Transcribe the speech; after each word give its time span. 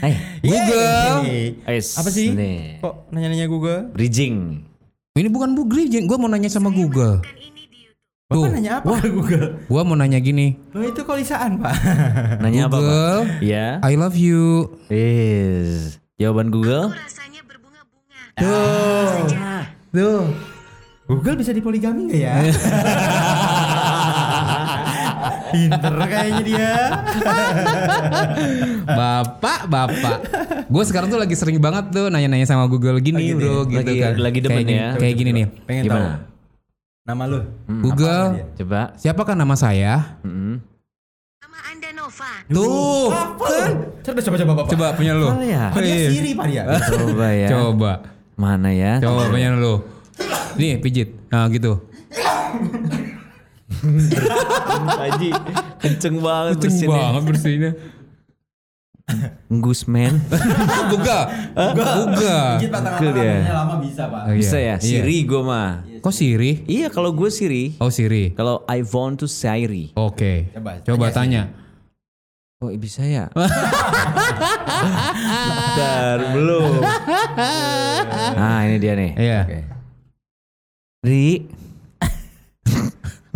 Eh, 0.00 0.14
Google. 0.40 1.16
eh, 1.64 1.80
Apa 1.80 2.08
sih? 2.08 2.30
nih. 2.30 2.78
Kok 2.78 3.10
nanya-nanya 3.10 3.46
Google? 3.46 3.90
Bridging. 3.90 4.62
Ini 5.12 5.28
bukan 5.28 5.50
Bu 5.52 5.66
Gri, 5.66 5.86
gue 5.88 6.16
mau 6.16 6.26
nanya 6.26 6.46
sama 6.46 6.70
Google. 6.70 7.18
Bapak 8.28 8.44
Tuh. 8.44 8.52
nanya 8.52 8.72
apa 8.78 8.92
ke 9.00 9.08
Google? 9.08 9.46
Gue 9.64 9.82
mau 9.82 9.96
nanya 9.96 10.20
gini. 10.20 10.52
Oh 10.70 10.84
itu 10.84 11.00
kolisaan 11.00 11.58
pak. 11.58 11.72
Nanya 12.38 12.68
apa, 12.68 12.76
Pak? 12.76 12.78
Google, 12.78 13.20
Ya. 13.40 13.80
I 13.80 13.96
love 13.96 14.14
you. 14.14 14.68
Is. 14.86 15.96
Jawaban 16.14 16.52
Google? 16.52 16.92
rasanya 16.92 17.40
berbunga-bunga. 17.42 18.20
Tuh. 18.36 19.32
Tuh. 19.90 20.22
Google 21.08 21.40
bisa 21.40 21.56
dipoligami 21.56 22.04
nggak 22.04 22.20
ya? 22.20 22.34
Pinter 25.50 25.94
kayaknya 26.02 26.42
dia. 26.42 26.72
Bapak, 28.84 29.60
bapak. 29.66 30.16
Gue 30.66 30.82
sekarang 30.82 31.08
tuh 31.08 31.16
lagi 31.16 31.32
sering 31.32 31.58
banget 31.58 31.90
tuh 31.90 32.06
nanya-nanya 32.08 32.44
sama 32.44 32.66
Google 32.66 32.98
gini, 32.98 33.32
gitu 33.32 33.38
bro, 33.38 33.54
ya? 33.64 33.80
gitu 33.80 33.88
Lagi- 33.88 34.00
kan. 34.00 34.14
lagi 34.18 34.38
demen 34.38 34.52
kayak 34.54 34.64
gini, 34.64 34.74
ya. 34.74 34.88
Kayak 34.94 35.14
gini 35.16 35.30
nih. 35.32 35.46
Pengen 35.64 35.82
Gimana? 35.84 36.00
tahu. 36.00 36.16
Nama 37.04 37.22
lu? 37.24 37.40
Google, 37.80 38.24
Coba. 38.54 38.80
siapakah 38.94 39.32
nama 39.32 39.54
saya? 39.54 40.20
Mm-mm. 40.20 40.60
Nama 41.40 41.58
Anda 41.66 41.88
Nova. 41.94 42.30
Tuh, 42.46 43.08
Kan? 43.40 43.72
Coba 44.02 44.18
coba 44.20 44.36
coba 44.36 44.52
bapak. 44.54 44.70
coba 44.70 44.86
punya 44.92 45.12
lu. 45.12 45.26
Oh, 45.26 45.40
ya. 45.40 45.64
Oh, 45.70 45.80
Iya. 45.80 46.08
Siri 46.08 46.30
pak 46.32 46.46
dia. 46.46 46.62
Coba 46.92 47.26
ya. 47.30 47.48
Coba, 47.48 47.92
Mana 48.34 48.70
ya? 48.70 48.92
coba 49.00 49.28
punya 49.28 49.48
lu. 49.52 49.80
Nih 50.54 50.76
pijit, 50.76 51.16
nah 51.28 51.48
gitu. 51.48 51.80
Haji, 55.02 55.30
kenceng 55.78 56.16
banget 56.18 56.56
Kenceng 56.56 56.72
bersinnya. 56.72 56.96
banget 56.96 57.22
bersihnya. 57.28 57.72
Gusman. 59.48 60.20
Google, 60.92 61.24
Google. 61.56 62.48
Dikit 62.60 62.68
pak 62.68 62.80
tangan 62.84 63.00
Betul 63.00 63.24
ya. 63.24 63.36
lama 63.56 63.74
bisa 63.80 64.02
pak. 64.04 64.20
Oh, 64.28 64.32
iya. 64.32 64.36
Bisa 64.36 64.56
ya? 64.60 64.76
Iya. 64.76 64.84
Siri 64.84 65.16
gue 65.24 65.40
mah. 65.40 65.80
Kok 66.04 66.12
Siri? 66.12 66.52
Iya 66.68 66.92
kalau 66.92 67.16
gue 67.16 67.32
Siri. 67.32 67.72
Oh 67.80 67.88
Siri. 67.88 68.36
Kalau 68.36 68.68
iPhone 68.68 69.16
tuh 69.16 69.24
Siri. 69.24 69.96
Oke. 69.96 70.52
Coba, 70.52 70.84
Coba 70.84 71.06
tanya 71.08 71.48
tanya. 71.48 71.66
Oh 72.60 72.68
bisa 72.74 73.06
ya? 73.06 73.30
Bentar, 75.78 76.18
belum. 76.34 76.82
Nah 78.36 78.60
ini 78.68 78.76
dia 78.76 78.92
nih. 78.92 79.10
Iya. 79.16 79.40
Oke. 79.46 79.60
Ri. 81.06 81.28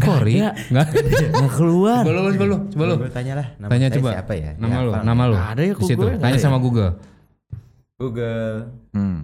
Kok 0.03 0.19
Ri? 0.21 0.35
ada. 0.37 0.51
Enggak. 0.69 0.87
Nggak 1.33 1.53
keluar. 1.55 2.03
Coba 2.03 2.13
lu, 2.13 2.31
coba 2.31 2.45
lu, 2.45 2.57
coba 2.69 2.85
lu. 2.85 2.95
Tanya 3.09 3.35
lah. 3.39 3.47
Nama 3.57 3.71
Tanya 3.71 3.89
coba. 3.91 4.11
Siapa 4.13 4.35
ya? 4.35 4.51
Nama 4.59 4.73
Ya, 4.73 4.81
lu, 4.81 4.93
nama 5.03 5.23
lu. 5.25 5.37
Ada 5.37 5.63
ya, 5.63 5.73
Di 5.73 5.85
situ. 5.87 6.03
Google? 6.03 6.19
Tanya 6.19 6.37
sama 6.37 6.57
ya? 6.57 6.61
Google. 6.63 6.93
Google. 7.97 8.55
Hmm. 8.93 9.19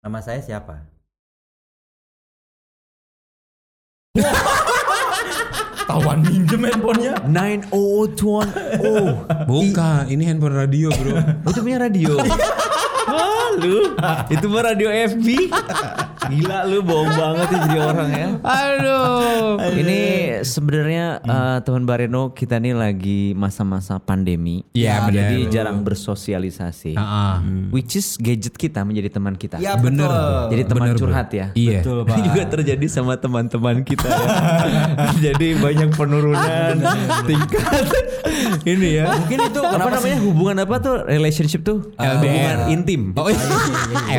Nama 0.00 0.18
saya 0.20 0.38
siapa? 0.38 0.74
Tawan 5.88 6.22
minjem 6.22 6.62
handphonenya. 6.62 7.14
90210. 7.26 9.44
Bukan, 9.50 10.02
ini 10.08 10.24
handphone 10.24 10.54
radio, 10.54 10.88
Bro. 10.92 11.16
Oh, 11.42 11.50
itu 11.50 11.60
punya 11.60 11.78
radio. 11.80 12.16
Lu. 13.52 13.92
Itu 14.32 14.48
mah 14.48 14.64
radio 14.64 14.88
FB. 14.88 15.52
Gila 16.22 16.58
lu 16.64 16.78
bohong 16.80 17.10
banget 17.10 17.46
ya 17.48 17.58
jadi 17.62 17.78
orang 17.80 18.08
ya. 18.10 18.28
Aduh. 18.38 19.58
Ini 19.72 20.00
sebenarnya 20.42 21.06
eh, 21.18 21.58
teman 21.62 21.82
Bareno 21.82 22.30
kita 22.30 22.56
nih 22.56 22.72
lagi 22.72 23.32
masa-masa 23.32 23.98
pandemi. 23.98 24.62
Iya, 24.72 25.06
benar. 25.06 25.14
Jadi 25.28 25.38
jarang 25.48 25.78
bersosialisasi. 25.82 26.94
Heeh. 26.94 27.34
Which 27.70 27.94
is 27.94 28.14
gadget 28.16 28.54
kita 28.54 28.82
menjadi 28.82 29.08
teman 29.10 29.34
kita. 29.34 29.58
Ya 29.58 29.74
Bener. 29.74 30.06
Jadi 30.48 30.62
teman 30.64 30.82
Bener, 30.88 30.94
bro. 30.94 31.02
curhat 31.08 31.28
ya. 31.32 31.46
Iya. 31.52 31.80
Betul 31.82 31.98
Ini 32.02 32.10
pak. 32.12 32.24
juga 32.28 32.42
terjadi 32.52 32.86
sama 32.86 33.14
teman-teman 33.16 33.82
kita 33.82 34.06
ya. 34.06 34.26
Jadi 35.30 35.48
banyak 35.56 35.90
penurunan 35.92 36.74
tingkat 37.24 37.84
ini 38.62 38.88
ya. 39.00 39.04
Mungkin 39.12 39.38
itu 39.48 39.60
apa 39.60 39.72
kenapa 39.74 39.90
namanya 39.98 40.18
hubungan 40.22 40.56
apa 40.60 40.76
tuh 40.78 40.94
relationship 41.04 41.60
tuh? 41.62 41.90
LDR. 41.96 42.14
Hubungan 42.18 42.56
intim. 42.70 43.00
Oh 43.14 43.26
iya. 43.26 43.42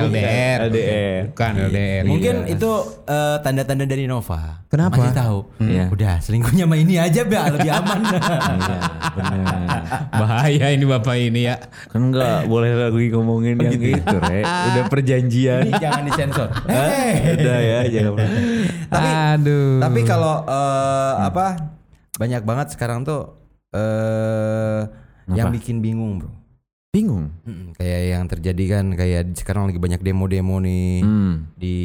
LDR. 0.04 0.58
LDR. 0.70 1.22
Bukan 1.32 1.52
LDR. 1.70 1.92
Mungkin 2.02 2.36
Iya. 2.44 2.58
itu 2.58 2.72
eh, 3.06 3.38
tanda-tanda 3.40 3.86
dari 3.86 4.10
Nova. 4.10 4.66
Kenapa? 4.66 4.98
Masih 4.98 5.14
tahu. 5.14 5.38
Iya. 5.62 5.86
Udah 5.94 6.14
selingkuhnya 6.18 6.66
sama 6.66 6.76
ini 6.76 6.98
aja, 6.98 7.22
Mbak, 7.22 7.44
lebih 7.54 7.72
aman. 7.72 8.00
Iya, 8.54 8.78
benar. 9.14 9.84
bahaya 10.10 10.66
ini 10.74 10.86
bapak 10.90 11.16
ini 11.22 11.46
ya. 11.46 11.62
Kan 11.94 12.10
nggak 12.10 12.50
boleh 12.50 12.72
lagi 12.74 13.14
ngomongin 13.14 13.62
yang 13.62 13.78
gitu, 13.78 14.16
Re. 14.18 14.42
Udah 14.42 14.84
perjanjian. 14.90 15.70
ini 15.70 15.74
jangan 15.78 16.02
disensor. 16.04 16.50
Hah? 16.74 17.14
Udah 17.38 17.58
ya, 17.62 17.80
jangan. 17.86 18.18
Tapi 18.90 19.10
Aduh. 19.38 19.78
tapi 19.78 20.00
kalau 20.02 20.42
eh, 20.44 21.14
apa 21.22 21.46
banyak 22.18 22.42
banget 22.42 22.68
sekarang 22.74 23.06
tuh 23.06 23.38
eh 23.70 24.82
yang 25.30 25.50
bikin 25.50 25.80
bingung, 25.80 26.18
Bro. 26.18 26.43
Bingung. 26.94 27.34
Mm, 27.42 27.74
kayak 27.74 28.02
yang 28.06 28.24
terjadi 28.30 28.64
kan 28.70 28.86
kayak 28.94 29.34
sekarang 29.34 29.66
lagi 29.66 29.82
banyak 29.82 29.98
demo-demo 29.98 30.62
nih 30.62 31.02
Hmm. 31.02 31.50
di 31.58 31.76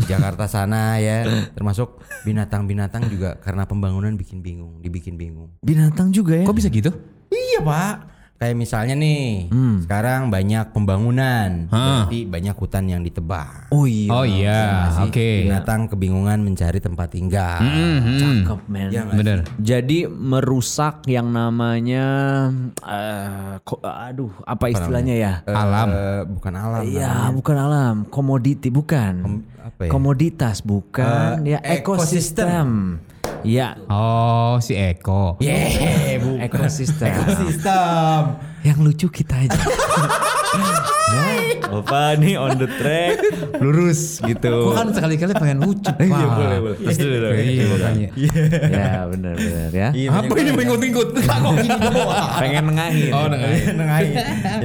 Jakarta 0.00 0.48
sana 0.48 0.96
ya 0.96 1.28
termasuk 1.52 2.00
binatang-binatang 2.24 3.04
juga 3.12 3.36
karena 3.36 3.68
pembangunan 3.68 4.16
bikin 4.16 4.40
bingung 4.40 4.80
dibikin 4.80 5.20
bingung 5.20 5.52
Binatang 5.60 6.08
juga 6.08 6.40
ya. 6.40 6.48
Kok 6.48 6.56
bisa 6.56 6.72
gitu? 6.72 6.88
iya 7.28 7.60
pak 7.60 7.94
kayak 8.40 8.56
misalnya 8.56 8.96
nih 8.96 9.52
Hmm. 9.52 9.84
sekarang 9.84 10.32
banyak 10.32 10.72
pembangunan 10.72 11.68
Hah. 11.68 12.08
berarti 12.08 12.24
banyak 12.24 12.56
hutan 12.56 12.88
yang 12.88 13.04
ditebang 13.04 13.68
Oh 13.68 13.84
iya. 13.84 14.08
Oh 14.10 14.24
iya, 14.24 14.60
Masih 14.88 15.12
oke. 15.12 15.28
binatang 15.44 15.80
kebingungan 15.86 16.40
mencari 16.40 16.80
tempat 16.80 17.12
tinggal 17.12 17.60
Mhm. 17.60 18.16
Cakep, 18.16 18.60
men. 18.66 18.88
Iya 18.88 19.00
nggak 19.04 19.14
Bener. 19.14 19.38
Jadi 19.60 19.98
merusak 20.08 21.04
yang 21.04 21.28
namanya 21.28 22.06
eh, 22.80 23.60
ko- 23.60 23.84
aduh 23.84 24.32
apa 24.42 24.64
istilahnya 24.68 25.14
ya? 25.14 25.32
Alam. 25.44 25.88
Eh, 25.90 26.22
bukan 26.26 26.52
alam 26.54 26.80
Iya, 26.82 27.06
namanya. 27.06 27.36
bukan 27.36 27.56
alam, 27.58 27.94
komoditi 28.06 28.68
bukan. 28.68 29.44
apa 29.60 29.80
ya? 29.84 29.90
Komoditas 29.90 30.64
bukan, 30.64 31.44
Eh, 31.44 31.52
ya 31.52 31.58
ekosistem. 31.60 32.96
Ya, 33.40 33.76
Oh, 33.86 34.56
si 34.58 34.72
Eko. 34.72 35.36
yeah 35.38 35.68
ekosistem. 36.46 37.12
ekosistem 37.12 38.22
yang 38.64 38.78
lucu 38.80 39.08
kita 39.08 39.34
aja. 39.48 39.60
Bapak 41.70 42.18
nih 42.18 42.34
on 42.34 42.58
the 42.58 42.66
track, 42.66 43.22
lurus 43.62 44.18
gitu. 44.26 44.74
Gua 44.74 44.82
kan 44.82 44.90
sekali-kali 44.90 45.32
pengen 45.38 45.62
lucu, 45.62 45.86
Pak. 45.86 46.02
Iya, 46.02 46.26
boleh, 46.26 46.58
boleh. 46.58 46.76
Terus 46.82 46.98
dulu 46.98 47.16
dong. 47.22 47.34
Iya, 47.38 47.64
makanya. 47.70 48.08
ya 48.66 48.90
benar 49.06 49.34
benar 49.38 49.70
ya. 49.70 49.88
Iya, 49.94 50.08
Apa 50.10 50.34
ini 50.42 50.50
mengikut-ikut? 50.50 51.08
Pengen 52.42 52.64
nengahin. 52.74 53.10
Oh, 53.14 53.26
nengahin. 53.30 53.64
Nengahin. 53.78 54.12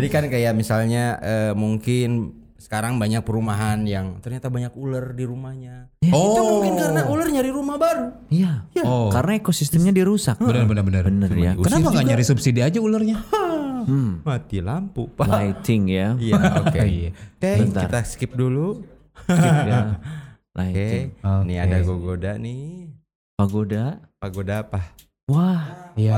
Jadi 0.01 0.07
kan 0.09 0.23
kayak 0.25 0.53
misalnya 0.57 1.21
eh, 1.21 1.51
mungkin 1.53 2.33
sekarang 2.65 2.97
banyak 2.97 3.21
perumahan 3.21 3.85
yang 3.85 4.17
ternyata 4.25 4.49
banyak 4.49 4.73
ular 4.73 5.13
di 5.13 5.21
rumahnya. 5.21 5.93
Oh. 6.09 6.33
Itu 6.33 6.41
mungkin 6.41 6.73
karena 6.81 7.01
ular 7.05 7.27
nyari 7.29 7.53
rumah 7.53 7.77
baru. 7.77 8.09
Iya. 8.33 8.65
Oh. 8.81 9.13
Karena 9.13 9.37
ekosistemnya 9.37 9.93
dirusak. 9.93 10.41
Benar, 10.41 10.65
benar, 10.65 10.81
benar. 10.81 11.03
Bener 11.05 11.29
ya. 11.37 11.53
Kenapa 11.53 11.93
nggak 11.93 12.05
nyari 12.09 12.25
subsidi 12.25 12.65
aja 12.65 12.81
ularnya? 12.81 13.21
Hmm. 13.85 14.25
Mati 14.25 14.65
lampu, 14.65 15.05
Pak. 15.13 15.29
Lighting 15.29 15.93
ya. 15.93 16.17
Iya, 16.17 16.41
oke. 16.57 16.81
Iya. 16.89 17.09
Oke, 17.13 17.51
Bentar. 17.61 17.85
kita 17.85 17.99
skip 18.01 18.33
dulu. 18.33 18.81
Skip 19.29 19.57
ya. 19.69 20.01
Ini 20.65 21.05
Oke. 21.21 21.53
ada 21.53 21.77
gogoda 21.85 22.33
nih. 22.41 22.89
Pagoda. 23.37 24.01
Pagoda 24.17 24.65
apa? 24.65 24.81
Wah. 25.29 25.93
Iya. 25.93 26.17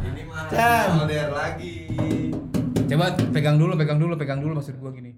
Ini 0.00 0.22
mah 0.24 0.48
lagi. 1.28 1.92
Coba 2.88 3.06
pegang 3.36 3.60
dulu, 3.60 3.76
pegang 3.76 4.00
dulu, 4.00 4.16
pegang 4.16 4.40
dulu 4.40 4.56
maksud 4.56 4.80
gua 4.80 4.96
gini. 4.96 5.12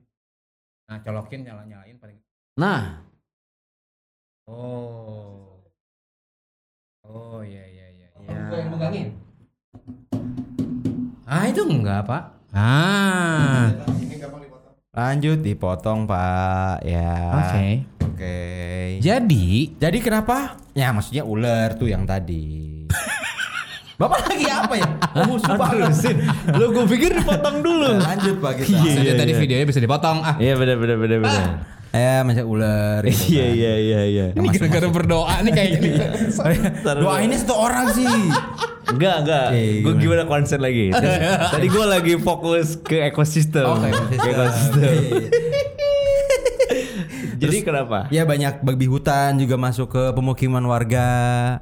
Nah, 0.84 0.98
colokin 1.00 1.40
nyala-nyalain 1.48 1.96
paling. 1.96 2.19
Nah, 2.60 3.04
Oh. 4.44 5.56
Oh, 7.00 7.40
iya 7.40 7.64
iya 7.64 7.86
iya. 7.96 8.08
Ya. 8.28 8.40
Gua 8.52 8.58
yang 8.60 8.70
megangin. 8.76 9.08
Ah, 11.25 11.48
itu 11.48 11.64
enggak, 11.64 12.04
Pak. 12.04 12.22
Ah. 12.52 13.72
Lanjut 14.92 15.40
dipotong, 15.40 16.04
Pak. 16.04 16.84
Ya. 16.84 17.16
Oke. 17.40 17.66
Oke. 18.04 18.37
Jadi, 19.00 19.72
Jadi 19.80 19.98
kenapa? 20.04 20.60
Ya 20.76 20.92
maksudnya 20.92 21.25
ular 21.25 21.72
tuh 21.80 21.88
yang 21.88 22.04
tadi. 22.04 22.74
Bapak 23.94 24.26
lagi 24.26 24.46
apa 24.50 24.75
ya? 24.75 24.88
Oh, 25.14 25.38
terusin. 25.38 26.26
lu 26.58 26.75
gue 26.75 26.85
pikir 26.91 27.23
dipotong 27.23 27.62
dulu. 27.62 27.87
Lanjut 28.11 28.43
Pak 28.43 28.58
kita. 28.58 28.82
Iya, 28.82 28.93
iya, 28.99 29.12
tadi 29.14 29.31
iya. 29.31 29.38
videonya 29.38 29.67
bisa 29.70 29.79
dipotong. 29.79 30.26
Ah. 30.26 30.35
Iya 30.43 30.58
benar 30.58 30.76
benar 30.82 30.96
benar 30.99 31.19
benar. 31.23 31.46
Ya 31.94 32.26
macam 32.26 32.44
ular. 32.50 33.06
gitu 33.06 33.38
Iya 33.38 33.46
kan. 33.46 33.55
iya 33.55 33.73
iya 33.79 34.00
iya. 34.11 34.26
Ini 34.35 34.46
gara-gara 34.58 34.88
berdoa 34.91 35.35
nih 35.46 35.52
kayak 35.55 35.70
gini. 35.79 35.91
Doa 36.82 37.17
ini 37.23 37.35
satu 37.38 37.55
orang 37.55 37.87
sih. 37.94 38.11
Enggak 38.91 39.17
enggak. 39.23 39.46
Oke, 39.55 39.64
gue 39.87 39.94
gimana 40.02 40.23
konsen 40.26 40.58
lagi? 40.58 40.90
Tadi 41.55 41.67
gue 41.70 41.85
lagi 41.87 42.14
fokus 42.19 42.82
ke 42.82 43.06
ekosistem. 43.06 43.70
Oh, 43.70 43.79
ke 43.79 44.19
ekosistem. 44.19 44.90
Jadi 47.44 47.58
kenapa? 47.61 47.99
Ya 48.08 48.23
banyak 48.25 48.64
babi 48.64 48.87
hutan 48.88 49.37
juga 49.37 49.56
masuk 49.61 49.88
ke 49.93 50.02
pemukiman 50.17 50.64
warga. 50.64 51.08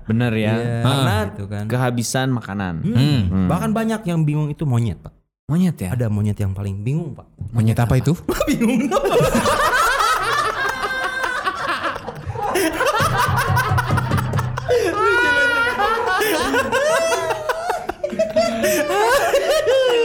Bener 0.06 0.32
ya. 0.34 0.54
Iya, 0.54 0.76
Karena 0.82 1.16
gitu 1.32 1.44
kan. 1.50 1.64
kehabisan 1.66 2.28
makanan. 2.30 2.74
Hmm. 2.86 3.48
Bahkan 3.50 3.70
banyak 3.74 4.00
yang 4.06 4.22
bingung 4.22 4.48
itu 4.48 4.62
monyet, 4.62 4.98
Pak. 5.02 5.12
Monyet 5.50 5.76
ya. 5.76 5.92
Ada 5.92 6.06
monyet 6.08 6.38
yang 6.38 6.54
paling 6.54 6.80
bingung, 6.80 7.12
Pak. 7.18 7.26
Monyet 7.50 7.78
apa 7.78 7.98
itu? 7.98 8.14
bingung. 8.48 8.88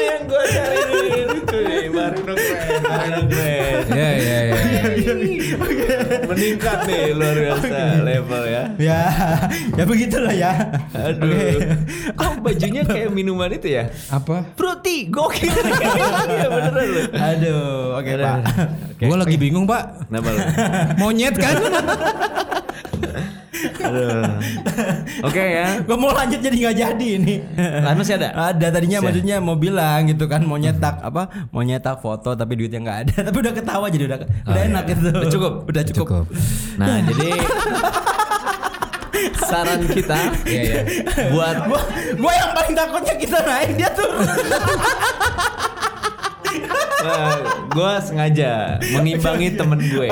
yang 0.07 0.21
gue 0.27 0.44
cari 0.51 0.80
nih. 1.63 1.89
Baru. 1.89 2.18
Baru 2.21 3.07
dong 3.13 3.27
keren. 3.30 3.83
Iya 3.88 4.09
iya. 4.19 4.39
Meningkat 6.27 6.77
nih 6.86 7.04
luar 7.15 7.36
biasa 7.36 7.77
level 8.04 8.44
ya. 8.45 8.63
ya, 8.77 9.01
ya 9.74 9.83
begitulah 9.88 10.33
ya. 10.36 10.51
Aduh. 10.94 11.59
Kok 12.13 12.33
bajunya 12.44 12.81
kayak 12.83 13.09
minuman 13.13 13.50
itu 13.54 13.68
ya? 13.71 13.89
Apa? 14.12 14.44
Fruity, 14.57 15.07
gokil. 15.09 15.50
Iya 16.27 16.50
beneran 16.51 16.86
loh. 16.92 17.04
Aduh, 17.13 17.98
oke 17.98 18.12
Pak. 18.19 18.38
Gue 19.00 19.18
lagi 19.18 19.38
bingung 19.39 19.65
pak. 19.65 20.09
Kenapa? 20.09 20.30
Monyet 21.00 21.36
kan? 21.39 21.56
Oke 25.21 25.39
ya. 25.42 25.80
Gue 25.80 25.95
mau 25.95 26.12
lanjut 26.12 26.38
jadi 26.38 26.56
nggak 26.56 26.75
jadi 26.77 27.07
ini. 27.15 27.36
Lah 27.57 27.94
masih 27.94 28.15
ada? 28.15 28.30
Ada 28.51 28.68
tadinya 28.69 29.00
ada? 29.00 29.06
maksudnya 29.07 29.38
mau 29.38 29.56
bilang 29.56 30.06
gitu 30.06 30.25
kan 30.25 30.42
mau 30.42 30.56
nyetak 30.56 31.00
apa 31.00 31.50
mau 31.50 31.62
nyetak 31.62 31.98
foto 31.98 32.33
tapi 32.33 32.54
duitnya 32.54 32.80
nggak 32.80 32.98
ada 33.04 33.15
tapi 33.27 33.38
udah 33.39 33.54
ketawa 33.54 33.86
jadi 33.88 34.04
udah 34.06 34.18
udah 34.45 34.62
enak 34.63 34.83
gitu 34.88 35.09
Udah 35.09 35.30
cukup? 35.30 35.54
udah 35.65 35.83
cukup, 35.83 36.06
Cukup. 36.06 36.25
Nah, 36.77 36.98
jadi 37.09 37.30
saran 39.39 39.81
kita 39.88 40.19
Iya 40.45 40.62
iya. 40.62 40.81
buat 41.31 41.57
gua 41.65 41.81
gua 42.15 42.33
yang 42.33 42.51
paling 42.54 42.74
takutnya 42.75 43.15
kita 43.15 43.38
naik 43.42 43.69
dia 43.74 43.89
turun 43.92 44.21
gue 47.69 47.92
sengaja 48.01 48.51
mengimbangi 48.92 49.54
temen 49.54 49.80
gue. 49.80 50.07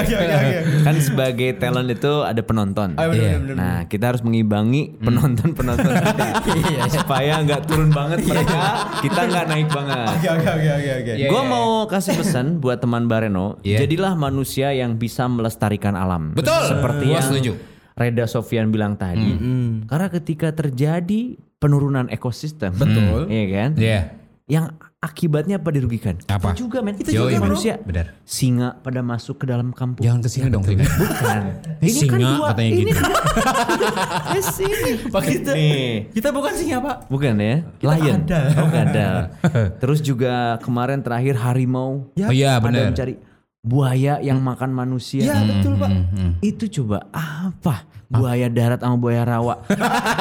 Kan 0.81 0.95
sebagai 0.97 1.57
talent 1.57 1.89
itu 1.89 2.13
ada 2.21 2.39
penonton. 2.39 2.93
Ah, 2.95 3.05
bener, 3.05 3.15
Iya. 3.15 3.31
bener, 3.35 3.41
bener. 3.43 3.55
Nah, 3.55 3.79
kita 3.85 4.05
harus 4.07 4.21
mengimbangi 4.21 4.95
penonton-penonton 4.97 5.91
kita. 6.05 6.25
Iya, 6.45 6.81
supaya 6.89 7.41
nggak 7.41 7.61
turun 7.65 7.89
banget 7.89 8.21
mereka, 8.23 8.61
kita 9.01 9.21
nggak 9.25 9.45
naik 9.47 9.67
banget. 9.67 10.07
oke 10.07 10.27
oke 10.31 10.49
oke 10.51 10.69
oke 10.71 10.91
oke 10.95 11.11
Iya, 11.15 11.27
gue 11.27 11.41
iya, 11.41 11.49
mau 11.49 11.67
kasih 11.85 12.13
pesan 12.15 12.45
buat 12.57 12.77
teman 12.77 13.05
Bareno, 13.05 13.57
Iya. 13.61 13.83
jadilah 13.83 14.13
manusia 14.13 14.71
yang 14.71 14.95
bisa 14.95 15.25
melestarikan 15.25 15.93
alam. 15.93 16.31
Betul. 16.31 16.63
Seperti 16.67 17.05
Gua 17.05 17.13
yang 17.13 17.25
setuju. 17.25 17.51
Reda 17.95 18.25
Sofian 18.25 18.69
bilang 18.69 18.93
tadi. 18.93 19.39
Karena 19.83 20.07
ketika 20.09 20.51
terjadi 20.51 21.33
penurunan 21.57 22.05
ekosistem, 22.07 22.75
Betul. 22.75 23.25
iya 23.25 23.45
kan? 23.49 23.69
Iya. 23.73 24.01
Yang 24.45 24.65
akibatnya 24.99 25.61
apa 25.61 25.69
dirugikan? 25.69 26.17
Apa? 26.25 26.51
Kita 26.51 26.57
juga 26.57 26.77
men, 26.81 26.97
kita 26.97 27.13
Yoi, 27.13 27.31
juga 27.31 27.37
bro. 27.37 27.45
manusia. 27.51 27.73
Benar. 27.77 28.05
Singa 28.23 28.79
pada 28.79 28.99
masuk 28.99 29.37
ke 29.37 29.45
dalam 29.45 29.69
kampung. 29.69 30.01
Jangan 30.01 30.19
ke 30.19 30.29
sini 30.29 30.47
dong. 30.49 30.63
Bukan. 30.65 31.41
Ini 31.85 31.91
singa 31.91 32.29
katanya 32.49 32.71
ini 32.71 32.81
gitu. 32.89 33.01
Eh, 34.35 34.43
sini. 34.43 34.91
Pak 35.07 35.21
kita 35.21 35.51
Nih. 35.53 36.09
kita 36.11 36.31
bukan 36.31 36.51
singa 36.55 36.77
pak 36.79 36.97
Bukan 37.07 37.35
ya? 37.37 37.55
Lion. 37.79 38.25
ada. 38.25 38.41
Oh, 38.57 38.69
ada. 38.71 39.07
Terus 39.81 39.99
juga 39.99 40.57
kemarin 40.59 40.99
terakhir 40.99 41.37
harimau. 41.37 42.09
Ya. 42.15 42.27
Oh 42.27 42.33
iya 42.33 42.57
benar. 42.57 42.89
mencari 42.89 43.19
buaya 43.61 44.17
yang 44.19 44.39
makan 44.39 44.71
manusia. 44.71 45.25
ya 45.25 45.37
betul 45.41 45.77
pak 45.77 45.91
Itu 46.39 46.65
coba 46.71 47.05
apa? 47.11 47.85
Buaya 48.05 48.47
darat 48.49 48.79
sama 48.81 48.97
buaya 49.01 49.25
rawa. 49.25 49.65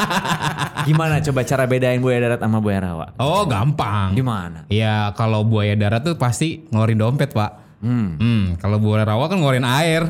Gimana 0.88 1.20
coba 1.20 1.40
cara 1.44 1.64
bedain 1.68 2.00
buaya 2.00 2.18
darat 2.28 2.40
sama 2.40 2.58
buaya 2.60 2.80
rawa? 2.80 3.06
Oh 3.20 3.44
gampang. 3.44 4.16
Gimana? 4.16 4.64
Ya 4.72 5.12
kalau 5.16 5.44
buaya 5.44 5.76
darat 5.76 6.04
tuh 6.04 6.16
pasti 6.16 6.64
ngeluarin 6.72 7.00
dompet 7.00 7.32
pak. 7.32 7.52
Hmm. 7.84 8.16
Hmm, 8.16 8.44
kalau 8.56 8.80
buaya 8.80 9.04
rawa 9.04 9.28
kan 9.28 9.36
ngeluarin 9.36 9.68
air. 9.68 10.08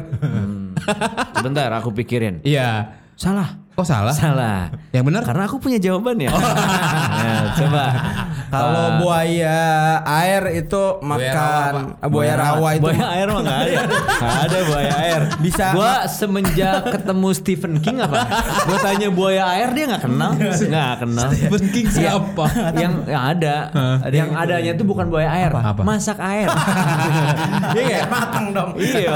Sebentar 1.38 1.71
aku 1.75 1.91
pikirin. 1.91 2.43
Iya. 2.47 2.94
Salah. 3.19 3.64
Kok 3.75 3.82
salah? 3.82 4.15
Salah. 4.15 4.71
Yang 4.94 5.05
benar? 5.11 5.23
Karena 5.23 5.43
aku 5.44 5.59
punya 5.59 5.76
jawabannya. 5.76 6.31
Nah, 6.31 7.43
coba. 7.59 7.85
kalau 8.47 8.87
Ah. 8.87 8.91
buaya 9.03 9.59
air 10.06 10.62
itu 10.62 10.82
makan 11.03 11.99
buaya 12.06 12.38
rawa 12.38 12.69
itu 12.73 12.87
Buaya 12.87 13.06
air 13.11 13.26
mah 13.26 13.43
nggak 13.43 13.59
ada. 13.59 13.81
Ada 14.47 14.59
buaya 14.62 14.93
air. 14.94 15.21
Bisa- 15.43 15.75
Gua 15.75 16.06
semenjak 16.06 16.87
ketemu 16.94 17.29
Stephen 17.35 17.82
King 17.82 17.99
apa? 17.99 18.23
Gua 18.62 18.79
tanya 18.79 19.11
buaya 19.11 19.43
air 19.50 19.75
dia 19.75 19.91
nggak 19.91 20.03
kenal. 20.06 20.31
Nggak 20.38 20.93
kenal. 21.03 21.29
Stephen 21.35 21.65
King 21.69 21.87
siapa? 21.91 22.44
yang 22.77 22.94
yang 23.05 23.23
ada, 23.27 23.56
yang 24.09 24.31
adanya 24.32 24.73
tuh 24.73 24.87
bukan 24.87 25.11
buaya 25.11 25.35
air, 25.35 25.50
Apa? 25.50 25.82
masak 25.82 26.19
air. 26.19 26.47
Iya 27.75 27.82
kayak 27.82 28.06
matang 28.06 28.47
dong. 28.50 28.70
iya. 28.79 29.12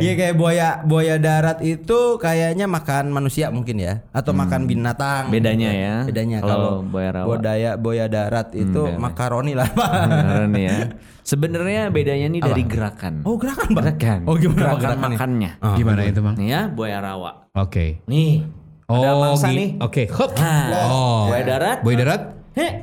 Iya 0.00 0.12
kayak 0.16 0.34
buaya 0.34 0.68
buaya 0.82 1.16
darat 1.18 1.60
itu 1.60 2.16
kayaknya 2.16 2.64
makan 2.64 3.12
manusia 3.12 3.52
mungkin 3.52 3.76
ya 3.76 3.81
atau 4.10 4.32
makan 4.32 4.64
binatang. 4.64 5.28
Bedanya 5.28 5.70
ya. 5.70 5.94
Bedanya 6.02 6.38
Kalau. 6.38 6.82
Budaya 7.24 7.74
buaya 7.74 8.06
darat 8.06 8.50
itu 8.52 8.82
bener. 8.86 8.98
makaroni 8.98 9.52
lah 9.52 9.68
Pak. 9.68 9.90
Beneran 10.04 10.50
nih 10.50 10.64
ya. 10.64 10.78
Sebenarnya 11.30 11.82
bedanya 11.88 12.26
nih 12.28 12.40
dari 12.40 12.62
gerakan. 12.62 13.22
Oh 13.22 13.38
gerakan 13.38 13.68
Bang. 13.70 13.84
Gerakan. 13.88 14.20
Oh 14.26 14.34
gimana 14.34 14.62
Pak 14.68 14.78
Gerakan 14.78 14.98
makannya. 15.08 15.50
Ah, 15.58 15.74
Gimana 15.74 16.00
itu 16.02 16.20
bang? 16.20 16.34
Nih 16.34 16.48
ya, 16.48 16.60
buaya 16.66 16.98
rawa. 16.98 17.30
Oke. 17.54 18.02
Nih. 18.06 18.42
ada 18.84 19.08
Oh, 19.08 19.20
mangsa 19.22 19.48
gi- 19.48 19.56
nih. 19.56 19.68
Oke. 19.78 20.02
Hop. 20.10 20.30
Nah, 20.34 20.84
Oh. 20.84 21.20
buaya 21.30 21.44
darat. 21.46 21.78
Buaya 21.80 21.96
darat? 21.98 22.20
Heh. 22.52 22.72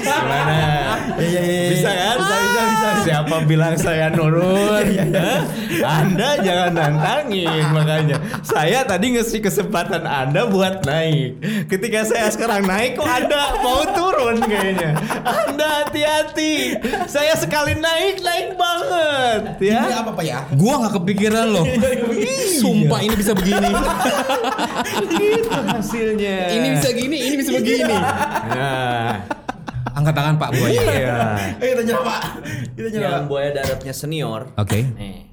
Gimana? 0.00 0.58
Iya 1.20 1.40
iya 1.40 1.40
iya. 1.44 1.70
Bisa 1.70 1.90
kan? 1.90 2.16
Bisa. 2.18 2.34
Siapa 3.00 3.36
bilang 3.48 3.74
saya 3.80 4.12
nurun? 4.12 4.84
Hah? 5.16 5.40
Anda 5.80 6.36
jangan 6.44 6.70
nantangin 6.76 7.64
makanya. 7.72 8.16
Saya 8.44 8.84
tadi 8.84 9.16
ngasih 9.16 9.40
kesempatan 9.40 10.04
Anda 10.04 10.44
buat 10.48 10.84
naik. 10.84 11.40
Ketika 11.70 12.04
saya 12.04 12.28
sekarang 12.28 12.68
naik 12.68 13.00
kok 13.00 13.08
Anda 13.08 13.56
mau 13.64 13.82
turun 13.96 14.44
kayaknya. 14.44 15.00
Anda 15.24 15.66
hati-hati. 15.84 16.76
Saya 17.08 17.34
sekali 17.40 17.78
naik 17.78 18.20
naik 18.20 18.48
banget 18.60 19.42
ya. 19.64 19.80
Ini 19.88 19.94
apa 19.96 20.10
Pak 20.12 20.24
ya? 20.24 20.38
Gua 20.54 20.84
nggak 20.84 20.94
kepikiran 21.00 21.46
loh. 21.48 21.64
Sumpah 22.60 23.00
ini 23.00 23.14
bisa 23.16 23.32
begini. 23.32 23.70
Itu 25.20 25.50
hasilnya. 25.50 26.36
ini 26.52 26.66
bisa 26.76 26.88
gini, 26.92 27.16
ini 27.16 27.34
bisa 27.40 27.50
begini. 27.56 27.96
Nah, 28.50 29.24
Angkat 30.00 30.14
tangan 30.14 30.34
Pak 30.36 30.50
buaya. 30.50 30.80
iya. 30.88 31.16
Eh, 31.60 31.68
kita 31.70 31.82
nyoba 31.84 32.02
Pak. 32.08 32.20
Kita 32.72 32.88
nyoba. 32.90 33.08
Yang 33.12 33.26
buaya 33.28 33.48
daratnya 33.52 33.92
senior. 33.92 34.42
Oke. 34.56 34.78
Nih, 34.96 35.28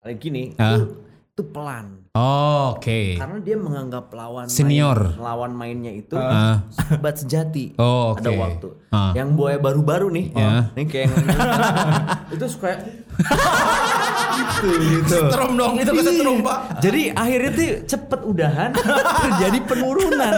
kayak 0.00 0.16
gini. 0.16 0.42
Ah. 0.56 0.74
Itu, 0.74 0.84
itu 1.04 1.42
pelan. 1.52 1.86
Oke. 2.16 3.20
Karena 3.20 3.36
dia 3.38 3.60
menganggap 3.60 4.08
lawan 4.08 4.48
Senior. 4.48 4.96
main, 5.12 5.20
lawan 5.20 5.52
mainnya 5.52 5.92
itu 5.92 6.16
Ah. 6.16 6.64
sahabat 6.72 7.20
sejati. 7.20 7.76
Oh, 7.82 8.16
oke. 8.16 8.24
Ada 8.24 8.30
waktu. 8.32 8.68
Ah. 8.88 9.12
Yang 9.12 9.28
buaya 9.36 9.58
baru-baru 9.60 10.08
nih, 10.08 10.26
Ya. 10.32 10.72
nih 10.72 10.86
kayak 10.88 11.12
yang 11.12 11.16
itu 12.40 12.46
suka 12.48 12.72
gitu 14.36 14.68
gitu. 14.76 15.08
Setrum 15.08 15.52
dong 15.56 15.74
itu 15.76 15.90
kesetrum 15.90 16.36
Pak. 16.44 16.58
Jadi 16.84 17.02
akhirnya 17.10 17.50
tuh 17.52 17.68
cepet 17.86 18.20
udahan 18.22 18.70
terjadi 19.24 19.58
penurunan. 19.64 20.32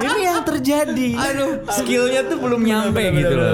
Ini 0.00 0.20
yang 0.20 0.40
terjadi. 0.42 1.08
Aduh, 1.14 1.50
skillnya 1.70 2.26
tuh 2.26 2.38
belum 2.38 2.60
nyampe 2.60 3.02
gitu 3.14 3.34
loh. 3.34 3.52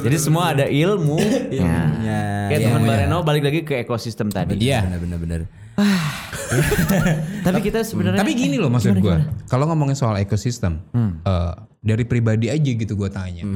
Jadi 0.00 0.16
semua 0.16 0.52
ada 0.52 0.66
ilmu. 0.68 1.18
Ilmunya. 1.50 2.20
Kayak 2.50 2.60
Iya, 2.60 2.66
teman 2.66 2.82
iya. 2.82 2.88
Bareno 2.90 3.16
balik 3.22 3.42
lagi 3.46 3.60
ke 3.62 3.74
ekosistem 3.80 4.28
tadi. 4.28 4.58
Iya. 4.58 4.82
Benar 4.86 4.98
benar 5.00 5.18
benar. 5.18 5.40
Tapi 7.46 7.58
kita 7.62 7.80
sebenarnya 7.80 8.20
Tapi 8.20 8.32
gini 8.34 8.56
loh 8.60 8.68
maksud 8.68 8.98
gue, 8.98 9.16
kalau 9.46 9.64
ngomongin 9.70 9.96
soal 9.96 10.18
ekosistem, 10.18 10.82
eh, 10.92 11.52
dari 11.80 12.04
pribadi 12.04 12.50
aja 12.50 12.70
gitu 12.70 12.92
gue 12.94 13.08
tanya, 13.08 13.46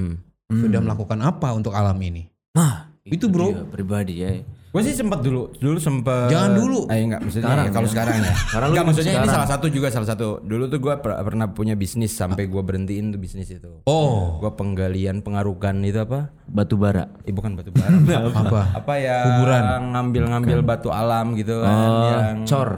sudah 0.49 0.81
melakukan 0.81 1.19
apa 1.21 1.53
untuk 1.53 1.75
alam 1.75 1.97
ini? 2.00 2.25
Nah, 2.55 2.87
Itu, 3.05 3.29
bro. 3.29 3.50
dia 3.53 3.67
pribadi 3.67 4.14
ya. 4.23 4.31
Gue 4.75 4.83
sih 4.83 4.90
sempat 4.93 5.23
dulu, 5.23 5.54
dulu 5.54 5.78
sempat. 5.78 6.26
Jangan 6.26 6.50
dulu. 6.52 6.90
Eh 6.90 6.99
enggak, 7.00 7.23
maksudnya 7.23 7.47
Sekarang 7.47 7.62
ya, 7.62 7.71
kalau 7.71 7.87
ya. 7.87 7.93
sekarang 7.95 8.14
ya. 8.16 8.33
Sekarang 8.50 8.69
enggak, 8.69 8.85
maksudnya 8.85 9.07
ini 9.07 9.14
sekarang. 9.16 9.35
salah 9.38 9.49
satu 9.49 9.66
juga 9.71 9.87
salah 9.88 10.09
satu. 10.09 10.28
Dulu 10.43 10.64
tuh 10.66 10.78
gue 10.81 10.95
pernah 10.99 11.47
punya 11.49 11.75
bisnis 11.75 12.11
sampai 12.11 12.43
gue 12.45 12.59
berhentiin 12.59 13.07
tuh 13.09 13.21
bisnis 13.21 13.47
itu. 13.49 13.71
Oh, 13.85 14.35
Gue 14.37 14.50
penggalian 14.50 15.23
pengarukan 15.23 15.78
itu 15.81 15.95
apa? 15.97 16.35
Batu 16.45 16.75
bara. 16.75 17.07
Eh 17.23 17.31
bukan 17.31 17.54
batu 17.54 17.71
bara. 17.71 17.87
apa? 18.43 18.62
apa 18.75 18.93
ya? 18.99 19.16
Kuburan. 19.25 19.62
Ngambil-ngambil 19.88 20.59
batu 20.61 20.90
alam 20.90 21.33
gitu 21.33 21.62
kan 21.62 21.71
Oh, 21.71 22.11
yang 22.11 22.38
cor. 22.43 22.71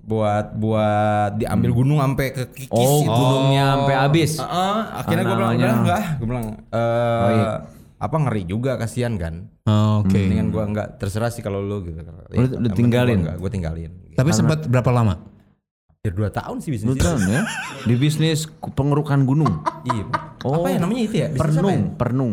buat 0.00 0.52
buat 0.54 1.32
diambil 1.34 1.70
gunung 1.74 1.96
sampai 1.96 2.28
ke 2.30 2.44
kikis 2.50 2.72
Oh, 2.72 3.00
gitu. 3.00 3.08
gunungnya 3.10 3.64
sampai 3.74 3.94
habis. 3.98 4.32
Heeh, 4.36 4.76
akhirnya 4.96 5.22
gue 5.22 5.32
bilang 5.34 5.48
namanya- 5.50 5.60
udah 5.62 5.76
enggak, 5.78 6.02
gue 6.14 6.26
bilang 6.26 6.46
eh 6.70 7.52
apa 8.04 8.16
ngeri 8.20 8.44
juga 8.44 8.76
kasihan 8.76 9.16
kan. 9.16 9.48
Oh, 9.64 10.04
Oke. 10.04 10.20
Mendingan 10.20 10.52
gua 10.52 10.68
enggak 10.68 11.00
terserah 11.00 11.32
sih 11.32 11.40
kalau 11.40 11.64
lu 11.64 11.80
gitu. 11.82 12.04
Lu- 12.36 12.56
lu 12.60 12.68
tinggalin? 12.70 13.24
Gue 13.34 13.48
tinggalin. 13.48 13.90
Tapi 14.12 14.30
sempat 14.30 14.68
berapa 14.68 14.92
lama? 14.92 15.16
Hampir 16.04 16.20
2 16.20 16.28
tahun 16.28 16.56
sih 16.60 16.68
bisnis. 16.68 17.00
tahu 17.00 17.16
ya? 17.24 17.48
Di 17.88 17.94
bisnis 17.96 18.44
pengerukan 18.76 19.24
gunung. 19.24 19.64
Iya. 19.84 20.04
Oh. 20.44 20.64
Apa 20.64 20.72
ya 20.72 20.78
namanya 20.80 21.02
itu 21.04 21.16
ya? 21.20 21.28
Bisnis 21.28 21.56
apa 21.56 21.72
ya? 21.72 21.80
Pernung, 21.96 22.32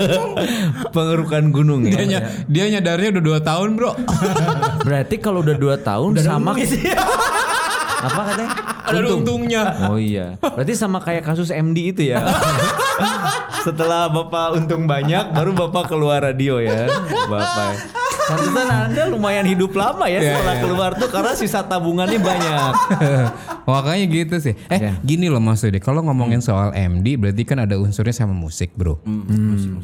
pengerukan 0.96 1.44
gunung 1.52 1.80
ya. 1.88 1.92
Dia, 1.96 2.04
ny- 2.04 2.24
dia 2.48 2.64
nyadarnya 2.72 3.08
udah 3.16 3.24
2 3.36 3.48
tahun, 3.48 3.68
Bro. 3.76 3.92
Berarti 4.88 5.16
kalau 5.20 5.40
udah 5.40 5.56
2 5.56 5.76
tahun 5.80 6.10
sama 6.20 6.52
apa 8.00 8.20
katanya? 8.26 8.52
Ada 8.80 9.08
untungnya. 9.12 9.62
Oh 9.86 9.96
iya. 9.96 10.40
Berarti 10.40 10.72
sama 10.72 10.98
kayak 10.98 11.22
kasus 11.22 11.48
MD 11.48 11.92
itu 11.92 12.02
ya. 12.08 12.24
Setelah 13.66 14.08
Bapak 14.08 14.56
untung 14.56 14.84
banyak 14.84 15.30
baru 15.30 15.52
Bapak 15.52 15.86
keluar 15.86 16.20
radio 16.20 16.58
ya. 16.58 16.88
Bapak. 17.28 17.76
Pantesan 18.30 18.68
Anda 18.70 19.10
lumayan 19.10 19.42
hidup 19.42 19.74
lama 19.74 20.06
ya 20.06 20.22
Iya, 20.22 20.38
setelah 20.38 20.54
iya. 20.54 20.62
keluar 20.62 20.90
tuh 20.94 21.10
karena 21.10 21.32
sisa 21.34 21.60
tabungannya 21.60 22.22
banyak. 22.22 22.72
Makanya 23.70 24.06
gitu 24.06 24.36
sih. 24.38 24.54
Eh, 24.70 24.78
Ya. 24.80 24.92
gini 25.02 25.26
loh 25.26 25.42
maksudnya. 25.42 25.82
Kalau 25.82 26.00
ngomongin 26.00 26.38
soal 26.38 26.70
MD 26.70 27.18
berarti 27.18 27.42
kan 27.42 27.58
ada 27.60 27.74
unsurnya 27.74 28.14
sama 28.14 28.30
musik, 28.30 28.70
Bro. 28.72 29.02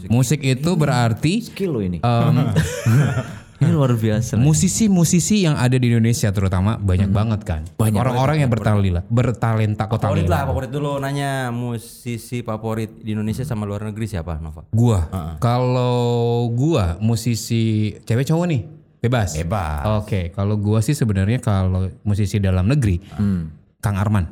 Musik, 0.08 0.40
itu 0.40 0.70
berarti 0.72 1.42
Skill 1.42 1.70
lo 1.70 1.80
ini. 1.82 1.98
em, 2.00 2.36
Ini 3.56 3.72
luar 3.72 3.96
biasa. 3.96 4.36
musisi-musisi 4.36 5.48
yang 5.48 5.56
ada 5.56 5.80
di 5.80 5.88
Indonesia 5.88 6.28
terutama 6.28 6.76
banyak 6.76 7.08
banget 7.08 7.40
kan. 7.44 7.62
Banyak. 7.80 8.00
Orang-orang 8.04 8.44
yang 8.44 8.50
bertalenta, 8.52 9.00
bertalenta 9.08 9.84
kota 9.88 10.12
Favorit 10.12 10.28
lah, 10.28 10.44
favorit 10.44 10.68
dulu 10.68 11.00
nanya 11.00 11.48
musisi 11.48 12.44
favorit 12.44 13.00
di 13.00 13.16
Indonesia 13.16 13.48
sama 13.48 13.64
luar 13.64 13.88
negeri 13.88 14.04
siapa 14.04 14.36
Nova? 14.38 14.68
Gua. 14.76 15.08
Kalau 15.40 16.52
gua 16.52 17.00
musisi 17.00 17.96
cewek 18.04 18.28
cowok 18.28 18.44
nih, 18.44 18.60
bebas. 19.00 19.40
Bebas. 19.40 20.04
Oke, 20.04 20.36
kalau 20.36 20.60
gua 20.60 20.84
sih 20.84 20.92
sebenarnya 20.92 21.40
kalau 21.40 21.88
musisi 22.04 22.36
dalam 22.36 22.68
negeri, 22.68 23.00
Kang 23.80 23.96
Arman. 23.96 24.28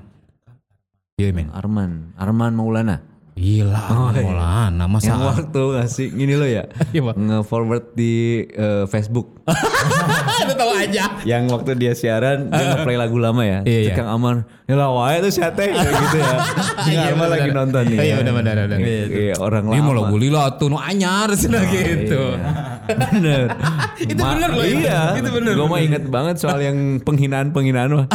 Iya 1.15 1.31
men. 1.31 1.49
Arman, 1.55 2.13
Arman 2.19 2.53
Maulana. 2.53 3.14
Gila, 3.35 4.15
Maulana 4.15 4.87
masa 4.87 5.11
Yang 5.11 5.23
waktu 5.27 5.63
ngasih 5.75 6.07
gini 6.15 6.35
lo 6.39 6.47
ya. 6.47 6.71
Iya. 6.95 7.11
Nge-forward 7.19 7.99
di 7.99 8.47
eh, 8.47 8.87
Facebook. 8.87 9.43
Lu 10.49 10.55
tahu 10.55 10.71
aja. 10.79 11.19
yang 11.27 11.51
waktu 11.51 11.75
dia 11.75 11.93
siaran 11.99 12.47
dia 12.47 12.63
nge-play 12.79 12.95
lagu 12.95 13.19
lama 13.19 13.43
ya. 13.43 13.67
Iya, 13.67 13.91
Terus 13.91 13.91
iya. 13.91 13.95
Kang 13.99 14.11
Amar, 14.15 14.37
ya 14.71 14.75
lah 14.79 14.89
wae 14.95 15.19
tuh 15.19 15.33
siate 15.35 15.67
gitu 15.75 16.19
ya. 16.23 16.37
Iya, 16.95 17.01
Arman 17.11 17.27
lagi 17.27 17.51
nonton 17.51 17.83
nih. 17.91 17.99
Iya, 17.99 18.15
benar 18.23 18.33
benar 18.39 18.55
benar. 18.71 18.79
Iya, 18.79 19.35
orang 19.43 19.65
Ini 19.67 19.81
mau 19.83 19.93
lama. 19.99 20.01
lagu 20.07 20.17
lila 20.23 20.43
tuh 20.55 20.67
nu 20.71 20.79
anyar 20.79 21.29
sih 21.35 21.51
gitu. 21.51 22.23
bener. 22.87 23.51
Itu 23.99 24.23
bener 24.23 24.51
loh, 24.55 24.63
itu. 24.63 24.87
Iya. 24.87 25.19
Itu 25.19 25.31
bener. 25.35 25.53
Gue 25.59 25.67
mah 25.67 25.81
inget 25.83 26.05
banget 26.07 26.37
soal 26.39 26.63
yang 26.63 27.03
penghinaan-penghinaan 27.03 27.91
mah. 27.91 28.07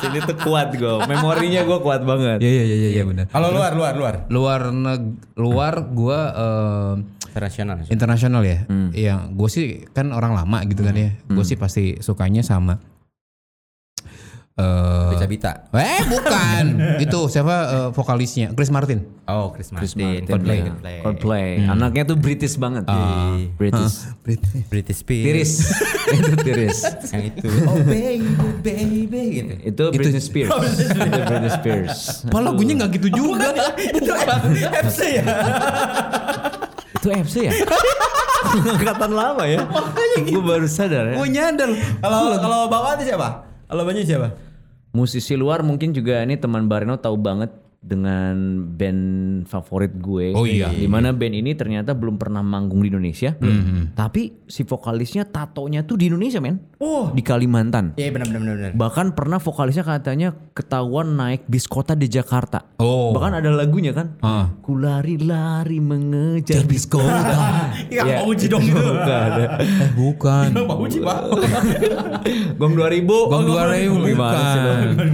Sini 0.00 0.18
tuh 0.24 0.36
kuat 0.40 0.72
gue. 0.72 0.94
Memorinya 1.04 1.60
gue 1.62 1.78
kuat 1.84 2.02
banget. 2.02 2.38
Iya 2.40 2.50
iya 2.50 2.76
iya 2.76 2.88
iya 2.96 3.04
benar. 3.04 3.24
Kalau 3.28 3.52
luar, 3.52 3.72
luar, 3.76 3.92
luar. 3.94 4.14
Luar 4.32 4.60
neg 4.72 5.02
luar 5.36 5.74
gua 5.92 6.20
eh, 6.32 6.94
Internasional. 7.30 7.86
internasional 7.86 8.42
ya. 8.42 8.58
Iya, 8.90 9.30
gue 9.30 9.48
sih 9.52 9.86
kan 9.94 10.10
orang 10.10 10.34
lama 10.34 10.66
gitu 10.66 10.82
kan 10.82 10.96
ya. 10.96 11.14
Gue 11.30 11.44
sih 11.46 11.54
pasti 11.54 12.00
sukanya 12.02 12.42
sama 12.42 12.80
eh 14.60 15.08
Bisa 15.16 15.26
Bita. 15.26 15.52
Eh 15.72 16.02
bukan. 16.06 16.64
Itu 17.04 17.26
siapa 17.32 17.56
eh, 17.68 17.88
vokalisnya? 17.96 18.52
Chris 18.52 18.68
Martin. 18.68 19.00
Oh, 19.30 19.54
Chris 19.54 19.70
Martin. 19.72 19.88
Martin, 19.96 20.26
Coldplay. 20.26 20.58
Coldplay. 20.66 20.96
Coldplay. 21.00 21.48
Anaknya 21.64 22.02
tuh 22.12 22.16
British 22.20 22.54
banget. 22.60 22.84
British. 23.56 23.94
British 24.68 24.98
Spears. 25.00 25.24
Tiris. 25.26 25.52
itu 26.18 26.34
tiris. 26.42 26.78
Yang 27.14 27.24
itu. 27.34 27.48
Oh 27.66 27.78
baby, 27.90 28.20
baby 28.60 29.22
gitu. 29.32 29.52
Itu 29.64 29.84
Britney 29.94 30.22
Spears. 30.22 30.50
itu 30.76 31.20
Britney 31.24 31.50
Spears. 31.50 31.98
Apa 32.28 32.38
lagunya 32.42 32.72
nggak 32.76 32.90
gitu 33.00 33.08
juga? 33.24 33.54
itu 33.78 34.10
FC 34.74 35.00
ya. 35.20 35.24
itu 37.00 37.08
FC 37.08 37.36
ya? 37.48 37.52
Angkatan 38.50 39.10
lama 39.14 39.44
ya. 39.46 39.62
Gue 40.26 40.42
baru 40.42 40.66
sadar 40.66 41.14
ya. 41.14 41.16
Gue 41.16 41.28
nyadar. 41.30 41.70
Kalau 42.02 42.36
kalau 42.42 42.58
bapak 42.68 43.00
itu 43.00 43.14
siapa? 43.14 43.46
Kalau 43.70 43.82
banyak 43.86 44.02
siapa? 44.02 44.49
Musisi 44.90 45.38
luar 45.38 45.62
mungkin 45.62 45.94
juga 45.94 46.18
ini 46.26 46.34
teman 46.34 46.66
Bareno 46.66 46.98
tahu 46.98 47.14
banget 47.14 47.54
dengan 47.80 48.36
band 48.76 49.00
favorit 49.48 49.96
gue. 49.96 50.36
Oh 50.36 50.44
iya. 50.44 50.68
Di 50.68 50.84
mana 50.84 51.16
band 51.16 51.32
ini 51.32 51.56
ternyata 51.56 51.96
belum 51.96 52.20
pernah 52.20 52.44
manggung 52.44 52.84
di 52.84 52.92
Indonesia. 52.92 53.32
Tapi 53.96 54.44
si 54.44 54.68
vokalisnya 54.68 55.24
tatonya 55.24 55.80
tuh 55.88 55.96
di 55.96 56.12
Indonesia 56.12 56.44
men. 56.44 56.60
Oh. 56.76 57.08
Di 57.08 57.24
Kalimantan. 57.24 57.96
Iya 57.96 58.12
benar 58.12 58.28
benar 58.28 58.40
benar. 58.44 58.56
benar. 58.56 58.72
Bahkan 58.76 59.06
pernah 59.16 59.40
vokalisnya 59.40 59.80
katanya 59.80 60.36
ketahuan 60.52 61.16
naik 61.16 61.48
bis 61.48 61.64
kota 61.64 61.96
di 61.96 62.04
Jakarta. 62.04 62.68
Oh. 62.76 63.16
Bahkan 63.16 63.40
ada 63.40 63.48
lagunya 63.48 63.96
kan. 63.96 64.20
Ah. 64.20 64.52
Kulari-lari 64.60 65.80
mengejar 65.80 66.68
bis 66.68 66.84
kota. 66.84 67.72
Iya, 67.88 68.04
Pak 68.20 68.24
Uji 68.28 68.46
dong 68.52 68.60
itu. 68.68 68.76
Eh 68.76 69.90
bukan. 69.96 70.52
Pak 70.52 70.78
Uji, 70.78 70.98
Pak. 71.00 71.20
Gong 72.60 72.76
2000. 72.76 73.32
Bang 73.32 73.44
dua 73.48 73.64
ribu 73.72 74.04
Gimana 74.04 74.40
sih 74.52 74.60
lo? 74.60 74.72
bukan. 74.76 75.08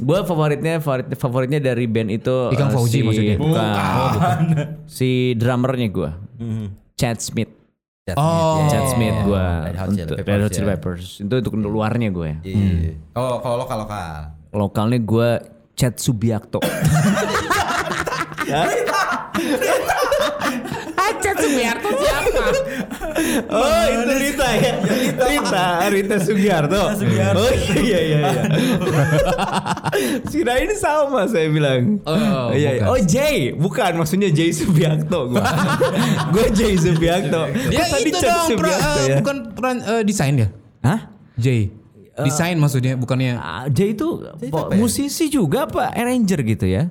Gue 0.00 0.18
favoritnya 0.24 0.80
favorit, 0.80 1.06
favoritnya 1.12 1.60
dari 1.60 1.84
band 1.84 2.05
itu 2.08 2.36
Ikang 2.54 2.70
eh, 2.70 2.74
Fauzi 2.74 2.98
si, 2.98 3.04
maksudnya? 3.04 3.36
Bukan. 3.38 3.74
Si 4.86 5.10
drummernya 5.34 5.88
gue. 5.90 6.10
Chad 6.96 7.18
Smith. 7.20 7.52
Oh. 8.14 8.66
Chad 8.70 8.86
Smith 8.94 9.16
gue. 9.26 9.46
Red 9.66 9.76
Hot 9.82 9.90
Chili 9.90 10.02
Untuk 10.06 10.16
Peppers, 10.22 10.30
Red 10.30 10.42
Hot 10.46 10.52
Chili 10.54 10.66
ya. 10.66 10.70
Peppers. 10.78 11.06
Itu 11.26 11.34
untuk 11.42 11.70
luarnya 11.70 12.08
gue. 12.14 12.30
Iya. 12.46 12.94
Kalau 13.10 13.42
kalau 13.42 13.56
lokal 13.66 13.78
lokal. 13.82 14.30
Lokalnya 14.54 14.98
gue 15.02 15.28
Chad 15.74 15.94
Subiakto. 15.98 16.62
Chad 21.26 21.36
Subiarto 21.42 21.88
siapa? 21.98 22.44
Oh 23.46 23.82
itu 23.86 24.12
Rita 24.16 24.48
ya. 24.52 24.72
Rita, 25.16 25.64
Rita 25.88 26.16
Sugiarto. 26.18 26.82
Oh 27.36 27.50
iya 27.76 27.98
iya 28.00 28.18
iya. 28.22 28.42
Sira 30.30 30.58
ini 30.58 30.74
sama 30.74 31.24
saya 31.24 31.48
bilang. 31.48 32.00
Oh, 32.04 32.52
iya, 32.52 32.76
iya. 32.76 32.84
bukan. 32.84 32.92
oh 32.92 32.98
Jay, 33.02 33.38
bukan 33.52 33.92
maksudnya 33.96 34.28
Jay 34.28 34.50
Subiakto 34.50 35.30
gua. 35.30 35.44
gua 36.32 36.46
Jay 36.50 36.74
Subiakto. 36.74 37.40
Ya 37.70 37.82
Kok 37.82 37.88
tadi 37.90 38.08
itu 38.08 38.18
dong, 38.18 38.28
pra- 38.28 38.46
Subiakto 38.50 38.90
eh, 38.92 39.06
ya. 39.06 39.16
bukan 39.20 39.36
peran 39.52 39.76
eh, 39.80 40.02
desain 40.02 40.34
ya? 40.36 40.48
Hah? 40.82 41.00
J. 41.36 41.46
Desain 42.16 42.56
maksudnya 42.56 42.96
bukannya 42.96 43.36
Ah, 43.36 43.68
Jay 43.68 43.92
itu 43.92 44.24
po- 44.48 44.72
musisi 44.72 45.28
juga 45.28 45.68
apa 45.68 45.92
arranger 45.92 46.40
gitu 46.46 46.64
ya? 46.64 46.88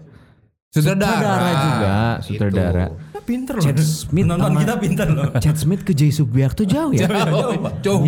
sutradara. 0.70 1.16
Sutradara 1.16 1.52
juga, 1.56 1.94
sutradara. 2.20 2.86
Pinter 3.26 3.58
Chad 3.58 3.82
Smith 3.82 4.30
Nonton 4.30 4.54
kita 4.62 4.78
pinter 4.78 5.08
loh. 5.10 5.34
Chad 5.42 5.58
Smith 5.58 5.82
ke 5.82 5.98
Jay 5.98 6.14
Subiakto 6.14 6.62
jauh 6.64 6.94
ya? 6.94 7.10
Coba. 7.10 7.74
Jauh 7.82 8.06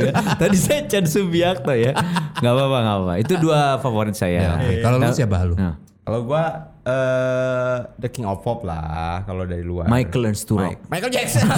ya. 0.00 0.12
Tadi 0.40 0.56
saya 0.56 0.88
Chan 0.88 1.04
Subiakto 1.04 1.76
ya. 1.76 1.92
Gak 2.40 2.52
apa-apa, 2.52 2.78
gak 2.80 2.96
apa-apa. 2.96 3.14
Itu 3.20 3.34
dua 3.36 3.76
favorit 3.78 4.16
saya. 4.16 4.56
Ya. 4.58 4.80
Kalau 4.80 4.96
lu 4.96 5.12
siapa 5.12 5.44
lu? 5.44 5.54
Nah, 5.54 5.76
Kalau 6.06 6.22
gua 6.24 6.72
eh 6.86 7.76
The 7.98 8.08
King 8.08 8.30
of 8.30 8.40
Pop 8.40 8.62
lah 8.62 9.26
kalau 9.26 9.42
dari 9.42 9.66
luar. 9.66 9.90
Michael 9.90 10.30
Learns 10.30 10.46
to 10.46 10.54
Rock. 10.56 10.78
Michael 10.86 11.12
Jackson. 11.12 11.44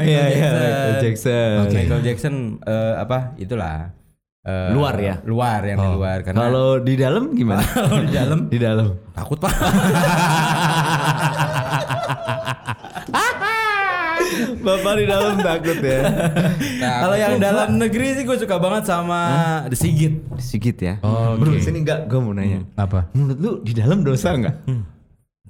Iya 0.00 0.24
iya 0.32 0.48
Michael 0.50 0.96
Jackson. 1.04 1.54
Oke. 1.62 1.76
Michael 1.76 2.02
Jackson 2.02 2.34
eh, 2.64 2.94
apa 2.96 3.36
itulah 3.36 3.92
eh, 4.46 4.70
Luar 4.70 4.94
ya? 4.96 5.14
Luar 5.26 5.60
yang 5.66 5.78
di 5.82 5.88
luar 5.90 6.18
karena 6.22 6.38
Kalau 6.46 6.78
di 6.78 6.94
dalam 6.94 7.24
gimana? 7.34 7.62
kalau 7.76 8.00
di 8.00 8.12
dalam 8.14 8.38
di 8.46 8.58
dalam. 8.62 8.86
takut 9.12 9.38
pak. 9.42 9.52
Bapak 14.66 14.94
di 14.98 15.06
dalam 15.06 15.38
takut 15.38 15.78
ya. 15.78 16.00
Kalau 16.82 17.16
yang 17.16 17.38
dalam 17.38 17.78
negeri 17.78 18.18
sih 18.18 18.24
gue 18.26 18.36
suka 18.36 18.58
banget 18.58 18.90
sama 18.90 19.20
The 19.70 19.78
Sigit. 19.78 20.14
Sigit 20.42 20.76
ya. 20.82 20.94
Oh, 21.06 21.38
Bro, 21.38 21.54
oke. 21.54 21.62
sini 21.62 21.86
enggak 21.86 22.10
gue 22.10 22.18
mau 22.18 22.34
nanya. 22.34 22.66
Apa? 22.74 23.06
Menurut 23.14 23.38
lu 23.38 23.50
di 23.62 23.72
dalam 23.76 24.02
dosa 24.02 24.34
enggak? 24.34 24.66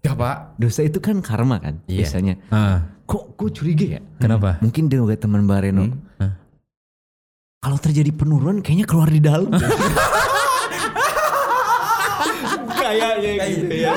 Ya 0.04 0.12
pak. 0.12 0.60
Dosa 0.60 0.84
itu 0.84 1.00
kan 1.00 1.24
karma 1.24 1.56
kan 1.58 1.80
biasanya. 1.88 2.36
Ah, 2.52 2.92
Kok 3.06 3.38
gue 3.38 3.50
curiga 3.54 3.86
ya? 3.98 4.00
kenapa? 4.18 4.58
Mungkin 4.60 4.90
dia 4.90 5.00
teman 5.16 5.46
Mbak 5.46 5.58
Reno. 5.62 5.84
Kalau 7.66 7.82
terjadi 7.82 8.14
penurunan 8.14 8.62
kayaknya 8.62 8.86
keluar 8.86 9.10
di 9.10 9.18
dalam. 9.18 9.50
Kayaknya 12.86 13.42
gitu 13.50 13.74
ya. 13.74 13.90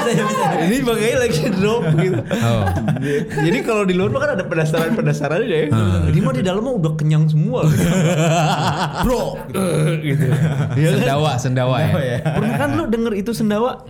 Ini 0.66 0.82
makanya 0.82 1.18
lagi 1.22 1.40
drop 1.54 1.86
gitu. 2.02 2.18
Oh. 2.18 2.66
Jadi 3.30 3.58
kalau 3.62 3.86
di 3.86 3.94
luar 3.94 4.10
mah 4.10 4.26
kan 4.26 4.32
ada 4.34 4.42
penasaran-penasaran 4.50 5.46
aja 5.46 5.56
ya. 5.62 5.68
Ini 6.10 6.18
mah 6.18 6.34
di 6.34 6.42
dalam 6.42 6.66
mah 6.66 6.74
udah 6.82 6.98
kenyang 6.98 7.30
semua. 7.30 7.70
Bro. 9.06 9.38
gitu. 10.02 10.26
Iya 10.74 10.90
kan? 10.90 10.98
Sendawa, 11.06 11.32
sendawa 11.38 11.76
ya. 11.86 12.26
Pernah 12.26 12.58
kan 12.58 12.70
lu 12.74 12.90
denger 12.90 13.14
itu 13.22 13.38
sendawa? 13.38 13.86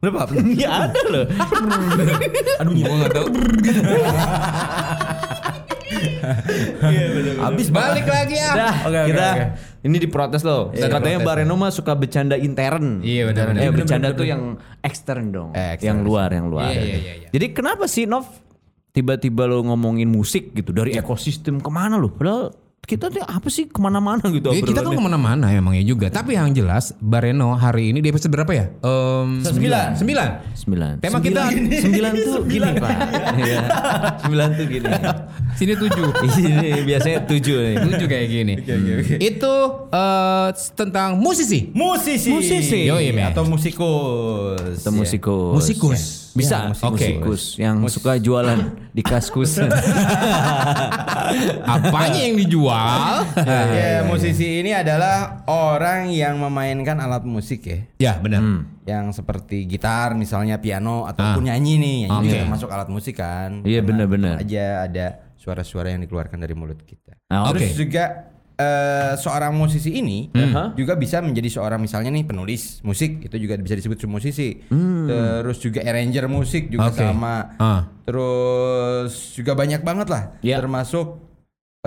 Berapa? 0.00 0.24
Iya 0.56 0.88
ada 0.88 1.00
loh. 1.12 1.26
Aduh, 2.64 2.72
gua 2.80 2.94
enggak 2.96 3.12
tahu. 3.12 3.26
Habis 7.38 7.68
Balik 7.68 8.06
lagi 8.06 8.36
ya. 8.36 8.52
Dah, 8.52 8.74
Oke, 8.82 8.98
oke, 8.98 9.08
kita 9.08 9.26
oke. 9.26 9.44
ini 9.82 9.96
diprotes 9.98 10.42
loh. 10.42 10.70
Iya, 10.70 10.86
Katanya 10.86 11.18
protes. 11.18 11.26
Mbak 11.26 11.34
Reno 11.38 11.54
mah 11.54 11.70
suka 11.70 11.92
bercanda 11.92 12.36
intern. 12.36 13.00
Iya, 13.00 13.22
benar, 13.26 13.44
benar. 13.48 13.58
Eh, 13.58 13.64
Iya, 13.64 13.70
bercanda 13.70 14.08
tuh 14.12 14.26
yang 14.26 14.42
ekstern 14.80 15.30
dong. 15.30 15.50
Eh, 15.52 15.74
ekstern. 15.74 15.86
yang 15.86 15.98
luar, 16.02 16.28
yang 16.30 16.46
luar. 16.46 16.68
Iya, 16.68 16.80
iya, 16.80 16.96
iya, 16.96 17.12
iya. 17.18 17.28
Jadi 17.30 17.46
kenapa 17.50 17.84
sih 17.84 18.04
Nov 18.04 18.26
tiba-tiba 18.90 19.44
lo 19.44 19.62
ngomongin 19.64 20.08
musik 20.08 20.52
gitu 20.52 20.70
dari 20.70 20.94
ekosistem 20.94 21.58
ke 21.58 21.70
mana 21.70 21.96
lo? 21.96 22.08
Padahal 22.08 22.52
kita 22.88 23.12
tuh 23.12 23.20
apa 23.20 23.48
sih 23.52 23.68
ke 23.68 23.76
mana-mana 23.76 24.24
gitu. 24.32 24.48
Ya, 24.48 24.64
kita 24.64 24.80
kan 24.80 24.88
obrolannya. 24.88 24.96
ke 24.96 25.04
mana-mana 25.04 25.46
emangnya 25.52 25.84
juga. 25.84 26.08
Tapi 26.08 26.40
yang 26.40 26.56
jelas, 26.56 26.96
Bareno 26.96 27.52
hari 27.52 27.92
ini 27.92 28.00
di 28.00 28.08
episode 28.08 28.32
berapa 28.32 28.48
ya? 28.48 28.72
Em, 28.80 29.44
Sembilan. 29.44 29.92
Sembilan. 29.92 30.28
sembilan. 30.56 30.92
Tema 31.04 31.20
kita 31.20 31.52
sembilan 31.52 32.12
tuh 32.26 32.36
gini 32.48 32.70
pak. 32.80 32.90
Iya. 33.36 33.60
sembilan 34.24 34.48
tuh 34.56 34.64
gini. 34.64 34.88
sini 35.52 35.74
tujuh. 35.76 36.06
Ini 36.48 36.80
biasanya 36.86 37.18
tujuh 37.28 37.56
nih. 37.60 37.76
tujuh 37.92 38.06
kayak 38.08 38.26
gini. 38.32 38.54
Itu 39.20 39.54
eh, 39.92 40.48
tentang 40.72 41.20
musisi. 41.20 41.68
Musisi. 41.76 42.32
Musisi. 42.32 42.88
Yoi, 42.88 43.12
men. 43.12 43.28
Atau 43.36 43.44
musikus. 43.44 44.80
Atau 44.80 44.92
musikus. 44.96 45.52
Musikus. 45.60 46.02
Bisa, 46.38 46.70
Ya, 46.70 46.86
Oke. 46.86 47.18
musikus 47.18 47.42
yang 47.58 47.82
suka 47.90 48.14
jualan 48.16 48.58
di 48.94 49.02
kaskus. 49.02 49.58
Apanya 51.74 52.20
yang 52.24 52.36
dijual? 52.38 53.26
Ya, 53.44 54.06
musisi 54.06 54.62
ini 54.62 54.72
adalah 54.72 55.42
orang 55.50 56.08
yang 56.14 56.38
memainkan 56.38 56.96
alat 57.02 57.26
musik 57.26 57.66
ya. 57.66 57.78
ya 57.98 58.12
benar. 58.22 58.40
Yang 58.88 59.20
seperti 59.20 59.68
gitar 59.68 60.16
misalnya 60.16 60.56
piano 60.62 61.04
ataupun 61.04 61.50
nyanyi 61.50 61.74
nih. 61.76 61.98
Nyanyi 62.08 62.14
Oke. 62.14 62.24
juga 62.30 62.38
termasuk 62.46 62.68
alat 62.72 62.88
musik 62.88 63.14
kan. 63.20 63.60
Iya, 63.66 63.80
benar-benar. 63.84 64.40
Aja 64.40 64.88
ada 64.88 65.06
suara-suara 65.36 65.92
yang 65.92 66.00
dikeluarkan 66.04 66.38
dari 66.40 66.54
mulut 66.56 66.80
kita. 66.84 67.16
Nah, 67.28 67.52
Oke. 67.52 67.60
Terus 67.60 67.76
juga 67.76 68.04
eh, 68.58 69.14
seorang 69.14 69.54
musisi 69.54 69.94
ini 69.94 70.34
Aha. 70.34 70.74
juga 70.74 70.98
bisa 70.98 71.22
menjadi 71.22 71.46
seorang 71.48 71.78
misalnya 71.78 72.10
nih 72.10 72.26
penulis 72.26 72.82
musik 72.82 73.22
itu 73.22 73.36
juga 73.38 73.54
bisa 73.56 73.78
disebut 73.78 74.02
musisi. 74.10 74.58
Terus 75.08 75.58
juga 75.62 75.86
arranger 75.86 76.26
musik 76.26 76.68
juga 76.68 76.90
Oke. 76.90 76.98
sama. 76.98 77.54
Ah. 77.56 77.86
Terus 78.02 79.32
juga 79.32 79.54
banyak 79.54 79.86
banget 79.86 80.08
lah. 80.10 80.22
Ya. 80.42 80.58
Termasuk 80.58 81.22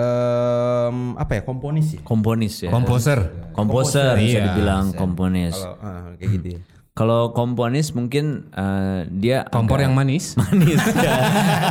em, 0.00 0.96
apa 1.20 1.32
ya 1.38 1.42
komponis 1.44 1.94
ya. 1.94 2.00
komponis 2.00 2.54
ya. 2.64 2.70
Komposer. 2.72 3.18
komposer 3.52 4.16
bisa 4.16 4.40
Iya. 4.40 4.44
dibilang 4.48 4.96
komponis. 4.96 5.52
Kalau 5.54 5.76
ah, 5.84 6.16
kayak 6.16 6.30
gitu 6.40 6.48
ya. 6.56 6.60
Kalau 6.92 7.32
komponis 7.32 7.96
mungkin 7.96 8.52
eh, 8.52 9.08
dia 9.08 9.48
Kompor 9.48 9.80
agak 9.80 9.88
yang 9.88 9.94
manis. 9.96 10.36
manis 10.40 10.76
ya. 10.92 11.16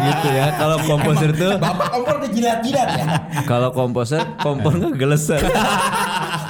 gitu 0.01 0.27
ya. 0.33 0.45
Kalau 0.57 0.77
komposer 0.81 1.29
tuh 1.37 1.61
Bapak 1.61 1.87
kompor 1.93 2.15
kejilat-jilat 2.25 2.87
ya. 2.97 3.05
kalau 3.45 3.69
komposer 3.69 4.25
kompor 4.41 4.73
nggak 4.73 4.97
geleser. 4.97 5.37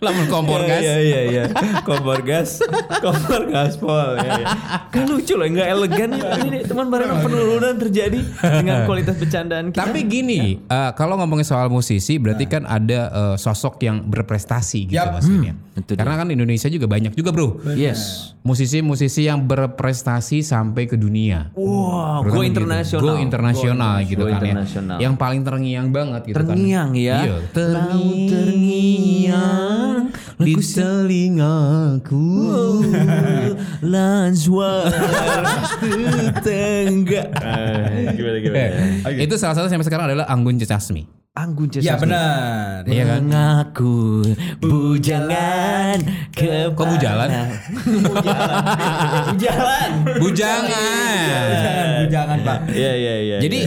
Lamun 0.00 0.26
kompor 0.32 0.64
gas. 0.64 0.80
Iya 0.80 0.96
iya 0.96 1.20
iya. 1.28 1.44
Kompor 1.84 2.24
gas, 2.24 2.64
kompor 3.04 3.52
gaspol. 3.52 4.16
Ya, 4.16 4.40
ya. 4.40 4.48
Kan 4.88 5.04
lucu 5.04 5.36
loh, 5.36 5.44
nggak 5.44 5.68
elegan. 5.68 6.16
Ini 6.40 6.64
teman 6.64 6.88
bareng 6.88 7.20
penurunan 7.20 7.76
terjadi 7.76 8.16
dengan 8.40 8.82
kualitas 8.88 9.20
bercandaan 9.20 9.68
kita. 9.68 9.84
Tapi 9.84 10.00
gini, 10.08 10.56
eh, 10.56 10.90
kalau 10.96 11.20
ngomongin 11.20 11.44
soal 11.44 11.68
musisi, 11.68 12.16
berarti 12.16 12.48
kan 12.48 12.64
ada 12.64 13.12
eh, 13.12 13.36
sosok 13.36 13.76
yang 13.84 14.00
berprestasi 14.08 14.88
gitu 14.88 14.96
Yap. 14.96 15.20
maksudnya. 15.20 15.52
dia. 15.80 15.96
Karena 15.96 16.16
kan 16.16 16.28
Indonesia 16.32 16.68
juga 16.68 16.88
banyak 16.88 17.12
juga 17.12 17.32
bro. 17.32 17.60
yes. 17.76 18.32
Musisi-musisi 18.40 19.28
yang 19.28 19.44
berprestasi 19.44 20.40
sampai 20.40 20.88
ke 20.88 20.96
dunia. 20.96 21.52
Wow, 21.52 22.24
go 22.24 22.40
gitu. 22.40 22.48
internasional. 22.48 23.04
Go 23.04 23.20
internasional 23.20 24.00
Go 24.00 24.08
gitu 24.08 24.24
kan 24.24 24.40
ya. 24.40 24.48
internasional. 24.56 24.96
Yang 24.96 25.14
paling 25.20 25.44
terngiang 25.44 25.92
banget 25.92 26.24
gitu 26.24 26.40
Terngiang 26.40 26.88
kan. 26.92 27.04
ya. 27.04 27.18
Iya. 27.20 27.36
Terngiang 28.32 29.89
di 30.40 30.54
telingaku. 30.58 32.28
lan 33.92 34.32
suara 34.36 34.92
tetangga. 35.80 37.22
gimana 38.14 38.36
Eh, 38.40 39.24
Itu 39.24 39.36
salah 39.36 39.56
satu 39.56 39.68
sampai 39.68 39.86
sekarang 39.86 40.12
adalah 40.12 40.26
Anggun 40.28 40.58
Cecasmi. 40.60 41.20
Anggun 41.40 41.68
Ya 41.72 41.96
benar. 41.96 42.84
Iya 42.84 43.04
kan? 43.06 43.20
Mengaku 43.24 44.20
bujangan 44.60 45.96
ke 46.30 46.68
Kok 46.70 46.86
bujalan? 46.86 47.28
bujalan. 49.32 49.90
Bujangan. 50.20 52.06
Jangan 52.08 52.38
Pak. 52.46 52.58
Iya 52.70 52.92
iya 52.94 53.14
iya. 53.20 53.36
Jadi 53.40 53.58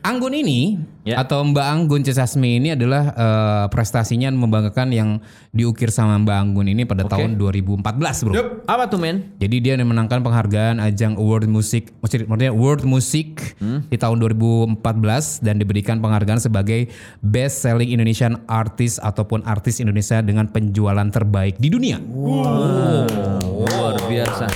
Anggun 0.00 0.34
ini 0.34 0.60
Ya. 1.08 1.24
atau 1.24 1.40
Mbak 1.40 1.64
Anggun 1.64 2.04
Cesasmi 2.04 2.60
ini 2.60 2.76
adalah 2.76 3.16
eh, 3.16 3.64
prestasinya 3.72 4.28
membanggakan 4.28 4.92
yang 4.92 5.24
diukir 5.56 5.88
sama 5.88 6.20
Mbak 6.20 6.36
Anggun 6.36 6.68
ini 6.68 6.84
pada 6.84 7.08
tahun 7.08 7.40
2014 7.40 7.80
bro. 8.28 8.32
apa 8.68 8.84
tuh 8.86 9.00
men? 9.00 9.32
Jadi 9.40 9.56
dia 9.58 9.72
memenangkan 9.74 10.20
penghargaan 10.20 10.76
ajang 10.76 11.16
World 11.16 11.48
Music, 11.48 11.96
maksudnya 11.98 12.52
World 12.52 12.84
Music 12.84 13.56
Hmm? 13.56 13.88
di 13.88 13.96
tahun 13.96 14.20
2014 14.20 14.84
dan 15.40 15.56
diberikan 15.56 15.96
penghargaan 15.96 16.38
sebagai 16.38 16.92
Best 17.18 17.66
Selling 17.66 17.90
Indonesian 17.90 18.46
Artist 18.46 19.02
ataupun 19.02 19.42
artis 19.42 19.82
Indonesia 19.82 20.22
dengan 20.22 20.46
penjualan 20.46 21.08
terbaik 21.10 21.58
di 21.58 21.68
dunia. 21.68 21.98
Luar 21.98 23.94
biasa. 24.06 24.46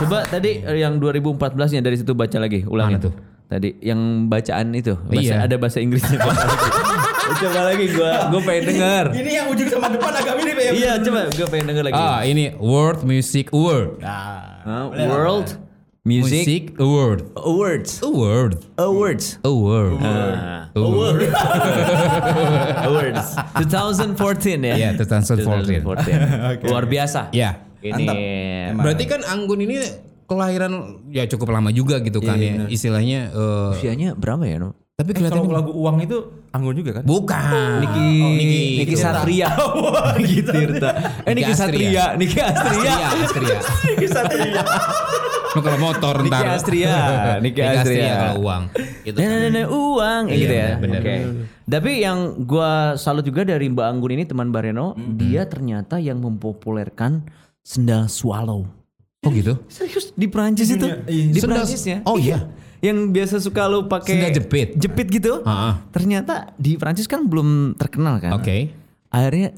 Coba 0.00 0.22
tadi 0.24 0.62
yang 0.62 1.00
2014 1.02 1.74
nya 1.74 1.80
dari 1.82 1.96
situ 1.98 2.14
baca 2.14 2.38
lagi, 2.38 2.62
ulangi 2.62 2.94
Mana 2.96 3.04
tuh. 3.04 3.14
Tadi 3.50 3.82
yang 3.82 4.30
bacaan 4.30 4.70
itu, 4.78 4.94
bahasa, 4.94 5.34
Iya. 5.34 5.42
ada 5.42 5.54
bahasa 5.58 5.82
Inggrisnya. 5.82 6.22
Coba 7.30 7.60
lagi. 7.66 7.90
gua 7.94 8.30
gua 8.30 8.42
pengen 8.42 8.74
dengar. 8.74 9.04
Ini 9.14 9.30
yang 9.42 9.46
ujung 9.50 9.70
sama 9.70 9.86
depan 9.90 10.12
agak 10.14 10.34
mirip 10.38 10.56
ya. 10.58 10.70
Iya, 10.74 10.92
coba 10.98 11.30
gua 11.30 11.46
pengen 11.46 11.66
denger 11.70 11.84
lagi. 11.86 11.94
Ah, 11.94 12.20
ini 12.26 12.54
World 12.58 13.06
Music 13.06 13.54
Award. 13.54 14.02
Hah? 14.02 14.90
World 14.90 15.54
Music, 16.00 16.32
Music 16.48 16.62
Award. 16.80 17.28
Awards. 17.36 18.00
Award. 18.00 18.52
Awards. 18.80 19.26
Award. 19.44 20.00
Ah. 20.00 20.72
Award. 20.72 21.28
Awards. 22.88 23.26
2014 24.16 24.64
ya. 24.64 24.74
Iya, 24.80 24.88
2014. 24.96 25.84
2014. 25.84 26.64
Luar 26.72 26.84
biasa. 26.88 27.28
Ya. 27.36 27.60
Ini 27.84 28.08
Berarti 28.72 29.04
kan 29.04 29.20
Anggun 29.28 29.60
ini 29.60 29.76
kelahiran 30.24 31.04
ya 31.12 31.28
cukup 31.28 31.52
lama 31.52 31.68
juga 31.68 32.00
gitu 32.00 32.24
kan 32.24 32.40
ya. 32.40 32.64
Istilahnya 32.72 33.28
eh, 33.36 33.76
usianya 33.76 34.16
berapa 34.16 34.40
ya, 34.48 34.56
No? 34.56 34.72
tapi 34.96 35.16
Kalau 35.16 35.32
kelihatannya 35.32 35.52
lagu 35.64 35.72
uang 35.72 35.96
itu 36.04 36.16
anggun 36.52 36.76
juga 36.76 37.00
kan? 37.00 37.04
bukan. 37.08 37.80
Niki 37.80 38.04
Oh, 38.20 38.32
Niki, 38.84 38.96
Satria. 38.96 39.48
Niki 40.20 40.40
Tirta. 40.44 40.90
Eh 41.24 41.32
Niki 41.32 41.48
Niki 41.48 41.52
Satria, 41.56 42.04
Niki 42.20 42.36
Astria. 42.36 42.92
Astria, 42.92 43.08
Astria. 43.24 43.58
Niki 43.96 44.06
Satria. 44.08 44.62
Lu 45.50 45.60
kalau 45.60 45.78
motor 45.78 46.14
Niki 46.20 46.30
ntar. 46.30 46.44
Astria, 46.48 46.94
Niki 47.38 47.58
Astria. 47.58 48.14
kalau 48.30 48.44
uang. 48.44 48.62
Gitu 49.02 49.16
Nah, 49.16 49.26
nah, 49.28 49.50
nah, 49.50 49.66
uang 49.66 50.22
Iya, 50.26 50.36
gitu 50.36 50.54
ya. 50.54 50.68
benar, 50.76 51.00
Oke. 51.00 51.14
Tapi 51.66 51.92
yang 51.98 52.18
gua 52.40 52.70
salut 52.94 53.22
juga 53.22 53.42
dari 53.42 53.66
Mbak 53.66 53.86
Anggun 53.88 54.12
ini 54.12 54.24
teman 54.24 54.48
Bareno, 54.48 54.94
dia 54.96 55.42
ternyata 55.44 55.98
yang 55.98 56.18
mempopulerkan 56.18 57.26
sendal 57.60 58.06
swallow. 58.06 58.66
Oh 59.20 59.30
gitu. 59.30 59.58
Serius 59.66 60.10
di 60.12 60.26
Prancis 60.26 60.70
itu? 60.70 60.86
Di 61.04 61.34
Sendal- 61.34 61.60
Prancisnya. 61.60 62.00
Oh 62.04 62.16
iya. 62.16 62.40
Yang 62.80 63.12
biasa 63.12 63.34
suka 63.38 63.68
lu 63.68 63.84
pakai 63.84 64.16
Sendal 64.16 64.32
jepit. 64.32 64.68
Jepit 64.72 65.06
gitu. 65.12 65.44
Ah, 65.44 65.52
ah. 65.52 65.74
Ternyata 65.90 66.56
di 66.56 66.74
Prancis 66.74 67.04
kan 67.04 67.28
belum 67.28 67.76
terkenal 67.76 68.16
kan. 68.16 68.32
Oke. 68.32 68.72
Akhirnya 69.10 69.52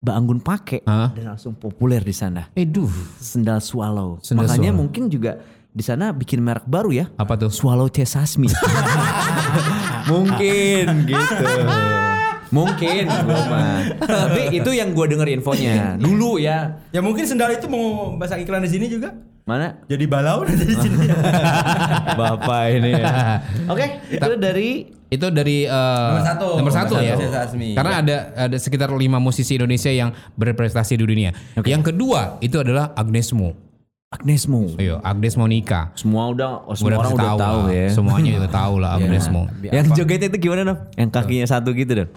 Mbak 0.00 0.16
Anggun 0.16 0.40
pakai 0.40 0.80
Ah. 0.88 1.12
dan 1.12 1.36
langsung 1.36 1.52
populer 1.52 2.00
di 2.00 2.16
sana. 2.16 2.48
Eduh. 2.56 2.88
Sendal 3.20 3.60
swallow. 3.60 4.16
Sendal 4.24 4.48
Makanya 4.48 4.72
swallow. 4.72 4.80
mungkin 4.80 5.12
juga 5.12 5.44
di 5.68 5.84
sana 5.84 6.16
bikin 6.16 6.40
merek 6.40 6.64
baru 6.64 6.88
ya. 6.88 7.04
Apa 7.20 7.36
tuh? 7.36 7.52
Swallow 7.52 7.84
Cesasmi. 7.92 8.48
Mungkin 10.10 11.04
gitu. 11.04 11.44
Mungkin 12.48 13.04
gua 13.28 13.40
mah. 13.46 13.80
Tapi 14.00 14.56
itu 14.56 14.70
yang 14.72 14.96
gua 14.96 15.04
denger 15.04 15.36
infonya. 15.36 15.94
Dulu 16.00 16.40
ya. 16.40 16.80
Ya 16.90 17.04
mungkin 17.04 17.28
sendal 17.28 17.52
itu 17.52 17.68
mau 17.68 18.16
pasang 18.16 18.40
iklan 18.40 18.64
di 18.64 18.72
sini 18.72 18.88
juga. 18.88 19.12
Mana? 19.50 19.82
Jadi 19.90 20.04
balau 20.06 20.46
dari 20.46 20.62
sini. 20.62 21.10
Bapak 22.20 22.62
ini 22.70 22.94
ya. 22.94 23.42
Oke, 23.66 23.86
itu 24.06 24.30
dari 24.38 24.70
Itu 25.10 25.26
dari 25.34 25.66
eh, 25.66 26.06
Nomor 26.14 26.22
satu. 26.22 26.46
nomor 26.54 26.70
satu 26.70 26.94
Nomor 26.94 27.02
ya. 27.02 27.14
satu. 27.18 27.58
Karena 27.58 27.94
ada 27.98 28.16
ada 28.46 28.56
sekitar 28.62 28.94
lima 28.94 29.18
musisi 29.18 29.58
Indonesia 29.58 29.90
yang 29.90 30.14
berprestasi 30.38 30.94
di 30.94 31.02
dunia. 31.02 31.34
Yang 31.66 31.90
kedua 31.90 32.38
itu 32.38 32.62
adalah 32.62 32.94
Agnes 32.94 33.34
Mo. 33.34 33.50
Agnes 34.06 34.46
Mo. 34.46 34.70
Ayo, 34.78 35.02
Agnes 35.02 35.34
Monica. 35.34 35.90
Semua 35.98 36.30
udah 36.30 36.62
oh, 36.62 36.74
semua 36.78 36.94
Udah 36.94 36.98
orang 37.02 37.12
udah 37.14 37.30
tahu 37.34 37.60
lah. 37.66 37.74
ya. 37.74 37.86
Semuanya 37.90 38.30
udah 38.38 38.50
tahu 38.50 38.74
lah 38.78 38.90
Agnes 39.02 39.26
Mo. 39.30 39.42
Yang 39.66 39.86
jogetnya 39.98 40.28
itu 40.30 40.38
gimana 40.38 40.62
dong? 40.62 40.78
Yang 40.94 41.10
kakinya 41.10 41.46
satu 41.46 41.70
gitu 41.74 41.92
dong. 42.06 42.10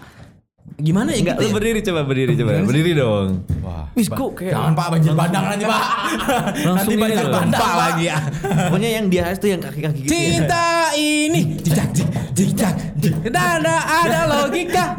Gimana 0.74 1.14
ya 1.14 1.22
Enggak, 1.22 1.36
lu 1.38 1.48
berdiri 1.54 1.80
coba 1.86 2.00
berdiri 2.02 2.32
coba. 2.34 2.50
Berdiri 2.66 2.92
dong. 2.98 3.46
Wah. 3.62 3.86
Wis 3.94 4.10
kok 4.10 4.30
kayak 4.34 4.58
Jangan 4.58 4.72
Pak 4.74 4.86
banjir 4.90 5.12
bandang 5.14 5.44
nanti 5.46 5.64
Pak. 5.70 5.82
Langsung 6.66 6.74
nanti 6.74 6.94
banjir 6.98 7.26
bandang 7.30 7.60
Pak 7.62 7.74
lagi 7.78 8.04
ya. 8.10 8.18
Pokoknya 8.42 8.90
yang 8.90 9.06
dia 9.06 9.24
itu 9.30 9.46
yang 9.46 9.60
kaki-kaki 9.62 10.00
gitu. 10.02 10.10
ya. 10.10 10.18
Cinta 10.18 10.66
ini 10.98 11.40
jejak 11.62 11.88
jejak 12.34 12.74
dan 13.30 13.62
ada 13.62 14.20
logika. 14.26 14.98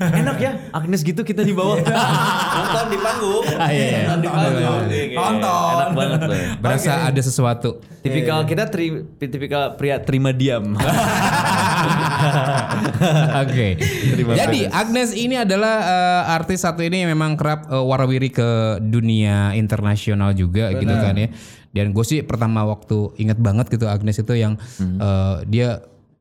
Enak 0.00 0.36
ya, 0.42 0.52
Agnes 0.76 1.00
gitu 1.06 1.24
kita 1.24 1.40
di 1.40 1.56
bawah. 1.56 1.80
Nonton 1.80 2.84
di 2.92 2.98
panggung. 3.00 3.44
Ah, 3.56 3.70
iya, 3.72 3.84
iya. 3.86 4.00
Nonton 4.12 4.18
di 4.20 4.28
panggung. 4.28 4.82
Nonton. 5.16 5.72
Enak 5.72 5.90
banget 5.96 6.20
loh. 6.28 6.36
Berasa 6.60 6.92
ada 7.08 7.20
sesuatu. 7.24 7.70
Tipikal 8.04 8.44
kita 8.44 8.68
tri, 8.68 9.08
tipikal 9.16 9.76
pria 9.80 10.00
terima 10.04 10.36
diam. 10.36 10.76
Oke. 13.44 13.68
Terima 14.14 14.32
Jadi. 14.36 14.68
Agnes 14.68 15.10
ini 15.16 15.36
adalah 15.40 15.76
eh, 15.84 16.36
artis 16.36 16.62
satu 16.62 16.84
ini 16.84 17.04
yang 17.04 17.10
memang 17.12 17.34
kerap 17.34 17.68
eh, 17.68 17.80
warawiri 17.80 18.30
ke 18.30 18.80
dunia 18.82 19.56
internasional 19.56 20.36
juga 20.36 20.72
gitu 20.76 20.90
kan 20.90 21.16
ya. 21.16 21.28
Dan 21.70 21.94
gue 21.94 22.04
sih 22.04 22.26
pertama 22.26 22.66
waktu 22.66 23.14
inget 23.18 23.38
banget 23.38 23.70
gitu 23.70 23.86
Agnes 23.86 24.18
itu 24.18 24.34
yang 24.34 24.58
eh, 24.80 25.36
dia 25.46 25.80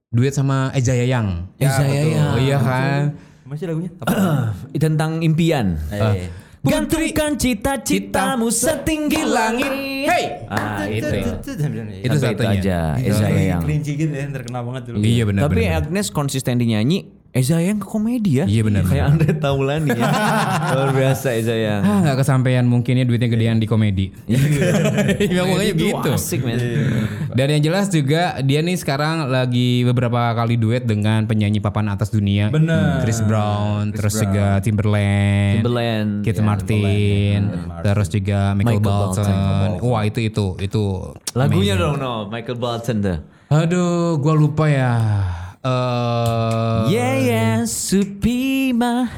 duet 0.10 0.34
sama 0.34 0.74
Eza 0.74 0.98
Yayang. 0.98 1.54
Eza 1.62 1.86
Yayang. 1.86 2.34
Oh, 2.34 2.40
iya 2.42 2.58
kan. 2.58 3.02
Masih 3.50 3.66
lagunya? 3.66 3.92
Apa? 3.98 4.14
Tentang 4.84 5.26
impian. 5.26 5.78
Eh, 5.90 6.30
Gantungkan 6.60 7.40
cita-citamu 7.40 8.52
setinggi 8.52 9.22
langit. 9.24 9.72
Hey. 10.04 10.26
Ah, 10.52 10.84
itu. 10.92 11.08
Itu 11.08 12.16
Sampai 12.20 12.36
satunya. 12.36 12.60
aja. 12.60 12.80
Eza 13.00 13.26
Yayang. 13.32 13.64
Kelinci 13.64 13.92
gitu 13.96 14.12
ya, 14.12 14.28
terkenal 14.28 14.62
banget 14.68 14.84
dulu. 14.92 14.96
Iya 15.00 15.24
benar 15.24 15.42
Tapi. 15.48 15.64
Agnes 15.72 16.08
konsisten 16.12 16.60
dinyanyi. 16.60 17.19
Eza 17.30 17.62
Yang 17.62 17.86
ke 17.86 17.88
komedi 17.94 18.42
ya. 18.42 18.46
Iya, 18.50 18.66
benar, 18.66 18.90
Kayak 18.90 19.06
Andre 19.14 19.32
Taulani 19.38 19.94
ya. 19.94 20.02
Luar 20.74 20.90
biasa 20.98 21.38
Eza 21.38 21.54
Yang. 21.54 21.82
Ah, 21.86 21.98
nggak 22.02 22.18
kesampaian 22.26 22.66
mungkinnya 22.66 23.06
duitnya 23.06 23.30
gedean 23.30 23.62
di 23.62 23.70
komedi. 23.70 24.10
Iya 24.26 25.42
pokoknya 25.46 25.74
Itu 25.78 25.86
gitu. 25.94 26.10
Asik 26.10 26.42
men. 26.42 26.58
Dan 27.38 27.48
yang 27.54 27.62
jelas 27.62 27.94
juga 27.94 28.42
dia 28.42 28.66
nih 28.66 28.74
sekarang 28.82 29.30
lagi 29.30 29.86
beberapa 29.86 30.34
kali 30.34 30.58
duet 30.58 30.90
dengan 30.90 31.30
penyanyi 31.30 31.62
papan 31.62 31.94
atas 31.94 32.10
dunia. 32.10 32.50
Bener. 32.50 33.06
Chris 33.06 33.22
Brown, 33.22 33.94
terus 33.94 34.18
juga 34.18 34.58
Timberland, 34.66 35.62
Timberland. 35.62 36.10
Keith 36.26 36.42
Ya, 36.42 36.46
Martin, 36.48 37.40
terus 37.86 38.08
juga 38.10 38.40
Michael, 38.58 38.82
Michael 38.82 38.82
Bolton. 38.82 39.26
Bolton. 39.30 39.70
Wah 39.86 40.02
itu 40.02 40.20
itu 40.26 40.46
itu. 40.66 40.84
Lagunya 41.38 41.78
dong 41.78 42.02
no, 42.02 42.26
Michael 42.26 42.58
Bolton 42.58 42.98
tuh. 43.06 43.18
Aduh, 43.54 44.18
gua 44.18 44.34
lupa 44.34 44.66
ya. 44.66 44.94
Eh, 45.60 46.80
Yeah 46.88 47.16
yeah, 47.20 47.56
Supima 47.68 49.12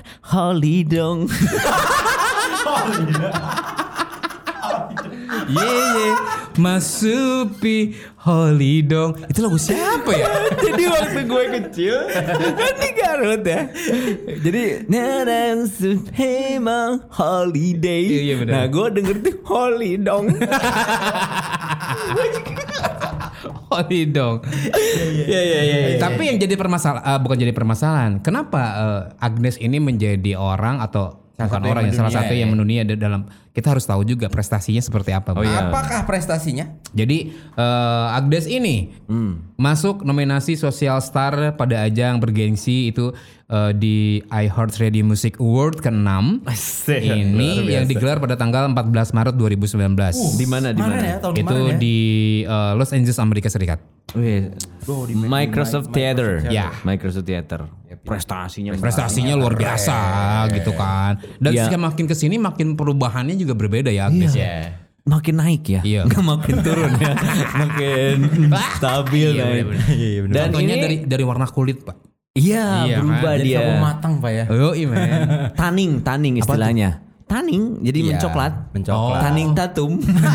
dong. 0.89 1.29
Yeah 5.51 5.97
yeah, 5.97 6.17
Masupi 6.57 7.93
Holy 8.25 8.81
dong. 8.81 9.21
Itu 9.29 9.45
lagu 9.45 9.61
siapa 9.61 10.09
ya? 10.17 10.25
Jadi 10.65 10.83
waktu 10.89 11.19
gue 11.29 11.43
kecil 11.61 11.95
kan 12.57 12.73
di 12.77 12.89
Garut 12.97 13.43
ya. 13.45 13.61
Jadi 14.41 14.89
Naran 14.89 15.69
Supima 15.69 17.05
Holiday. 17.13 18.01
Iya, 18.01 18.21
iya, 18.21 18.35
benar. 18.41 18.53
Nah 18.53 18.63
gue 18.65 18.87
denger 18.97 19.15
tuh 19.21 19.35
dong. 20.01 20.25
Holy 23.71 24.11
dong. 24.11 24.43
Iya 25.31 25.41
iya 25.41 25.59
iya. 25.63 25.77
Tapi 25.95 26.27
yang 26.27 26.37
jadi 26.37 26.59
permasalahan 26.59 27.23
bukan 27.23 27.37
jadi 27.39 27.53
permasalahan. 27.55 28.19
Kenapa 28.19 28.61
eh, 28.75 29.01
Agnes 29.23 29.55
ini 29.63 29.79
menjadi 29.79 30.35
orang 30.35 30.83
atau 30.83 31.21
bukan 31.39 31.49
satu 31.49 31.65
yang 31.65 31.73
orang 31.73 31.85
ya 31.89 31.93
salah 31.95 32.13
satu 32.13 32.33
ya. 32.35 32.45
yang 32.45 32.49
mendunia 32.53 32.83
di 32.85 32.95
dalam 32.99 33.25
kita 33.51 33.67
harus 33.67 33.83
tahu 33.83 34.07
juga 34.07 34.31
prestasinya 34.31 34.79
seperti 34.79 35.11
apa. 35.11 35.35
Oh, 35.35 35.43
Bang. 35.43 35.51
iya. 35.51 35.67
Apakah 35.67 36.07
prestasinya? 36.07 36.71
Jadi 36.95 37.35
eh, 37.35 38.07
Agnes 38.15 38.47
ini 38.47 38.95
masuk 39.55 40.01
nominasi 40.01 40.55
Social 40.55 41.03
Star 41.03 41.55
pada 41.55 41.83
ajang 41.83 42.17
bergengsi 42.17 42.89
itu 42.89 43.11
eh, 43.47 43.71
di 43.75 43.95
iHeart 44.23 44.79
Radio 44.79 45.03
Music 45.03 45.35
Award 45.35 45.83
ke-6. 45.83 46.47
Asik. 46.47 47.03
Ini 47.03 47.51
yang 47.67 47.85
digelar 47.91 48.23
pada 48.23 48.39
tanggal 48.39 48.71
14 48.71 49.11
Maret 49.11 49.35
2019. 49.35 50.39
Di 50.39 50.45
mana 50.47 50.71
di 50.71 50.79
Mana 50.79 50.95
ya? 51.03 51.17
Tahun 51.19 51.35
itu 51.35 51.43
kemarin 51.43 51.75
ya? 51.75 51.77
di 51.77 51.97
eh, 52.47 52.71
Los 52.79 52.95
Angeles 52.95 53.19
Amerika 53.19 53.51
Serikat. 53.51 53.83
Oh, 54.91 55.07
di 55.07 55.15
Microsoft 55.15 55.95
Theater. 55.95 56.43
Ya. 56.51 56.71
Microsoft 56.83 57.27
Theater. 57.27 57.67
Prestasinya 58.01 58.73
Prestasinya 58.75 59.37
luar 59.37 59.53
biasa 59.53 59.97
gitu 60.51 60.73
kan. 60.73 61.21
Dan 61.37 61.53
Iya. 61.53 61.77
makin 61.77 62.09
ke 62.09 62.15
sini 62.17 62.41
makin 62.41 62.73
perubahannya 62.73 63.37
juga 63.41 63.53
berbeda 63.53 63.89
ya 63.89 64.05
Agnes 64.05 64.31
ya. 64.31 64.77
makin 65.01 65.35
naik 65.35 65.63
ya. 65.65 65.81
Iya. 65.81 66.01
Nggak 66.05 66.23
makin 66.23 66.55
turun 66.61 66.91
ya. 66.95 67.13
makin 67.61 68.15
stabil 68.71 69.29
Iya, 69.31 69.43
naik. 69.43 69.63
bener-bener. 69.65 70.29
Dan 70.29 70.45
Contohnya 70.47 70.73
ini 70.73 70.81
dari 70.81 70.97
dari 71.03 71.23
warna 71.23 71.45
kulit 71.45 71.81
pak. 71.81 71.97
iya, 72.31 72.85
Iya, 72.85 72.97
berubah 73.01 73.19
kan? 73.27 73.37
Jadi 73.37 73.49
dia. 73.49 73.57
sapu 73.59 73.73
matang 73.77 74.13
Pak 74.17 74.31
ya. 74.31 74.45
Oh 74.47 74.71
iya 74.71 74.87
men. 74.87 75.09
Taning, 75.59 75.91
taning 75.99 76.33
istilahnya. 76.37 76.89
Taning 77.31 77.79
jadi 77.79 77.95
Iya, 77.97 78.07
mencoklat. 78.11 78.53
mencoklat. 78.75 79.21
Taning 79.23 79.49
tatum. 79.55 79.91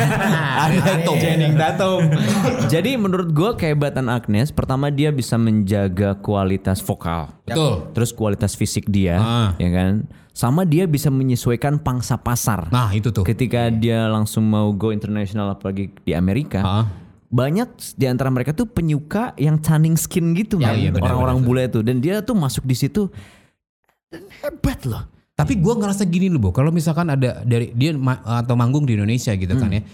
Ada 0.64 0.78
tatum. 0.80 2.02
Jadi 2.72 2.96
menurut 2.96 3.28
gue 3.30 3.50
kehebatan 3.54 4.08
Agnes 4.08 4.48
pertama 4.48 4.88
dia 4.88 5.12
bisa 5.12 5.36
menjaga 5.36 6.16
kualitas 6.16 6.80
vokal. 6.80 7.36
Betul. 7.44 7.92
Terus 7.92 8.10
kualitas 8.10 8.56
fisik 8.56 8.88
dia, 8.88 9.16
Ah. 9.16 9.48
ya 9.56 9.68
kan? 9.68 10.08
Sama 10.32 10.64
dia 10.64 10.84
bisa 10.84 11.08
menyesuaikan 11.08 11.76
pangsa 11.76 12.16
pasar. 12.16 12.68
Nah 12.68 12.92
itu 12.92 13.08
tuh. 13.08 13.24
Ketika 13.24 13.68
dia 13.68 14.08
langsung 14.08 14.44
mau 14.44 14.72
go 14.72 14.88
internasional 14.88 15.48
apalagi 15.50 15.92
di 15.98 16.12
Amerika, 16.12 16.60
Ah. 16.60 16.84
banyak 17.26 17.68
di 17.92 18.04
antara 18.04 18.28
mereka 18.28 18.52
tuh 18.52 18.64
penyuka 18.64 19.36
yang 19.36 19.56
tanning 19.58 19.96
skin 19.96 20.32
gitu 20.32 20.56
Ya, 20.56 20.72
man. 20.72 20.76
iya, 20.78 20.90
orang-orang 20.94 21.38
bule 21.40 21.64
tuh 21.68 21.80
dan 21.80 22.00
dia 22.00 22.20
tuh 22.20 22.32
masuk 22.32 22.64
di 22.64 22.72
situ 22.72 23.12
dan 24.08 24.24
hebat 24.40 24.80
loh. 24.84 25.04
Tapi 25.36 25.60
gua 25.60 25.76
ngerasa 25.76 26.08
gini 26.08 26.32
loh. 26.32 26.48
Kalau 26.48 26.72
misalkan 26.72 27.12
ada 27.12 27.44
dari 27.44 27.68
dia 27.76 27.92
ma- 27.92 28.24
atau 28.24 28.56
manggung 28.56 28.88
di 28.88 28.96
Indonesia 28.96 29.36
gitu 29.36 29.52
kan 29.52 29.68
ya. 29.68 29.84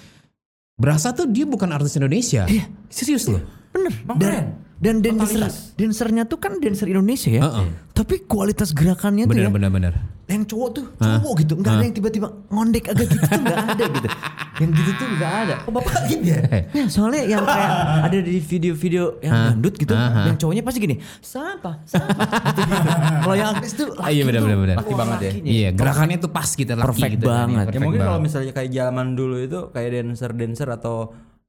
Berasa 0.79 1.11
tuh 1.11 1.27
dia 1.27 1.43
bukan 1.45 1.69
artis 1.75 1.99
Indonesia. 1.99 2.47
Iya. 2.47 2.71
Serius 2.87 3.27
loh. 3.27 3.43
Bener. 3.75 3.93
Bang 4.07 4.19
Dan. 4.23 4.45
Dan 4.83 4.99
dancer, 4.99 5.47
dancernya 5.73 6.27
tuh 6.27 6.37
kan 6.37 6.59
dancer 6.59 6.85
Indonesia 6.85 7.31
ya. 7.31 7.43
Heeh. 7.47 7.67
Tapi 7.93 8.27
kualitas 8.27 8.75
gerakannya 8.75 9.25
tuh 9.25 9.33
Bener 9.33 9.47
ya. 9.47 9.51
bener 9.53 9.71
bener. 9.71 9.95
Yang 10.27 10.49
cowok 10.51 10.69
tuh 10.73 10.85
cowok 10.97 11.33
gitu. 11.39 11.53
Nggak 11.55 11.73
ada 11.73 11.85
yang 11.85 11.95
tiba-tiba 11.95 12.29
ngondek 12.49 12.85
agak 12.89 13.07
gitu 13.07 13.23
tuh 13.23 13.41
nggak 13.41 13.61
ada 13.69 13.85
gitu. 13.87 14.09
Yang 14.59 14.71
gitu 14.75 14.91
tuh 14.93 15.07
nggak 15.13 15.33
ada. 15.39 15.55
Oh 15.63 15.73
Bapak 15.73 15.95
gitu 16.09 16.25
ya? 16.27 16.41
Ya 16.73 16.85
soalnya 16.89 17.23
yang 17.23 17.45
kayak 17.45 17.71
ada 18.03 18.19
di 18.19 18.37
video-video 18.37 19.03
yang 19.21 19.33
Hah? 19.33 19.45
dangdut 19.53 19.75
gitu, 19.77 19.95
Hah? 19.95 20.25
yang 20.27 20.37
cowoknya 20.37 20.63
pasti 20.63 20.79
gini, 20.81 20.97
siapa, 21.21 21.71
siapa, 21.85 22.11
gitu, 22.49 22.61
gitu. 22.65 22.89
Kalau 23.23 23.35
yang 23.37 23.49
Agnes 23.53 23.73
tuh, 23.73 23.89
laki 23.93 24.09
Iya, 24.11 24.23
benar, 24.25 24.41
tuh, 24.41 24.47
benar, 24.47 24.59
benar. 24.59 24.75
wah, 24.75 24.83
Laki 24.83 24.95
banget 24.95 25.19
ya. 25.19 25.31
lakinya. 25.31 25.51
Iya 25.53 25.69
gerakannya 25.73 26.17
tuh 26.19 26.31
pas 26.33 26.49
gitu 26.51 26.73
laki 26.73 26.85
Perfect 26.89 27.13
gitu 27.13 27.27
banget. 27.29 27.47
ya. 27.47 27.53
Ya 27.53 27.67
Perfect 27.69 27.83
mungkin 27.87 28.01
kalau 28.03 28.19
misalnya 28.19 28.53
kayak 28.53 28.71
zaman 28.73 29.07
dulu 29.15 29.37
itu 29.39 29.59
kayak 29.71 29.89
dancer-dancer 29.95 30.69
atau 30.73 30.97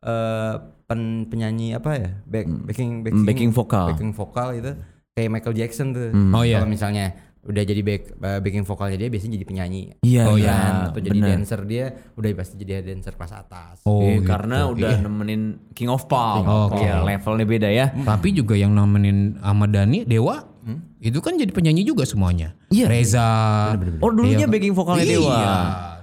eh, 0.04 0.54
pen 0.84 1.02
penyanyi 1.26 1.74
apa 1.74 1.92
ya? 1.96 2.10
Back, 2.24 2.46
backing, 2.68 2.92
backing 3.02 3.26
backing 3.26 3.52
vokal. 3.52 3.88
Backing 3.90 4.12
vokal 4.12 4.48
itu 4.54 4.72
kayak 5.12 5.30
Michael 5.30 5.56
Jackson 5.56 5.88
tuh. 5.92 6.12
Oh, 6.32 6.44
iya. 6.44 6.60
Kalau 6.60 6.68
misalnya 6.68 7.06
udah 7.44 7.60
jadi 7.60 7.82
back 7.82 8.02
eh, 8.16 8.40
backing 8.40 8.64
vokalnya 8.64 8.96
dia 8.96 9.08
biasanya 9.08 9.36
jadi 9.36 9.46
penyanyi. 9.46 9.82
Iya, 10.00 10.24
Oh, 10.26 10.36
iya, 10.36 10.44
iya. 10.44 10.56
kan? 10.56 10.74
atau 10.88 11.02
jadi 11.02 11.18
benar. 11.18 11.30
dancer 11.36 11.60
dia 11.64 11.86
udah 12.16 12.30
pasti 12.34 12.54
jadi 12.56 12.72
dancer 12.82 13.14
kelas 13.14 13.34
atas. 13.34 13.76
Oh, 13.84 14.00
Iya, 14.00 14.16
gitu. 14.18 14.28
karena 14.28 14.58
udah 14.66 14.92
nemenin 15.02 15.42
King 15.72 15.92
of 15.92 16.08
Pop. 16.08 16.48
Iya, 16.74 17.00
Pop. 17.00 17.04
levelnya 17.04 17.46
beda 17.46 17.68
ya. 17.68 17.86
Tapi 17.92 18.32
juga 18.32 18.56
yang 18.56 18.72
nemenin 18.72 19.36
Ahmad 19.40 19.72
Dhani 19.72 20.04
Dewa 20.04 20.52
itu 21.04 21.20
kan 21.20 21.36
jadi 21.36 21.52
penyanyi 21.52 21.84
juga 21.84 22.08
semuanya. 22.08 22.56
Iya. 22.72 22.88
Reza. 22.88 23.28
Oh, 24.00 24.08
dulunya 24.08 24.48
Iya. 24.48 24.48
backing 24.48 24.72
vokalnya 24.72 25.04
Dewa. 25.04 25.36
Iya, 25.36 25.56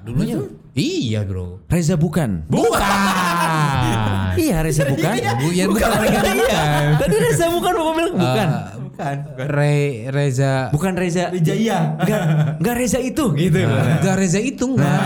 dulunya. 0.04 0.36
Iya, 0.70 1.26
Bro. 1.26 1.66
Reza 1.66 1.94
bukan. 1.94 2.46
Bukan. 2.46 2.98
Iya 4.40 4.62
Reza 4.62 4.86
bukan. 4.86 5.10
Bu- 5.42 5.52
ya, 5.52 5.66
bukan, 5.66 5.90
bukan, 5.90 6.34
Iya. 6.38 6.62
Tadi 6.96 7.16
Reza 7.18 7.50
bukan, 7.50 7.72
Bapak 7.74 7.92
bilang 7.92 8.14
bukan. 8.14 8.48
Eh, 8.48 8.78
Bukan. 8.78 9.16
bukan. 9.26 9.48
Re, 9.50 9.76
Reza 10.08 10.70
Bukan 10.70 10.92
Reza. 10.94 11.28
Wijaya. 11.28 11.98
Enggak, 11.98 12.22
enggak 12.56 12.74
Reza 12.78 12.98
itu 13.00 13.24
gitu. 13.34 13.58
Enggak 13.66 14.16
Reza 14.16 14.38
itu 14.38 14.64
enggak. 14.70 15.00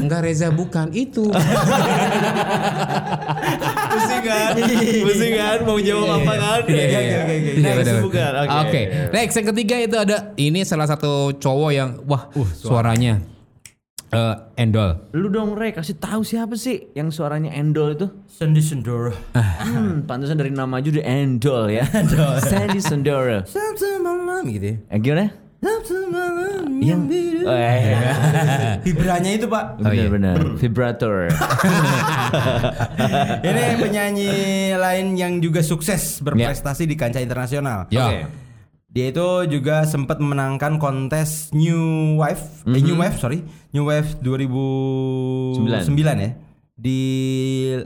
Enggak 0.00 0.20
Reza 0.20 0.48
bukan 0.50 0.86
itu. 0.90 1.24
Pusing 3.86 4.22
kan? 4.22 4.50
Pusing 5.06 5.32
kan? 5.34 5.58
Mau 5.62 5.78
jawab 5.78 6.20
apa 6.20 6.32
kan? 6.34 6.60
Iya, 6.66 6.84
iya, 6.84 7.20
iya. 7.30 7.52
Iya, 7.80 8.02
bukan. 8.02 8.30
Oke. 8.42 8.58
Oke. 8.64 8.80
Next 9.12 9.34
yang 9.36 9.46
ketiga 9.54 9.76
itu 9.78 9.96
ada 9.96 10.16
ini 10.34 10.60
salah 10.66 10.90
satu 10.90 11.30
cowok 11.36 11.70
yang 11.70 11.94
wah 12.04 12.28
suaranya 12.52 13.35
eh, 14.12 14.60
endol. 14.60 14.90
Lu 15.16 15.28
dong 15.32 15.56
Re 15.56 15.74
kasih 15.74 15.96
tahu 15.98 16.22
siapa 16.22 16.54
sih 16.54 16.92
yang 16.94 17.10
suaranya 17.10 17.50
Endol 17.54 17.96
itu? 17.96 18.06
Sandy 18.26 18.60
Sandoro. 18.60 19.14
Hmm, 19.32 20.04
pantesan 20.04 20.38
dari 20.38 20.52
nama 20.52 20.78
aja 20.78 20.88
udah 20.92 21.06
Endol 21.06 21.64
ya. 21.72 21.84
Sandy 22.50 22.80
Sandoro. 22.84 23.42
Sabtu 23.48 23.98
malam 24.04 24.44
gitu 24.52 24.66
ya. 24.72 24.76
Eh, 24.92 24.98
gimana? 25.00 25.26
Sabtu 25.56 25.96
malam 26.12 26.68
Yang 26.78 27.02
oh, 27.48 27.56
eh, 27.56 27.96
Vibranya 28.84 29.30
itu 29.34 29.46
pak. 29.48 29.64
Oh, 29.80 29.90
iya. 29.90 30.06
benar-benar 30.06 30.60
vibrator. 30.60 31.16
Ini 33.48 33.62
penyanyi 33.80 34.30
lain 34.76 35.16
yang 35.16 35.32
juga 35.40 35.64
sukses 35.64 36.20
berprestasi 36.22 36.84
di 36.84 36.94
kancah 36.94 37.24
internasional. 37.24 37.88
Ya. 37.88 38.06
Oke. 38.06 38.45
Dia 38.96 39.12
itu 39.12 39.28
juga 39.52 39.84
sempat 39.84 40.16
memenangkan 40.16 40.80
kontes 40.80 41.52
New 41.52 42.16
Wave, 42.16 42.64
eh, 42.64 42.80
New 42.80 42.96
Wave 42.96 43.20
sorry, 43.20 43.44
New 43.76 43.84
Wave 43.84 44.16
2009 44.24 46.16
ya 46.16 46.30
di 46.72 47.00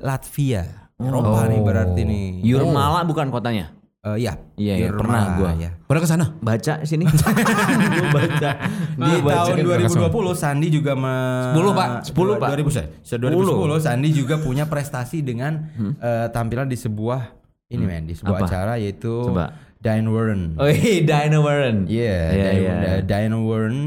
Latvia. 0.06 0.86
Eropa 1.02 1.50
nih 1.50 1.60
berarti 1.66 2.00
nih. 2.06 2.26
Yurmala 2.46 3.02
bukan 3.02 3.26
kotanya. 3.34 3.74
Eh, 4.06 4.22
iya. 4.22 4.38
Iya, 4.54 4.74
iya, 4.86 4.88
pernah 4.94 5.34
gua. 5.34 5.50
ya. 5.58 5.74
Pernah 5.82 6.00
ke 6.00 6.08
sana? 6.08 6.26
Baca 6.38 6.74
sini. 6.86 7.04
Gua 7.98 8.08
baca. 8.14 8.50
Di 8.96 9.12
baca. 9.20 9.50
tahun 9.50 9.56
2020 9.66 10.32
Sandi 10.38 10.68
juga 10.70 10.94
me 10.94 11.14
10, 11.52 11.74
Pak. 11.74 11.88
10 12.14 12.38
Pak. 12.38 12.48
2000 12.54 12.70
saya. 12.70 12.86
Se- 13.02 13.18
2010 13.18 13.76
10. 13.76 13.82
Sandi 13.82 14.08
juga 14.14 14.38
punya 14.38 14.64
prestasi 14.70 15.26
dengan 15.26 15.58
eh, 15.98 16.30
tampilan 16.30 16.70
di 16.70 16.78
sebuah 16.78 17.40
ini 17.70 17.84
men, 17.86 18.02
di 18.08 18.14
sebuah 18.18 18.40
Apa? 18.40 18.46
acara 18.48 18.74
yaitu 18.80 19.10
Coba. 19.26 19.52
Diane 19.80 20.12
Warren. 20.12 20.60
Oh 20.60 20.68
iya, 20.70 21.00
Dinah 21.00 21.40
Warren. 21.40 21.88
Iya, 21.88 22.16
Iya, 22.36 22.48
Diane, 22.52 22.60
iya. 22.60 22.92
Diane 23.00 23.36
Warren. 23.40 23.78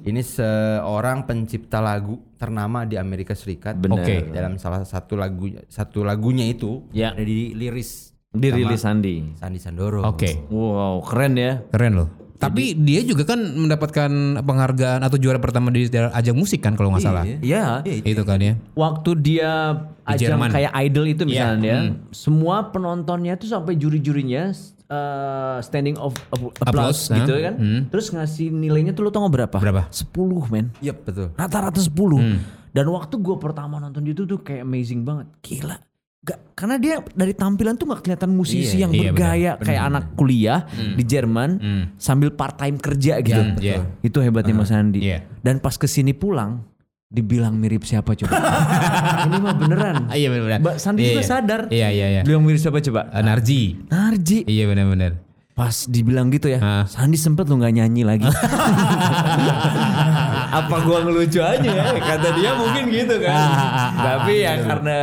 Ini 0.00 0.22
seorang 0.22 1.26
pencipta 1.26 1.82
lagu 1.82 2.22
ternama 2.38 2.86
di 2.86 2.94
Amerika 2.94 3.34
Serikat. 3.34 3.74
Benar. 3.74 4.06
Oke. 4.06 4.30
Dalam 4.30 4.54
salah 4.56 4.86
satu 4.86 5.18
lagu 5.18 5.50
satu 5.66 6.06
lagunya 6.06 6.46
itu 6.46 6.86
Ya. 6.94 7.10
ada 7.10 7.26
di 7.26 7.52
liris 7.52 8.14
Dirilis 8.32 8.80
Sandi. 8.80 9.34
Sandi 9.36 9.60
Sandoro. 9.60 10.06
Oke. 10.08 10.48
Wow, 10.48 11.04
keren 11.04 11.36
ya. 11.36 11.60
Keren 11.68 11.92
loh. 12.00 12.08
Tapi 12.42 12.74
dia 12.74 13.00
juga 13.06 13.22
kan 13.22 13.38
mendapatkan 13.38 14.10
penghargaan 14.42 15.00
atau 15.06 15.16
juara 15.16 15.38
pertama 15.38 15.70
di 15.70 15.86
ajang 15.86 16.34
musik 16.34 16.58
kan 16.58 16.74
kalau 16.74 16.90
nggak 16.90 17.04
salah. 17.06 17.22
Iya. 17.22 17.86
Itu 17.86 18.26
kan 18.26 18.42
ya. 18.42 18.58
Waktu 18.74 19.10
dia 19.22 19.50
Di 20.02 20.18
ajang 20.18 20.34
Jerman. 20.34 20.50
kayak 20.50 20.72
idol 20.82 21.04
itu 21.06 21.22
Iya, 21.30 21.54
misalnya, 21.54 21.76
semua 22.10 22.74
penontonnya 22.74 23.38
tuh 23.38 23.46
sampai 23.46 23.78
juri-jurinya 23.78 24.50
uh, 24.90 25.62
standing 25.62 25.94
of 25.96 26.18
of 26.34 26.50
applause 26.58 27.06
Applause, 27.06 27.22
gitu 27.22 27.32
huh? 27.38 27.42
kan. 27.46 27.54
Terus 27.88 28.06
ngasih 28.10 28.50
nilainya 28.50 28.92
tuh 28.92 29.06
lo 29.06 29.10
tau 29.14 29.22
nggak 29.22 29.34
berapa? 29.38 29.56
Berapa? 29.62 29.82
10 29.94 30.52
men. 30.52 30.66
Yep, 30.82 30.96
betul. 31.06 31.26
Rata-rata 31.38 31.78
10. 31.78 31.94
Dan 32.72 32.88
waktu 32.88 33.14
gue 33.20 33.36
pertama 33.36 33.76
nonton 33.76 34.00
itu 34.08 34.24
tuh 34.24 34.40
kayak 34.40 34.64
amazing 34.64 35.04
banget. 35.04 35.28
Gila. 35.44 35.76
Gak, 36.22 36.54
karena 36.54 36.78
dia 36.78 37.02
dari 37.18 37.34
tampilan 37.34 37.74
tuh 37.74 37.90
gak 37.90 38.06
kelihatan 38.06 38.30
musisi 38.30 38.78
yang 38.78 38.94
iya, 38.94 39.10
bergaya 39.10 39.52
kayak 39.58 39.82
anak 39.90 40.04
kuliah 40.14 40.62
di 40.70 41.02
Jerman 41.02 41.50
sambil 41.98 42.30
part 42.30 42.54
time 42.56 42.78
kerja 42.78 43.18
gitu. 43.18 43.42
Iya. 43.58 43.82
Itu 44.00 44.22
hebatnya 44.22 44.54
Mas 44.54 44.70
Andi. 44.70 45.02
Iya. 45.02 45.26
Dan 45.42 45.58
pas 45.58 45.74
ke 45.74 45.90
sini 45.90 46.14
pulang 46.14 46.62
dibilang 47.10 47.52
mirip 47.52 47.84
siapa 47.84 48.14
coba? 48.14 48.32
Ini 49.28 49.36
mah 49.36 49.52
beneran. 49.52 49.94
Ah, 50.08 50.16
iya 50.16 50.32
benar-benar. 50.32 50.64
Mbak 50.64 50.76
Sandi 50.80 51.00
Iya, 51.04 51.10
juga 51.12 51.20
iya. 51.20 51.28
sadar. 51.28 51.60
Iya 51.68 51.88
iya 51.92 52.06
iya. 52.08 52.22
Bilang 52.24 52.40
mirip 52.40 52.56
siapa 52.56 52.80
coba? 52.80 53.10
Eh, 53.12 53.20
Narji. 53.20 53.60
Narji. 53.90 54.38
Iya 54.48 54.64
benar-benar. 54.64 55.12
Pas 55.52 55.84
dibilang 55.84 56.32
gitu 56.32 56.48
ya, 56.48 56.64
Ah. 56.64 56.84
Sandi 56.88 57.20
sempet 57.20 57.44
lo 57.44 57.60
nggak 57.60 57.74
nyanyi 57.76 58.08
lagi. 58.08 58.24
Apa 60.52 60.84
gua 60.84 61.00
ngelucu 61.08 61.40
aja 61.40 61.64
ya? 61.64 61.84
Kata 61.96 62.28
dia 62.36 62.52
mungkin 62.52 62.92
gitu 62.92 63.16
kan. 63.24 63.48
Tapi 63.96 64.44
ya 64.44 64.60
karena 64.60 64.96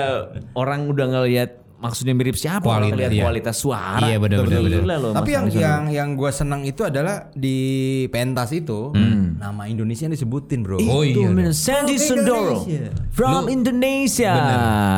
orang 0.53 0.85
udah 0.93 1.05
ngelihat 1.09 1.57
maksudnya 1.79 2.13
mirip 2.13 2.35
siapa, 2.35 2.63
Kualitas, 2.63 2.91
ngelihat 2.91 3.11
iya. 3.15 3.23
kualitas 3.23 3.55
suara. 3.55 4.05
Iya, 4.05 4.17
benar, 4.19 4.37
benar, 4.45 4.99
loh, 4.99 5.11
Tapi 5.15 5.29
yang 5.31 5.45
yang 5.51 5.83
yang 5.89 6.09
gue 6.13 6.31
senang 6.31 6.61
itu 6.67 6.83
adalah 6.83 7.31
di 7.33 7.57
pentas 8.11 8.51
itu 8.51 8.91
nama 9.39 9.65
Indonesia 9.65 10.05
yang 10.05 10.15
disebutin 10.15 10.61
bro. 10.61 10.77
Oh 10.83 11.01
itu 11.07 11.23
iya. 11.23 11.31
men, 11.31 11.55
Sandy 11.55 11.95
Sundoro 11.95 12.67
from 13.15 13.47
Indonesia 13.49 14.35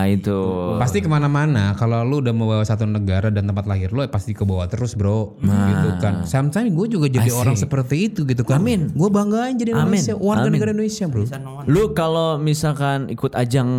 itu. 0.10 0.39
Pasti 0.82 1.00
ke 1.00 1.10
mana-mana 1.10 1.78
kalau 1.78 2.02
lu 2.02 2.20
udah 2.26 2.34
membawa 2.34 2.65
satu 2.65 2.89
negara 2.89 3.30
dan 3.30 3.46
tempat 3.46 3.65
lahir 3.70 3.94
lu 3.94 4.02
ya 4.02 4.10
pasti 4.10 4.34
ke 4.34 4.41
bawah 4.41 4.65
terus 4.65 4.98
bro 4.98 5.38
gitu 5.41 5.89
kan 6.02 6.26
sometimes 6.26 6.74
gue 6.74 6.88
juga 6.98 7.08
jadi 7.12 7.30
Asik. 7.30 7.41
orang 7.41 7.56
seperti 7.56 7.96
itu 8.10 8.26
gitu 8.26 8.41
kan 8.41 8.60
Amin. 8.60 8.89
gue 8.91 9.10
banggain 9.12 9.56
jadi 9.56 9.78
Amin. 9.78 10.00
Indonesia 10.00 10.13
warga 10.17 10.48
Amin. 10.48 10.54
negara 10.58 10.70
Indonesia 10.74 11.06
bro 11.08 11.24
Lu 11.70 11.94
kalau 11.94 12.41
misalkan 12.41 13.06
ikut 13.13 13.38
ajang 13.38 13.70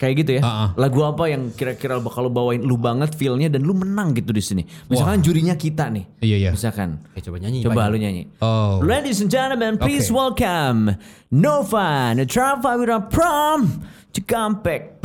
kayak 0.00 0.14
gitu 0.24 0.30
ya, 0.38 0.42
Ah, 0.46 0.48
ah. 0.48 0.68
lagu 0.78 1.02
apa 1.02 1.26
yang 1.28 1.50
kira-kira 1.52 1.98
bakal 1.98 2.24
lu 2.24 2.32
bawain 2.38 2.62
lu 2.62 2.78
banget 2.78 3.18
feelnya 3.18 3.50
dan 3.50 3.66
lu 3.66 3.74
menang 3.74 4.14
gitu 4.14 4.30
di 4.30 4.38
sini. 4.38 4.62
Misalkan 4.86 5.18
jurinya 5.18 5.58
kita 5.58 5.90
nih. 5.90 6.06
Iya, 6.22 6.36
iya. 6.38 6.50
Misalkan. 6.54 7.02
Eh, 7.18 7.22
coba 7.22 7.42
nyanyi. 7.42 7.66
Coba 7.66 7.90
lu 7.90 7.98
nyanyi. 7.98 8.30
oh 8.38 8.78
Ladies 8.78 9.18
and 9.18 9.26
gentlemen, 9.28 9.74
please 9.74 10.06
Okay. 10.06 10.14
welcome 10.14 10.94
Nova 11.34 12.14
Netrava 12.14 12.78
Wira 12.78 13.02
Prom 13.02 13.82
Cikampek. 14.14 15.02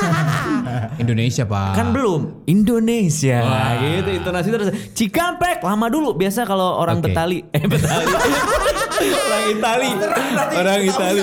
Indonesia 1.02 1.44
pak 1.44 1.76
Kan 1.76 1.92
belum 1.92 2.48
Indonesia 2.48 3.44
gitu 3.76 4.10
intonasi 4.16 4.48
terus 4.48 4.68
Cikampek 4.96 5.60
lama 5.60 5.92
dulu 5.92 6.16
biasa 6.16 6.48
kalau 6.48 6.80
orang 6.80 7.04
Oke. 7.04 7.12
Betali 7.12 7.38
eh 7.52 7.64
Betali 7.68 8.08
Orang 9.00 9.44
Itali. 9.50 9.90
Orang 10.52 10.80
Itali. 10.82 11.20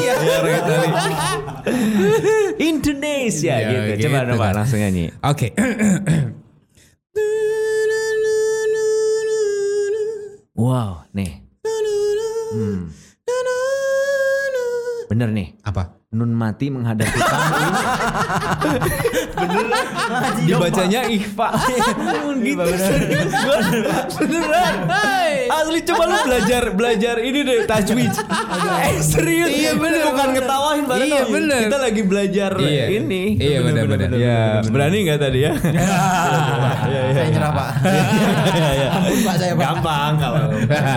ya. 0.00 0.14
Iya, 0.16 0.34
orang 0.40 0.54
Itali. 0.56 0.88
Indonesia 2.58 3.54
Ya, 3.54 3.68
gitu. 3.68 4.08
Coba 4.08 4.18
gitu 4.18 4.30
Nova 4.32 4.46
kan. 4.46 4.54
langsung 4.56 4.78
nyanyi. 4.80 5.12
oke 5.20 5.48
Wow, 10.58 11.06
nih. 11.14 11.38
Hmm. 12.50 12.90
Bener 15.06 15.30
nih. 15.30 15.54
apa 15.62 15.97
Nun 16.08 16.32
mati 16.32 16.72
menghadapi 16.72 17.20
kamu. 17.20 17.52
Dibacanya 20.40 21.04
Ikhfa. 21.04 21.48
gitu 22.40 22.64
serius. 22.80 23.32
Beneran. 24.16 24.74
Asli 25.52 25.84
coba 25.84 26.02
lu 26.08 26.16
belajar 26.24 26.62
belajar 26.72 27.20
ini 27.20 27.44
deh 27.44 27.68
tajwid. 27.68 28.08
Eh 28.88 29.04
serius. 29.04 29.52
Iya 29.52 29.76
bener. 29.76 30.00
Bukan 30.08 30.28
ngetawain 30.32 30.84
bareng. 30.88 31.08
Iya, 31.12 31.22
bener. 31.28 31.60
Kita 31.68 31.76
lagi 31.76 32.02
belajar 32.02 32.50
Iya. 32.56 32.84
ini. 32.88 33.22
Iya, 33.36 33.58
bener, 33.60 33.84
bener. 33.84 34.08
Ya, 34.16 34.64
berani 34.64 34.98
nggak 35.04 35.20
tadi 35.20 35.38
ya? 35.44 35.52
Saya 37.12 37.28
nyerah 37.28 37.52
pak. 37.52 37.68
Ampun 38.88 39.18
pak 39.28 39.34
saya 39.36 39.52
pak. 39.52 39.60
Gampang 39.60 40.12
kalau. 40.16 40.44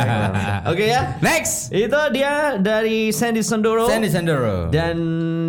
Oke 0.71 0.87
ya. 0.87 1.19
next 1.19 1.67
Itu 1.67 1.99
dia 2.15 2.55
dari 2.55 3.11
Sandy 3.11 3.43
Sandoro. 3.43 3.91
Sandy 3.91 4.07
Sandoro. 4.07 4.71
Dan 4.71 5.00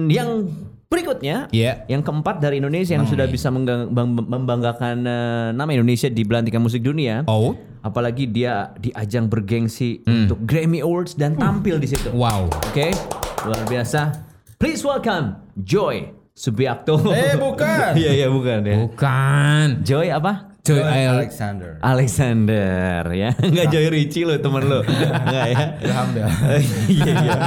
yang 0.09 0.47
berikutnya, 0.87 1.49
Iya. 1.49 1.85
yang 1.87 2.01
keempat 2.01 2.39
dari 2.39 2.59
Indonesia 2.59 2.93
yang 2.93 3.05
sudah 3.05 3.25
bisa 3.25 3.49
menggang- 3.49 3.89
bang- 3.89 4.13
membanggakan 4.13 4.97
eh, 5.01 5.49
nama 5.51 5.71
Indonesia 5.71 6.07
di 6.07 6.23
belantikan 6.23 6.61
musik 6.61 6.81
dunia. 6.81 7.25
oh 7.27 7.57
Apalagi 7.81 8.27
dia 8.27 8.71
di 8.77 8.93
ajang 8.93 9.27
bergengsi 9.27 10.05
untuk 10.05 10.39
Grammy 10.43 10.79
Awards 10.79 11.13
dan 11.13 11.35
tampil 11.35 11.77
di 11.77 11.89
situ. 11.89 12.13
wow 12.13 12.47
Oke, 12.47 12.95
luar 13.43 13.65
biasa. 13.67 14.23
Please 14.55 14.79
welcome 14.81 15.35
Joy 15.57 16.07
Subiakto. 16.31 17.01
Eh 17.11 17.35
bukan. 17.35 17.93
Iya 17.99 18.11
iya 18.15 18.29
bukan 18.29 18.61
ya. 18.63 18.77
bukan 18.79 19.67
Joy 19.83 20.09
apa? 20.09 20.52
Joy 20.63 20.79
Al- 20.79 21.19
Alexander. 21.19 21.71
Alexander 21.83 23.03
ya. 23.11 23.35
Enggak 23.51 23.67
Joy 23.75 23.87
Ricci 23.91 24.23
lo 24.23 24.39
temen 24.39 24.63
lo. 24.71 24.87
Enggak 24.87 25.47
ya. 25.51 25.65
Ilham 25.83 26.09
dah. 26.15 26.31
Iya 26.93 27.13
iya. 27.19 27.39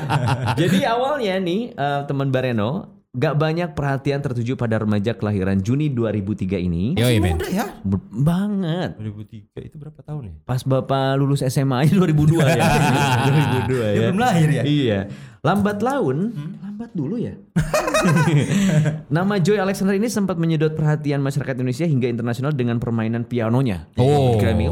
Jadi 0.66 0.78
awalnya 0.82 1.38
nih 1.38 1.60
eh, 1.70 2.00
teman 2.10 2.34
Bareno 2.34 2.95
gak 3.16 3.34
banyak 3.40 3.72
perhatian 3.72 4.20
tertuju 4.20 4.60
pada 4.60 4.76
remaja 4.76 5.16
kelahiran 5.16 5.56
Juni 5.64 5.88
2003 5.88 6.60
ini. 6.60 6.92
Yo, 7.00 7.08
iya, 7.08 7.18
Ben. 7.18 7.40
Udah 7.40 7.50
ya. 7.50 7.66
Banget. 8.12 9.00
2003 9.00 9.68
itu 9.72 9.76
berapa 9.80 10.00
tahun 10.04 10.22
ya? 10.30 10.34
Pas 10.44 10.60
Bapak 10.60 11.16
lulus 11.16 11.40
SMA 11.48 11.88
aja 11.88 11.96
2002 11.96 12.44
ya. 12.44 12.64
2002 13.66 13.72
ya. 13.72 13.90
Dia 13.96 14.00
belum 14.12 14.20
lahir 14.20 14.48
ya? 14.52 14.62
Iya. 14.62 15.00
Lambat 15.40 15.78
laun, 15.78 16.34
lambat 16.60 16.76
hebat 16.86 16.92
dulu 16.92 17.16
ya. 17.16 17.34
Nama 19.16 19.34
Joy 19.40 19.56
Alexander 19.56 19.96
ini 19.96 20.12
sempat 20.12 20.36
menyedot 20.36 20.76
perhatian 20.76 21.24
masyarakat 21.24 21.56
Indonesia 21.56 21.88
hingga 21.88 22.06
internasional 22.06 22.52
dengan 22.52 22.76
permainan 22.76 23.24
pianonya. 23.24 23.88
Oh. 23.96 24.36
Grammy. 24.36 24.68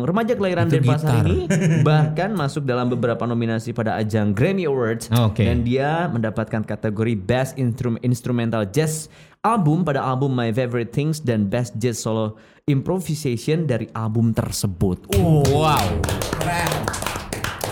Remaja 0.00 0.32
kelahiran 0.34 0.66
Itu 0.66 0.74
Denpasar 0.82 1.22
gitar. 1.22 1.24
ini 1.24 1.38
bahkan 1.88 2.30
masuk 2.34 2.66
dalam 2.66 2.90
beberapa 2.90 3.22
nominasi 3.24 3.70
pada 3.70 3.94
ajang 3.96 4.34
Grammy 4.34 4.66
Awards 4.66 5.06
Oke. 5.14 5.46
dan 5.46 5.62
dia 5.62 6.10
mendapatkan 6.10 6.66
kategori 6.66 7.14
Best 7.14 7.54
Instrum- 7.54 8.00
Instrumental 8.02 8.66
Jazz 8.66 9.06
Album 9.40 9.86
pada 9.86 10.04
album 10.04 10.34
My 10.34 10.50
Favorite 10.50 10.90
Things 10.90 11.22
dan 11.22 11.48
Best 11.48 11.78
Jazz 11.78 12.02
Solo 12.02 12.36
Improvisation 12.68 13.64
dari 13.64 13.88
album 13.94 14.30
tersebut. 14.30 15.08
Wow. 15.16 15.80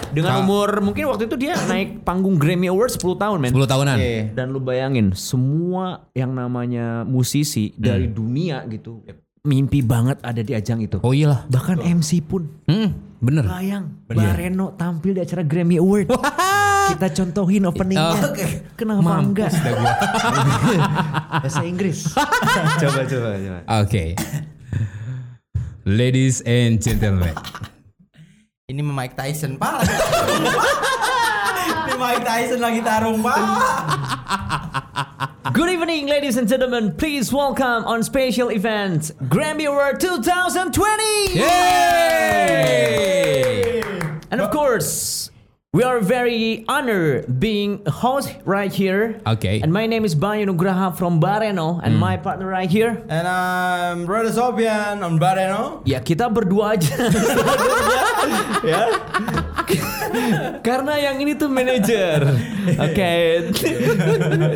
Dengan 0.08 0.40
umur 0.42 0.80
mungkin 0.80 1.04
waktu 1.12 1.28
itu 1.28 1.36
dia 1.36 1.52
naik 1.68 2.00
panggung 2.02 2.40
Grammy 2.40 2.72
Awards 2.72 2.96
10 2.96 3.20
tahun 3.20 3.38
men. 3.38 3.52
10 3.52 3.68
tahunan. 3.68 3.96
Dan 4.32 4.46
lu 4.50 4.58
bayangin 4.58 5.12
semua 5.12 6.08
yang 6.16 6.32
namanya 6.32 7.04
musisi 7.04 7.76
dari 7.76 8.08
dunia 8.08 8.64
gitu 8.66 9.04
mimpi 9.48 9.80
banget 9.80 10.20
ada 10.20 10.38
di 10.38 10.52
ajang 10.52 10.78
itu. 10.78 11.00
Oh 11.00 11.11
iyalah. 11.11 11.48
Bahkan 11.48 11.80
MC 11.80 12.20
pun 12.20 12.46
Hmm, 12.68 12.92
bener. 13.18 13.48
bayang 13.48 13.96
Bareno 14.04 14.76
tampil 14.76 15.16
di 15.16 15.24
acara 15.24 15.40
Grammy 15.40 15.80
Award. 15.80 16.12
Kita 16.88 17.08
contohin 17.14 17.64
openingnya. 17.64 18.32
Kenapa 18.72 19.00
Mampus 19.00 19.28
enggak? 19.28 19.50
dah 19.56 19.72
gua. 19.72 19.92
Bahasa 21.44 21.61
Inggris. 21.64 21.98
coba 22.80 23.00
coba 23.04 23.28
coba. 23.34 23.58
Oke. 23.80 24.04
Ladies 25.82 26.44
and 26.44 26.78
gentlemen. 26.78 27.32
Ini 28.68 28.80
Mike 28.80 29.14
Tyson 29.14 29.56
pak. 29.56 29.80
Ini 31.88 31.96
Mike 31.96 32.20
Tyson 32.20 32.61
lagi 32.61 32.80
tarung 32.80 33.20
pak. 33.20 33.37
Good 35.58 35.70
evening 35.70 36.06
ladies 36.06 36.36
and 36.36 36.46
gentlemen. 36.48 36.94
Please 36.94 37.32
welcome 37.32 37.84
on 37.84 38.04
special 38.04 38.52
event 38.52 39.10
Grammy 39.24 39.66
Award 39.66 39.98
2020. 39.98 41.02
Yay! 41.36 41.42
And 44.30 44.40
of 44.40 44.52
course, 44.52 45.32
we 45.76 45.85
are 45.85 46.00
very 46.00 46.64
honored 46.64 47.28
being 47.28 47.85
a 47.85 47.90
host 47.92 48.33
right 48.48 48.72
here. 48.72 49.20
Okay. 49.26 49.61
And 49.61 49.68
my 49.68 49.85
name 49.85 50.09
is 50.09 50.16
Bayu 50.16 50.48
Nugraha 50.48 50.96
from 50.96 51.20
Bareno 51.20 51.76
and 51.85 52.00
my 52.00 52.16
partner 52.16 52.48
right 52.48 52.70
here. 52.72 53.04
And 53.12 53.28
I'm 53.28 54.07
Brother 54.09 54.33
Sofian 54.33 55.04
on 55.04 55.20
Bareno. 55.20 55.85
Ya 55.85 56.00
kita 56.00 56.33
berdua 56.33 56.72
aja. 56.81 56.96
ya. 58.64 58.81
Karena 60.64 60.96
yang 60.96 61.20
ini 61.20 61.37
tuh 61.37 61.52
manajer. 61.52 62.24
Oke. 62.81 63.12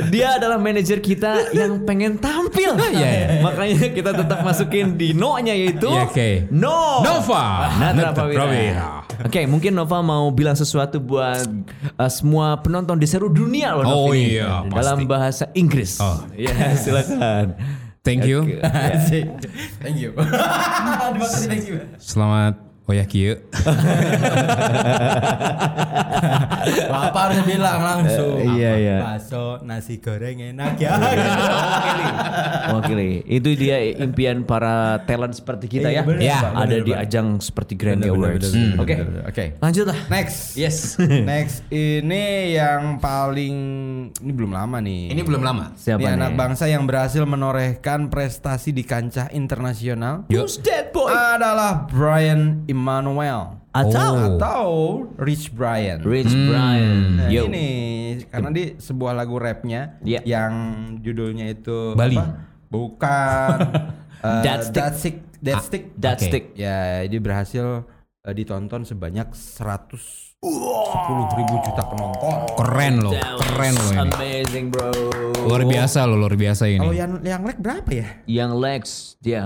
Dia 0.09 0.41
adalah 0.41 0.57
manajer 0.57 1.05
kita 1.05 1.53
yang 1.53 1.85
pengen 1.85 2.17
tampil. 2.17 2.73
Iya, 2.89 2.89
iya. 3.05 3.45
Makanya 3.45 3.93
kita 3.93 4.17
tetap 4.17 4.41
masukin 4.41 4.97
di 4.97 5.13
no-nya 5.13 5.53
yaitu 5.53 5.93
Iya, 5.93 6.09
oke. 6.09 6.29
No. 6.49 7.05
Nova 7.05 7.69
Natra 7.77 8.17
Natra 8.17 8.25
Prawira. 8.33 9.02
Oke, 9.21 9.45
mungkin 9.45 9.77
Nova 9.77 10.01
mau 10.01 10.33
bilang 10.33 10.57
sesuatu 10.57 10.97
buat 10.97 11.45
uh, 12.01 12.11
semua 12.11 12.57
penonton 12.65 12.97
di 12.97 13.05
seluruh 13.05 13.29
dunia 13.29 13.77
loh 13.77 13.85
Oh 13.85 13.91
Nova 14.09 14.17
ini. 14.17 14.41
iya, 14.41 14.65
dalam 14.73 15.05
pasti. 15.05 15.11
bahasa 15.11 15.45
Inggris. 15.53 16.01
Oh. 16.01 16.25
Ya, 16.33 16.73
silakan. 16.75 17.55
Thank 18.03 18.27
you. 18.27 18.59
Asik. 18.65 19.31
Thank 19.85 20.01
you. 20.03 20.11
Thank 21.51 21.65
you. 21.71 21.77
Selamat 22.03 22.72
Oyakieu. 22.83 23.39
Bapak 26.89 27.23
harus 27.31 27.41
bilang 27.45 27.79
langsung. 27.79 28.39
Eh, 28.39 28.49
iya, 28.59 28.73
iya. 28.77 28.97
Bakso 29.01 29.63
nasi 29.63 29.99
goreng 29.99 30.39
enak 30.53 30.75
ya. 30.79 30.99
Oke, 32.75 32.93
itu 33.23 33.51
dia 33.55 33.79
impian 33.97 34.43
para 34.43 35.03
talent 35.05 35.33
seperti 35.33 35.67
kita 35.69 35.89
Iya, 35.89 36.01
ya. 36.01 36.03
bener, 36.03 36.21
Ya, 36.23 36.39
ada 36.49 36.67
bener, 36.69 36.83
di 36.83 36.93
ajang 36.93 37.39
seperti 37.39 37.75
Grammy 37.75 38.09
Awards. 38.09 38.51
bener, 38.51 38.79
Oke. 38.79 38.95
Oke. 39.27 39.45
Lanjutlah. 39.59 39.99
Next. 40.09 40.55
Yes. 40.55 40.99
Next 41.33 41.63
ini 41.69 42.55
yang 42.55 42.99
paling 42.99 43.57
ini 44.13 44.33
belum 44.33 44.53
lama 44.53 44.79
nih. 44.79 45.11
Ini 45.11 45.23
belum 45.23 45.43
lama. 45.43 45.75
Siapa 45.75 45.99
Ini 45.99 46.07
nih? 46.09 46.19
anak 46.19 46.31
bangsa 46.35 46.67
yang 46.67 46.85
berhasil 46.85 47.23
menorehkan 47.23 48.07
prestasi 48.09 48.71
di 48.71 48.83
kancah 48.83 49.31
internasional 49.31 50.27
Who's 50.29 50.59
that 50.63 50.91
boy? 50.91 51.11
adalah 51.11 51.87
Brian 51.87 52.65
Emmanuel 52.73 53.61
Atau 53.71 54.13
atau 54.37 54.67
Rich 55.17 55.53
Brian. 55.53 56.01
Rich 56.01 56.29
Brian. 56.29 57.21
Nah, 57.21 57.29
Yo. 57.29 57.47
ini 57.47 57.69
karena 58.27 58.49
di 58.49 58.77
sebuah 58.77 59.13
lagu 59.15 59.37
rapnya 59.37 59.97
Iya. 60.01 60.21
yang 60.25 60.53
judulnya 60.99 61.49
itu 61.49 61.93
Bali. 61.93 62.17
apa? 62.17 62.49
Bukan 62.67 63.57
eh, 64.27 64.43
That 64.43 64.61
Stick. 64.65 64.77
That 64.77 64.95
Stick. 64.97 65.15
That 65.41 65.61
Stick. 65.63 65.85
That 65.97 66.17
Oke. 66.17 66.27
stick. 66.27 66.45
Ya, 66.55 67.03
dia 67.03 67.19
berhasil 67.19 67.85
eh, 68.23 68.35
ditonton 68.35 68.83
sebanyak 68.83 69.33
110 69.33 70.43
ribu 71.33 71.55
juta 71.63 71.83
penonton. 71.85 72.35
Keren 72.55 72.95
loh. 73.01 73.13
Keren 73.15 73.73
loh 73.73 73.91
ini. 73.91 74.11
Amazing 74.13 74.67
bro. 74.69 74.91
Luar 75.43 75.63
biasa 75.65 76.05
loh, 76.05 76.15
luar 76.17 76.35
biasa 76.35 76.69
Kalau 76.69 76.93
ini. 76.93 76.99
yang 76.99 77.13
yang 77.23 77.43
like 77.43 77.59
berapa 77.59 77.91
ya? 77.91 78.09
Yang 78.25 78.51
Lex 78.55 78.83
dia 79.19 79.45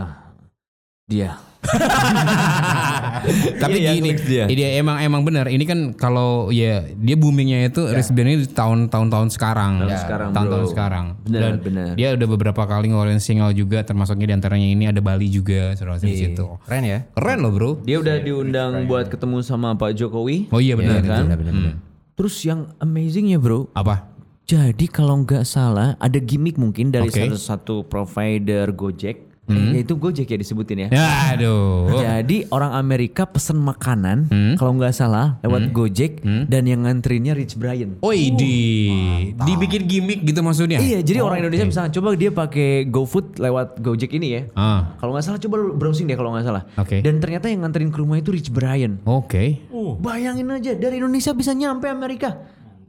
dia. 1.05 1.39
Tapi 3.63 3.77
Iya, 3.83 3.93
gini, 3.97 4.13
Netflix 4.13 4.21
dia. 4.29 4.45
dia 4.47 4.69
emang 4.79 4.97
emang 5.03 5.23
benar. 5.27 5.51
Ini 5.51 5.65
kan 5.67 5.79
kalau 5.93 6.49
ya 6.51 6.87
dia 6.95 7.17
boomingnya 7.19 7.69
itu 7.69 7.83
Brian 7.87 8.29
ini 8.29 8.37
di 8.45 8.49
tahun-tahun 8.49 9.09
tahun 9.11 9.29
sekarang. 9.33 9.73
Tahun 9.83 9.99
sekarang, 9.99 10.29
Tahun-tahun 10.33 10.67
sekarang. 10.71 11.07
Benar, 11.27 11.41
Dan 11.43 11.55
benar. 11.63 11.91
Dia 11.99 12.09
udah 12.15 12.29
beberapa 12.29 12.63
kali 12.65 12.93
ngeluarin 12.93 13.21
single 13.23 13.53
juga, 13.53 13.83
termasuknya 13.83 14.31
di 14.31 14.35
antaranya 14.37 14.69
ini 14.69 14.85
ada 14.87 15.01
Bali 15.03 15.27
juga, 15.29 15.75
saudara 15.75 15.99
di 15.99 16.17
situ. 16.17 16.47
Keren 16.67 16.85
ya? 16.85 16.99
Keren 17.15 17.39
loh 17.43 17.53
bro. 17.53 17.71
Dia 17.83 17.99
udah 18.01 18.17
diundang 18.23 18.87
buat 18.87 19.11
ketemu 19.11 19.43
sama 19.43 19.75
Pak 19.75 19.93
Jokowi. 19.99 20.49
Oh 20.55 20.61
iya 20.63 20.75
benar. 20.79 21.03
Iya 21.03 21.09
kan? 21.09 21.25
Hmm. 21.35 21.73
Terus 22.17 22.37
yang 22.47 22.73
amazingnya 22.81 23.37
bro, 23.37 23.69
Apa? 23.77 24.17
Jadi 24.47 24.87
kalau 24.87 25.27
nggak 25.27 25.43
salah 25.43 25.99
ada 25.99 26.23
gimmick 26.23 26.55
mungkin 26.55 26.95
dari 26.95 27.11
Oke. 27.11 27.19
satu 27.19 27.35
satu 27.37 27.75
provider 27.83 28.71
Gojek, 28.71 29.36
Eh, 29.47 29.79
yaitu 29.79 29.95
Gojek 29.95 30.27
ya 30.27 30.35
disebutin 30.35 30.87
ya. 30.87 30.89
Ya, 30.91 31.09
aduh. 31.33 31.87
Jadi 31.97 32.51
orang 32.51 32.75
Amerika 32.75 33.25
pesen 33.25 33.57
makanan 33.57 34.27
Hmm. 34.27 34.55
kalau 34.55 34.75
nggak 34.75 34.91
salah 34.91 35.39
lewat 35.41 35.71
Gojek 35.71 36.19
dan 36.23 36.63
yang 36.65 36.83
ngantrinnya 36.83 37.31
Rich 37.31 37.55
Brian. 37.55 37.95
Oh 38.01 38.11
di 38.11 38.91
dibikin 39.37 39.87
gimmick 39.87 40.23
gitu 40.23 40.43
maksudnya? 40.43 40.79
Iya, 40.79 40.99
jadi 41.01 41.23
orang 41.23 41.41
Indonesia 41.41 41.63
misalnya 41.65 41.93
coba 41.93 42.09
dia 42.13 42.31
pakai 42.31 42.87
GoFood 42.87 43.39
lewat 43.39 43.79
Gojek 43.79 44.11
ini 44.13 44.29
ya. 44.29 44.43
Ah, 44.53 44.99
Kalau 44.99 45.15
nggak 45.15 45.25
salah 45.25 45.39
coba 45.39 45.57
browsing 45.73 46.07
deh 46.07 46.15
kalau 46.15 46.35
nggak 46.35 46.43
salah. 46.45 46.63
Oke. 46.75 46.99
Dan 46.99 47.23
ternyata 47.23 47.47
yang 47.47 47.63
nganterin 47.63 47.89
ke 47.89 47.99
rumah 47.99 48.19
itu 48.19 48.31
Rich 48.31 48.51
Brian. 48.51 48.99
oke. 49.03 49.63
Bayangin 49.97 50.51
aja 50.51 50.75
dari 50.75 50.99
Indonesia 50.99 51.31
bisa 51.31 51.53
nyampe 51.53 51.87
Amerika. 51.87 52.35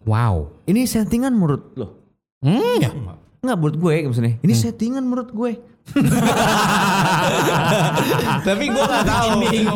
Wow. 0.04 0.64
Ini 0.66 0.84
settingan 0.84 1.32
menurut 1.32 1.76
lo? 1.76 1.88
Hmm, 2.40 2.80
ya. 2.80 2.90
Nggak 3.38 3.56
menurut 3.56 3.78
gue 3.78 3.96
maksudnya. 4.08 4.34
Ini 4.40 4.54
settingan 4.56 5.04
menurut 5.04 5.30
gue. 5.30 5.52
Tapi 8.48 8.64
gue 8.70 8.84
gak 8.84 9.06
tahu. 9.08 9.30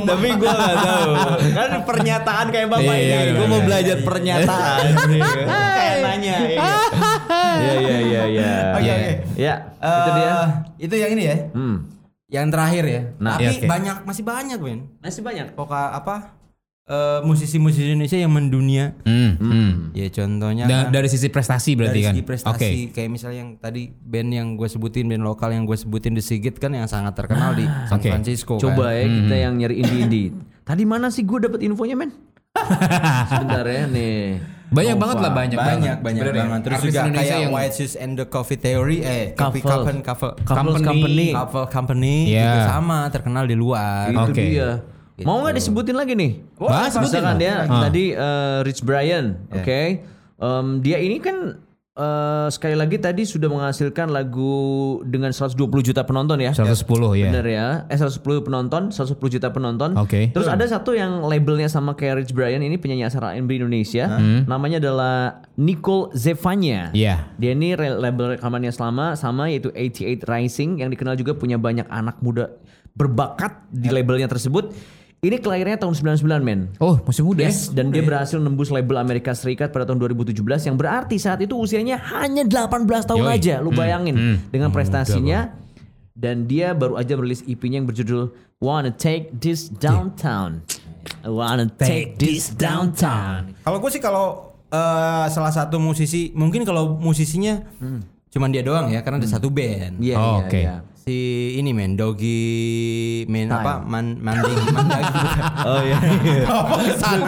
Tapi 0.05 0.27
gue 0.37 0.51
gak 0.51 0.77
tahu. 0.81 1.11
Kan 1.55 1.69
pernyataan 1.87 2.45
kayak 2.51 2.67
bapak 2.71 2.93
Iya, 2.93 2.95
iya, 2.97 3.17
ini. 3.25 3.31
Gue 3.35 3.45
iya, 3.45 3.51
mau 3.51 3.59
iya. 3.59 3.67
belajar 3.67 3.97
pernyataan. 4.03 4.83
kayak 5.77 5.97
nanya. 6.03 6.37
iya. 6.45 6.75
Iya 7.61 7.73
iya 7.79 7.97
iya 8.01 8.21
iya. 8.27 8.51
Oke, 8.77 8.91
oke. 8.91 9.11
Ya, 9.37 9.53
itu 9.77 10.09
dia. 10.17 10.29
Eh, 10.31 10.47
Itu 10.87 10.95
yang 10.97 11.11
ini 11.13 11.23
ya. 11.25 11.37
Hmm. 11.53 11.75
Yang 12.31 12.47
terakhir 12.55 12.83
ya. 12.87 13.01
Nah, 13.19 13.35
Tapi 13.35 13.53
iya, 13.59 13.67
banyak 13.67 13.97
masih 14.07 14.23
banyak, 14.23 14.57
Ben. 14.63 14.79
Masih 15.03 15.21
banyak. 15.21 15.47
Pokok 15.51 15.75
apa? 15.91 16.40
Eh, 16.83 17.19
musisi-musisi 17.21 17.85
Indonesia 17.87 18.15
yang 18.15 18.29
mendunia. 18.29 18.97
Hmm, 19.01 19.35
hmm. 19.35 19.71
Ya 19.91 20.07
contohnya 20.09 20.65
Da- 20.65 20.73
kan 20.81 20.85
dari 20.91 21.07
sisi 21.07 21.27
prestasi 21.27 21.73
berarti 21.73 21.93
dari 21.93 22.01
kan? 22.01 22.13
segi 22.13 22.23
prestasi 22.23 22.71
kayak 22.89 23.09
misalnya 23.09 23.37
yang 23.39 23.51
tadi 23.55 23.89
band 23.91 24.29
yang 24.31 24.47
gue 24.53 24.67
sebutin 24.67 25.05
band 25.05 25.21
lokal 25.21 25.49
yang 25.49 25.63
gue 25.63 25.75
sebutin 25.75 26.13
The 26.13 26.21
Sigit 26.21 26.55
kan 26.55 26.71
yang 26.71 26.85
sangat 26.85 27.13
terkenal 27.13 27.53
di 27.53 27.63
San 27.85 27.97
Oke. 27.97 28.09
Francisco 28.09 28.57
Coba 28.57 28.91
kan. 28.91 28.97
ya 28.97 29.05
kita 29.05 29.35
yang 29.39 29.53
nyari 29.55 29.75
indie-indie. 29.77 30.29
Tadi 30.61 30.83
mana 30.83 31.07
sih 31.07 31.21
gue 31.21 31.37
dapet 31.39 31.61
infonya 31.61 31.95
men? 31.95 32.11
Sebentar 33.25 33.63
ya 33.63 33.85
nih. 33.85 34.41
Banyak 34.69 34.95
banget 34.95 35.17
lah 35.19 35.31
banyak 35.33 35.59
banyak 35.59 35.95
banyak 35.99 36.21
Sebenarnya 36.21 36.43
banget 36.47 36.59
terus 36.63 36.77
artis 36.77 36.87
juga 36.87 36.99
Indonesia 37.03 37.27
kayak 37.27 37.41
yang- 37.41 37.51
White 37.51 37.73
Shoes 37.73 37.93
and 37.93 38.11
the 38.13 38.25
Coffee 38.25 38.55
Theory 38.55 38.97
eh 39.01 39.23
Coffee 39.33 39.59
Couple. 39.59 39.83
Couple 39.83 39.99
Couple 40.01 40.31
Couples 40.41 40.79
Company. 40.79 40.87
Company. 40.87 41.27
Couple 41.29 41.65
Company 41.67 42.15
Iya. 42.29 42.47
itu 42.47 42.59
sama 42.69 42.97
terkenal 43.07 43.43
di 43.45 43.55
luar 43.55 44.07
Itu 44.09 44.31
Oke. 44.31 44.39
dia. 44.41 44.69
Mau 45.23 45.39
nggak 45.39 45.55
disebutin 45.55 45.93
lagi 45.93 46.13
nih? 46.13 46.31
Bah, 46.55 46.87
sebutin 46.87 47.21
Misalkan 47.21 47.27
lah. 47.27 47.37
dia 47.37 47.53
Ah. 47.63 47.81
tadi 47.81 48.03
eh, 48.11 48.57
Rich 48.61 48.81
Brian, 48.81 49.25
oke? 49.47 49.81
Em, 50.37 50.65
dia 50.79 50.97
ini 50.97 51.17
kan 51.17 51.37
eh, 51.91 52.47
sekali 52.47 52.73
lagi 52.73 52.97
tadi 52.97 53.21
sudah 53.21 53.45
menghasilkan 53.45 54.09
lagu 54.09 54.53
dengan 55.03 55.29
120 55.29 55.53
juta 55.83 56.01
penonton 56.01 56.39
ya. 56.39 56.49
110 56.49 56.87
ya. 57.13 57.29
Bener 57.29 57.45
ya. 57.45 57.67
Eh 57.85 57.95
110 57.95 58.17
penonton, 58.41 58.89
110 58.89 59.11
juta 59.29 59.51
penonton. 59.51 59.93
Oke. 59.95 60.31
Terus 60.31 60.47
ada 60.47 60.63
satu 60.63 60.91
yang 60.91 61.21
labelnya 61.21 61.67
sama 61.67 61.93
kayak 61.93 62.23
Rich 62.23 62.31
Brian 62.31 62.59
ini 62.59 62.75
penyanyi 62.75 63.05
asal 63.05 63.21
R&B 63.21 63.59
Indonesia. 63.59 64.07
Namanya 64.47 64.79
adalah 64.79 65.15
Nicole 65.55 66.15
Zevanya. 66.15 66.89
Iya. 66.91 67.27
Dia 67.35 67.51
ini 67.51 67.75
re- 67.75 67.93
label 67.93 68.39
rekamannya 68.39 68.71
selama 68.71 69.13
sama 69.13 69.47
yaitu 69.47 69.69
88 69.69 70.23
Rising 70.23 70.79
yang 70.79 70.89
dikenal 70.89 71.13
juga 71.13 71.35
punya 71.35 71.59
banyak 71.59 71.85
anak 71.85 72.17
muda 72.19 72.55
berbakat 72.91 73.67
di 73.69 73.87
labelnya 73.87 74.25
tersebut. 74.25 74.71
Ini 75.21 75.37
kelahirannya 75.37 75.77
tahun 75.77 76.17
99 76.17 76.41
men. 76.41 76.73
Oh, 76.81 76.97
masih 77.05 77.21
muda 77.21 77.45
Yes, 77.45 77.69
ya? 77.69 77.77
dan 77.77 77.93
dia 77.93 78.01
berhasil 78.01 78.41
nembus 78.41 78.73
label 78.73 78.97
Amerika 78.97 79.37
Serikat 79.37 79.69
pada 79.69 79.85
tahun 79.85 80.01
2017 80.01 80.33
yang 80.65 80.73
berarti 80.73 81.21
saat 81.21 81.37
itu 81.39 81.53
usianya 81.53 82.01
hanya 82.09 82.41
18 82.41 82.89
tahun 83.05 83.29
Yoi. 83.29 83.37
aja. 83.37 83.61
Lu 83.61 83.69
Hmm, 83.69 83.77
bayangin 83.77 84.15
hmm. 84.17 84.37
dengan 84.49 84.73
prestasinya 84.73 85.53
dan 86.11 86.49
dia 86.49 86.73
baru 86.73 86.97
aja 86.97 87.13
merilis 87.13 87.45
EP-nya 87.45 87.77
yang 87.77 87.85
berjudul 87.85 88.33
Wanna 88.57 88.89
Take 88.89 89.29
This 89.31 89.69
Downtown. 89.69 90.65
I 91.21 91.29
wanna 91.29 91.69
take 91.71 92.17
this 92.17 92.49
downtown. 92.49 93.53
Kalau 93.61 93.77
gue 93.77 93.89
sih 93.89 93.97
kalau 93.97 94.57
eh, 94.69 95.25
salah 95.29 95.49
satu 95.49 95.77
musisi, 95.77 96.33
mungkin 96.33 96.61
kalau 96.61 96.97
musisinya 96.97 97.61
cuman 98.27 98.49
dia 98.49 98.61
doang 98.61 98.87
ya, 98.87 99.01
karena 99.01 99.17
ada 99.17 99.29
satu 99.29 99.49
band. 99.49 99.97
Iya, 99.97 100.15
Oh, 100.15 100.21
iya, 100.23 100.41
oke. 100.41 100.57
iya. 100.57 100.75
Si 101.01 101.17
ini 101.57 101.73
men, 101.73 101.97
Dogi 101.97 103.25
men 103.25 103.49
apa? 103.49 103.81
Man 103.81 104.21
Manding 104.21 104.53
Mandagi. 104.69 105.17
Oh 105.59 105.81
iya. 105.81 105.97
Bapak 106.45 106.79
ke 106.79 106.93
sana 106.95 107.25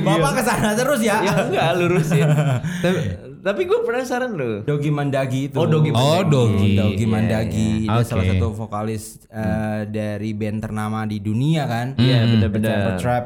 Bapak 0.00 0.32
ke 0.38 0.42
sana 0.44 0.68
terus 0.72 1.00
ya. 1.00 1.18
ya 1.20 1.34
enggak 1.44 1.68
lurusin. 1.76 2.28
tapi 2.86 2.98
tapi 3.40 3.60
gue 3.64 3.78
penasaran 3.82 4.30
loh. 4.32 4.62
Dogi 4.62 4.90
Mandagi 4.90 5.50
itu. 5.50 5.56
Oh, 5.56 5.66
Dogi 5.66 5.90
Oh, 5.90 6.22
Dogi. 6.22 6.76
Dogi 6.76 7.02
Iya, 7.02 7.08
Mandagi. 7.08 7.68
Dia 7.82 7.98
Oke. 7.98 8.06
salah 8.06 8.24
satu 8.24 8.46
vokalis 8.52 9.04
eh, 9.26 9.88
dari 9.88 10.30
band 10.30 10.58
ternama 10.60 11.02
di 11.02 11.18
dunia 11.18 11.66
kan. 11.66 11.96
Iya, 11.96 12.18
The 12.20 12.46
benar-benar. 12.46 12.70
Pamper 12.70 12.94
Trap. 12.96 13.24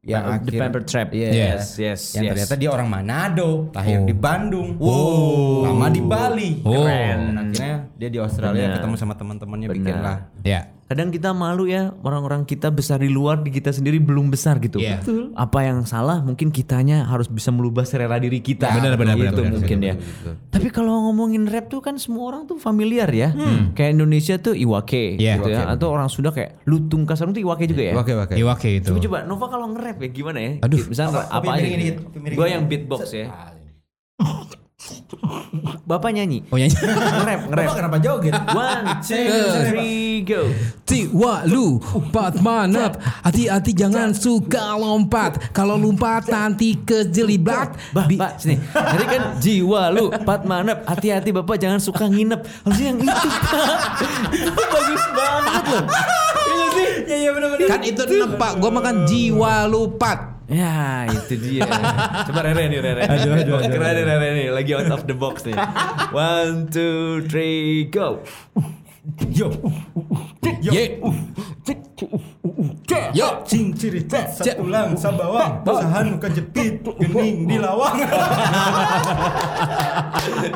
Yang 0.00 0.22
The 0.22 0.30
akhir- 0.30 0.60
Pamper 0.62 0.82
Trap. 0.86 1.08
Yes. 1.10 1.34
Yes, 1.34 1.62
yes, 1.76 2.00
Yang 2.14 2.22
yes. 2.22 2.30
ternyata 2.30 2.54
dia 2.54 2.70
orang 2.70 2.86
Manado, 2.86 3.50
lahir 3.74 3.98
Oh. 3.98 4.06
di 4.06 4.14
Bandung. 4.14 4.68
Wow. 4.78 5.66
Lama 5.66 5.86
di 5.90 5.98
Bali. 6.00 6.50
Oh. 6.62 6.70
Keren. 6.72 7.18
Akhirnya 7.36 7.74
dia 7.96 8.08
di 8.12 8.20
Australia 8.20 8.68
Benar. 8.68 8.76
ketemu 8.80 8.94
sama 9.00 9.14
teman-temannya 9.16 9.68
bikin 9.72 9.96
lah. 9.96 10.28
Ya. 10.44 10.72
Kadang 10.86 11.10
kita 11.10 11.34
malu 11.34 11.66
ya 11.66 11.90
orang-orang 12.06 12.46
kita 12.46 12.70
besar 12.70 13.02
di 13.02 13.10
luar 13.10 13.42
di 13.42 13.50
kita 13.50 13.74
sendiri 13.74 13.98
belum 13.98 14.30
besar 14.30 14.62
gitu. 14.62 14.78
Iya. 14.78 15.02
Betul. 15.02 15.34
Apa 15.34 15.66
yang 15.66 15.82
salah 15.82 16.22
mungkin 16.22 16.54
kitanya 16.54 17.10
harus 17.10 17.26
bisa 17.26 17.50
merubah 17.50 17.82
selera 17.82 18.22
diri 18.22 18.38
kita. 18.38 18.70
Benar, 18.70 18.94
benar, 18.94 19.18
Gitu 19.18 19.26
benar, 19.26 19.34
benar, 19.34 19.52
mungkin 19.58 19.78
ya. 19.82 19.94
Tapi 20.54 20.70
kalau 20.70 21.10
ngomongin 21.10 21.50
rap 21.50 21.66
tuh 21.66 21.82
kan 21.82 21.98
semua 21.98 22.30
orang 22.30 22.46
tuh 22.46 22.60
familiar 22.62 23.10
ya. 23.10 23.34
Kayak 23.74 23.98
Indonesia 23.98 24.38
tuh 24.38 24.54
Iwake 24.54 25.18
Iya. 25.18 25.42
gitu 25.42 25.50
ya. 25.50 25.66
Atau 25.74 25.90
orang 25.90 26.06
Sunda 26.06 26.30
kayak 26.30 26.62
Lutung 26.70 27.02
Kasarung 27.02 27.34
tuh 27.34 27.42
Iwake 27.42 27.66
juga 27.66 27.82
ya. 27.82 27.94
Oke, 27.98 28.12
oke. 28.14 28.34
Iwake 28.38 28.78
itu. 28.78 28.92
Coba 28.94 29.00
coba 29.02 29.18
Nova 29.26 29.46
kalau 29.50 29.66
nge-rap 29.74 29.98
ya 29.98 30.08
gimana 30.12 30.38
ya? 30.38 30.52
Aduh. 30.62 30.86
Misalnya 30.86 31.26
apa, 31.26 31.40
Kopi 31.42 31.48
aja? 31.50 31.64
miringin 31.66 31.94
Gue 32.30 32.46
yang 32.46 32.62
beatbox 32.70 33.10
ya. 33.10 33.55
Bapak 35.82 36.10
nyanyi. 36.10 36.42
Oh 36.48 36.56
nyanyi. 36.56 36.74
Nge-rap, 36.74 37.40
nge-rap. 37.46 37.66
Bapak 37.66 37.74
kenapa 37.76 37.96
joget? 37.98 38.34
One, 38.50 38.84
two, 39.00 39.30
three, 39.66 40.22
go. 40.22 40.40
Tiwa 40.82 41.42
lu 41.44 41.82
pat 42.08 42.38
manap 42.38 42.94
Hati-hati 43.20 43.74
jangan 43.74 44.14
suka 44.14 44.74
lompat 44.74 45.50
Kalau 45.50 45.74
lompat 45.74 46.26
nanti 46.26 46.78
kejelibat 46.78 47.74
Bah, 47.90 48.06
Bi- 48.06 48.16
Pak, 48.16 48.38
sini. 48.38 48.56
Jadi 48.70 49.04
kan 49.04 49.22
jiwa 49.36 49.90
lu, 49.90 50.08
Pat 50.22 50.42
Manap, 50.42 50.86
hati-hati 50.86 51.30
Bapak 51.30 51.56
jangan 51.56 51.78
suka 51.78 52.06
nginep. 52.06 52.40
Harusnya 52.62 52.86
yang 52.86 52.98
itu, 53.02 53.10
Pak. 53.10 53.42
itu 54.32 54.50
bagus 54.52 55.04
banget 55.10 55.64
loh. 55.66 55.84
Iya 56.46 56.66
sih? 56.70 56.86
Iya, 57.06 57.16
iya 57.16 57.30
benar-benar. 57.32 57.66
Kan 57.66 57.80
itu 57.82 58.02
nempak 58.06 58.52
Gue 58.56 58.70
makan 58.70 58.96
jiwa 59.04 59.54
lupat 59.66 60.18
Ya, 60.46 61.10
itu 61.10 61.34
dia. 61.42 61.66
Coba 62.30 62.46
Rere 62.46 62.70
nih, 62.70 62.78
Rere. 62.78 63.02
Aduh, 63.02 63.34
aduh, 63.34 63.58
aduh. 63.58 63.66
Keren 63.66 63.92
nih, 63.98 64.04
Rere 64.06 64.28
nih. 64.30 64.46
Lagi 64.54 64.70
out 64.78 64.90
of 64.94 65.02
the 65.10 65.14
box 65.14 65.42
nih. 65.42 65.58
One, 66.14 66.70
two, 66.70 67.26
three, 67.26 67.90
go. 67.90 68.22
Yo. 69.30 69.50
Ye 70.66 70.98
Yo 73.14 73.28
Cing 73.46 73.70
cerita 73.74 74.26
sepulang 74.26 74.98
sabawang 74.98 75.62
Usahan 75.62 76.18
kejepit 76.18 76.82
gening 76.82 77.46
di 77.46 77.56
lawang 77.58 78.02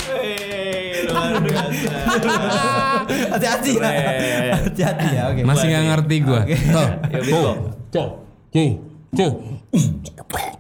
Hey, 0.03 1.07
luar 1.07 1.39
biasa. 1.39 1.95
Hati-hati 3.39 3.73
ya. 3.79 3.91
Hati-hati 4.67 5.07
ya 5.15 5.23
oke 5.31 5.41
Masih 5.47 5.67
gak 5.71 5.85
ngerti 5.95 6.17
gue 6.27 6.41
Ya, 8.51 8.75
betul. 9.13 9.61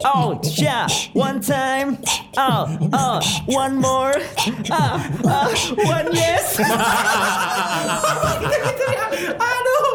Oh, 0.04 0.40
yeah, 0.56 0.86
one 1.12 1.40
time. 1.40 1.98
Oh, 2.36 2.66
oh, 2.92 3.20
one 3.46 3.76
more. 3.78 4.14
Ah, 4.70 4.98
ah, 5.24 5.50
one 5.76 6.08
yes. 6.14 6.56
Aduh 9.40 9.86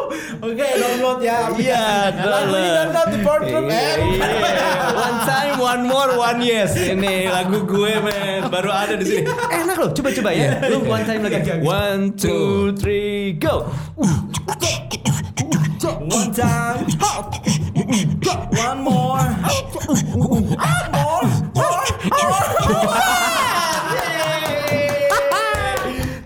Oke 0.46 0.68
download 0.78 1.18
ya 1.24 1.50
Iya, 1.56 2.12
Lagu 2.22 2.54
ini 2.54 2.70
download 2.70 3.08
di 3.10 3.18
Pornhub 3.24 3.64
Iya, 3.66 3.82
eh 3.82 3.96
iya. 4.52 4.70
One 4.94 5.18
time, 5.26 5.54
one 5.58 5.82
more, 5.88 6.10
one 6.14 6.40
yes. 6.44 6.76
Ini 6.78 7.26
lagu 7.32 7.66
gue 7.66 7.98
men, 8.04 8.46
baru 8.46 8.70
ada 8.70 8.94
di 8.94 9.04
sini. 9.04 9.26
Enak 9.26 9.76
loh, 9.76 9.90
coba 9.90 10.08
coba 10.14 10.30
ya. 10.30 10.60
Lu 10.70 10.86
one 10.86 11.04
time 11.04 11.20
lagi. 11.26 11.60
One, 11.64 12.14
two, 12.14 12.72
three, 12.78 13.34
go. 13.40 13.66
One 16.06 16.30
time 16.30 16.86
One 17.86 18.80
more 18.82 19.22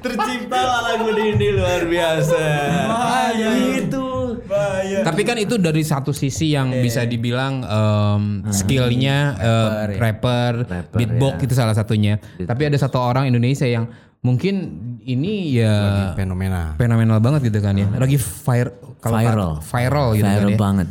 Tercipta 0.00 0.60
lagu 0.80 1.12
ini 1.12 1.48
luar 1.52 1.84
biasa. 1.84 2.40
Bahaya. 2.88 3.48
Itu. 3.76 4.06
Bahaya 4.48 5.04
Tapi 5.04 5.22
kan 5.28 5.36
itu 5.36 5.60
dari 5.60 5.84
satu 5.84 6.16
sisi 6.16 6.56
yang 6.56 6.72
bisa 6.80 7.04
dibilang 7.04 7.60
em, 7.60 8.22
skillnya 8.48 9.36
eh, 9.36 10.00
rapper, 10.00 10.64
beatbox 10.96 11.44
itu 11.44 11.52
salah 11.52 11.76
satunya. 11.76 12.16
Tapi 12.40 12.72
ada 12.72 12.80
satu 12.80 12.96
orang 12.96 13.28
Indonesia 13.28 13.68
yang 13.68 13.92
mungkin 14.20 14.80
ini 15.04 15.56
ya 15.56 16.12
Fenomena 16.12 16.76
fenomenal 16.76 17.20
banget 17.20 17.52
gitu 17.52 17.60
kan 17.60 17.76
ya. 17.76 17.88
Lagi 17.92 18.16
fire 18.16 18.72
kalau 19.00 19.16
Viral. 19.16 19.52
viral 19.64 20.08
gitu 20.16 20.28
kan 20.28 20.48
ya. 20.48 20.56
banget. 20.56 20.88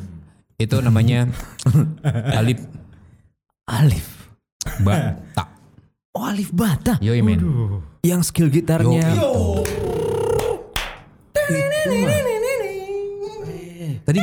Itu 0.59 0.83
namanya 0.83 1.31
Alif 2.39 2.59
Alif. 3.69 4.07
Bata. 4.81 5.45
Oh, 6.09 6.25
Alif 6.25 6.49
Bata. 6.51 6.97
Yoi 7.05 7.21
men. 7.21 7.37
Yang 8.01 8.33
skill 8.33 8.49
gitarnya. 8.49 9.13
Tadi 14.03 14.17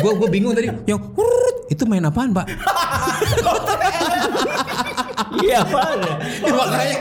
gua 0.00 0.12
gua 0.16 0.28
bingung 0.32 0.56
tadi 0.56 0.72
yang 0.88 0.96
itu 1.68 1.82
main 1.84 2.02
apaan, 2.08 2.32
Pak? 2.32 2.46
Iya, 5.36 5.60
apa? 5.60 5.80
makanya 6.40 6.96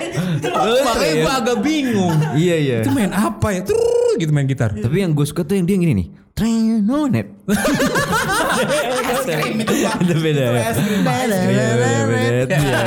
makanya 0.83 1.15
gua 1.23 1.33
agak 1.39 1.57
bingung. 1.63 2.15
Iya, 2.35 2.55
iya. 2.59 2.77
Itu 2.83 2.91
main 2.91 3.15
apa 3.15 3.47
ya? 3.55 3.61
Gitu 4.19 4.31
main 4.35 4.45
gitar. 4.45 4.75
Tapi 4.75 5.07
yang 5.07 5.15
gue 5.15 5.23
suka 5.23 5.47
tuh 5.47 5.55
yang 5.55 5.63
dia 5.63 5.79
gini 5.79 5.93
nih. 5.95 6.07
Trenonet. 6.35 7.31
Itu 8.65 10.15
beda 10.15 10.43
ya. 10.43 10.71
Beda, 10.75 11.25
beda. 12.05 12.55
Iya. 12.55 12.79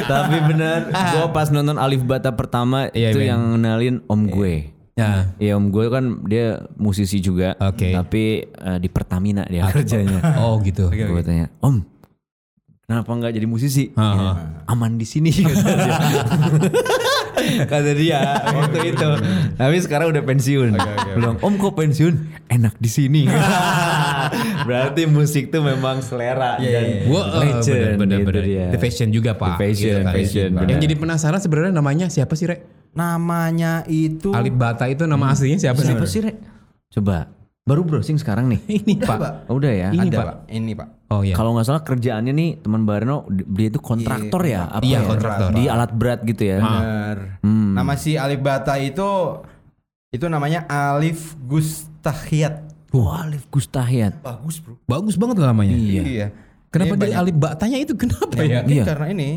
Tapi 0.00 0.36
benar, 0.44 0.78
gue 0.88 1.24
pas 1.28 1.48
nonton 1.48 1.76
Alif 1.76 2.02
Bata 2.02 2.30
pertama 2.30 2.88
Iya, 2.90 3.10
itu 3.10 3.20
men. 3.20 3.28
yang 3.28 3.42
kenalin 3.54 3.96
om 4.06 4.22
gue. 4.24 4.72
Ya. 4.94 5.30
Iya 5.36 5.54
om 5.54 5.68
gue 5.68 5.86
kan 5.86 6.04
dia 6.24 6.46
musisi 6.74 7.18
juga, 7.18 7.54
Oke. 7.56 7.92
tapi 7.92 8.24
eh, 8.44 8.78
di 8.78 8.88
Pertamina 8.88 9.44
dia 9.44 9.66
kerjanya. 9.66 10.18
Oh 10.42 10.58
gitu. 10.58 10.90
Gue 10.90 11.22
tanya, 11.22 11.46
Om, 11.58 11.86
kenapa 12.82 13.06
nggak 13.08 13.32
jadi 13.32 13.46
musisi? 13.46 13.94
Ha, 13.94 14.02
ha. 14.02 14.12
"Ya, 14.16 14.30
Aman 14.66 14.96
di 14.96 15.06
sini 15.06 15.30
kata 17.62 17.92
dia. 17.94 18.20
waktu 18.44 18.78
itu. 18.90 19.08
Tapi 19.60 19.76
sekarang 19.78 20.10
udah 20.10 20.20
pensiun. 20.20 20.74
Bilang, 21.14 21.38
Om 21.38 21.54
kok 21.56 21.74
pensiun? 21.74 22.14
Enak 22.48 22.74
di 22.76 22.90
sini. 22.90 23.22
Berarti 24.62 25.02
musik 25.04 25.48
tuh 25.48 25.60
memang 25.60 25.98
selera 25.98 26.56
dan 26.56 27.04
Gua 27.04 27.22
eh, 27.22 27.54
legend, 27.54 27.96
bener, 27.96 27.96
bener, 27.96 28.18
gitu 28.18 28.28
bener. 28.30 28.44
dia. 28.44 28.66
The 28.70 28.78
fashion 28.78 29.08
juga 29.08 29.30
pak. 29.32 29.54
The 29.54 29.60
fashion, 29.62 30.00
kan. 30.00 30.14
fashion, 30.14 30.48
Yang 30.50 30.62
bener. 30.66 30.80
jadi 30.80 30.94
penasaran 30.96 31.38
sebenarnya 31.38 31.72
namanya 31.72 32.06
siapa 32.08 32.32
sih 32.32 32.46
Rek? 32.46 32.60
Namanya 32.92 33.84
itu 33.84 34.32
Alif 34.32 34.54
Bata 34.54 34.84
itu 34.84 35.04
nama 35.04 35.30
aslinya 35.30 35.56
siapa 35.56 35.78
sih? 35.78 35.90
Siapa 35.90 36.04
sih, 36.04 36.20
Rek? 36.20 36.36
Coba. 36.90 37.28
Baru 37.62 37.84
browsing 37.84 38.16
sekarang 38.16 38.48
nih. 38.48 38.60
Ini 38.80 38.96
pak. 38.98 39.44
Oh, 39.46 39.60
udah 39.60 39.68
ya. 39.68 39.88
Ini 39.92 40.08
Ada 40.08 40.16
pak. 40.16 40.24
pak 40.24 40.36
Ini 40.48 40.72
pak 40.72 40.88
Oh 41.08 41.20
iya. 41.20 41.32
Kalau 41.32 41.52
nggak 41.52 41.64
salah 41.64 41.80
kerjaannya 41.80 42.32
nih 42.32 42.50
teman 42.60 42.84
Barno 42.84 43.24
dia 43.28 43.68
itu 43.68 43.80
kontraktor 43.80 44.44
ya 44.44 44.68
apa 44.68 44.84
Iya, 44.84 45.00
ya? 45.00 45.08
kontraktor. 45.08 45.48
di 45.52 45.64
alat 45.64 45.90
berat 45.92 46.20
gitu 46.20 46.42
ya. 46.44 46.60
Bener. 46.60 47.40
Hmm. 47.40 47.72
Nama 47.72 47.92
si 47.96 48.16
Alif 48.16 48.40
Bata 48.40 48.76
itu 48.76 49.08
itu 50.08 50.24
namanya 50.28 50.68
Alif 50.68 51.36
Gustahiat. 51.40 52.67
Oh, 52.88 53.12
Alif 53.12 53.44
Gustahiat. 53.48 54.24
Bagus, 54.24 54.64
Bro. 54.64 54.80
Bagus 54.84 55.14
banget 55.14 55.36
loh 55.38 55.48
namanya. 55.48 55.76
Iya. 55.76 56.32
Kenapa 56.68 56.94
Dia 56.94 57.00
dari 57.00 57.12
banyak- 57.12 57.20
Alif 57.20 57.36
Batanya 57.36 57.78
itu 57.78 57.92
kenapa 57.94 58.32
Ya, 58.36 58.44
ya? 58.44 58.58
mungkin 58.60 58.76
Iya. 58.76 58.84
karena 58.84 59.06
ini 59.08 59.30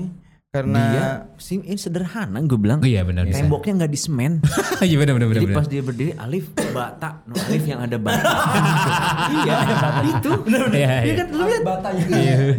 karena 0.52 0.82
Dia 0.84 1.08
sih 1.40 1.58
ini 1.58 1.80
sederhana 1.80 2.44
gue 2.44 2.60
bilang. 2.60 2.80
Oh 2.80 2.88
iya 2.88 3.08
benar. 3.08 3.24
bisa. 3.24 3.40
Temboknya 3.40 3.72
nggak 3.80 3.92
di 3.92 4.00
semen. 4.00 4.32
Iya 4.84 4.96
benar 4.98 5.14
benar 5.16 5.28
benar. 5.30 5.40
Jadi 5.40 5.48
benar. 5.48 5.60
pas 5.60 5.68
dia 5.68 5.82
berdiri 5.82 6.12
Alif 6.18 6.46
bata, 6.72 7.10
no 7.24 7.34
Alif 7.40 7.64
yang 7.64 7.80
ada 7.80 7.96
bata. 7.96 8.24
iya, 9.40 9.56
itu. 10.04 10.32
Iya, 10.44 10.68
Dia 10.68 10.92
iya. 11.04 11.14
kan 11.16 11.28
lu 11.32 11.44
lihat 11.46 11.64
batanya. 11.64 12.06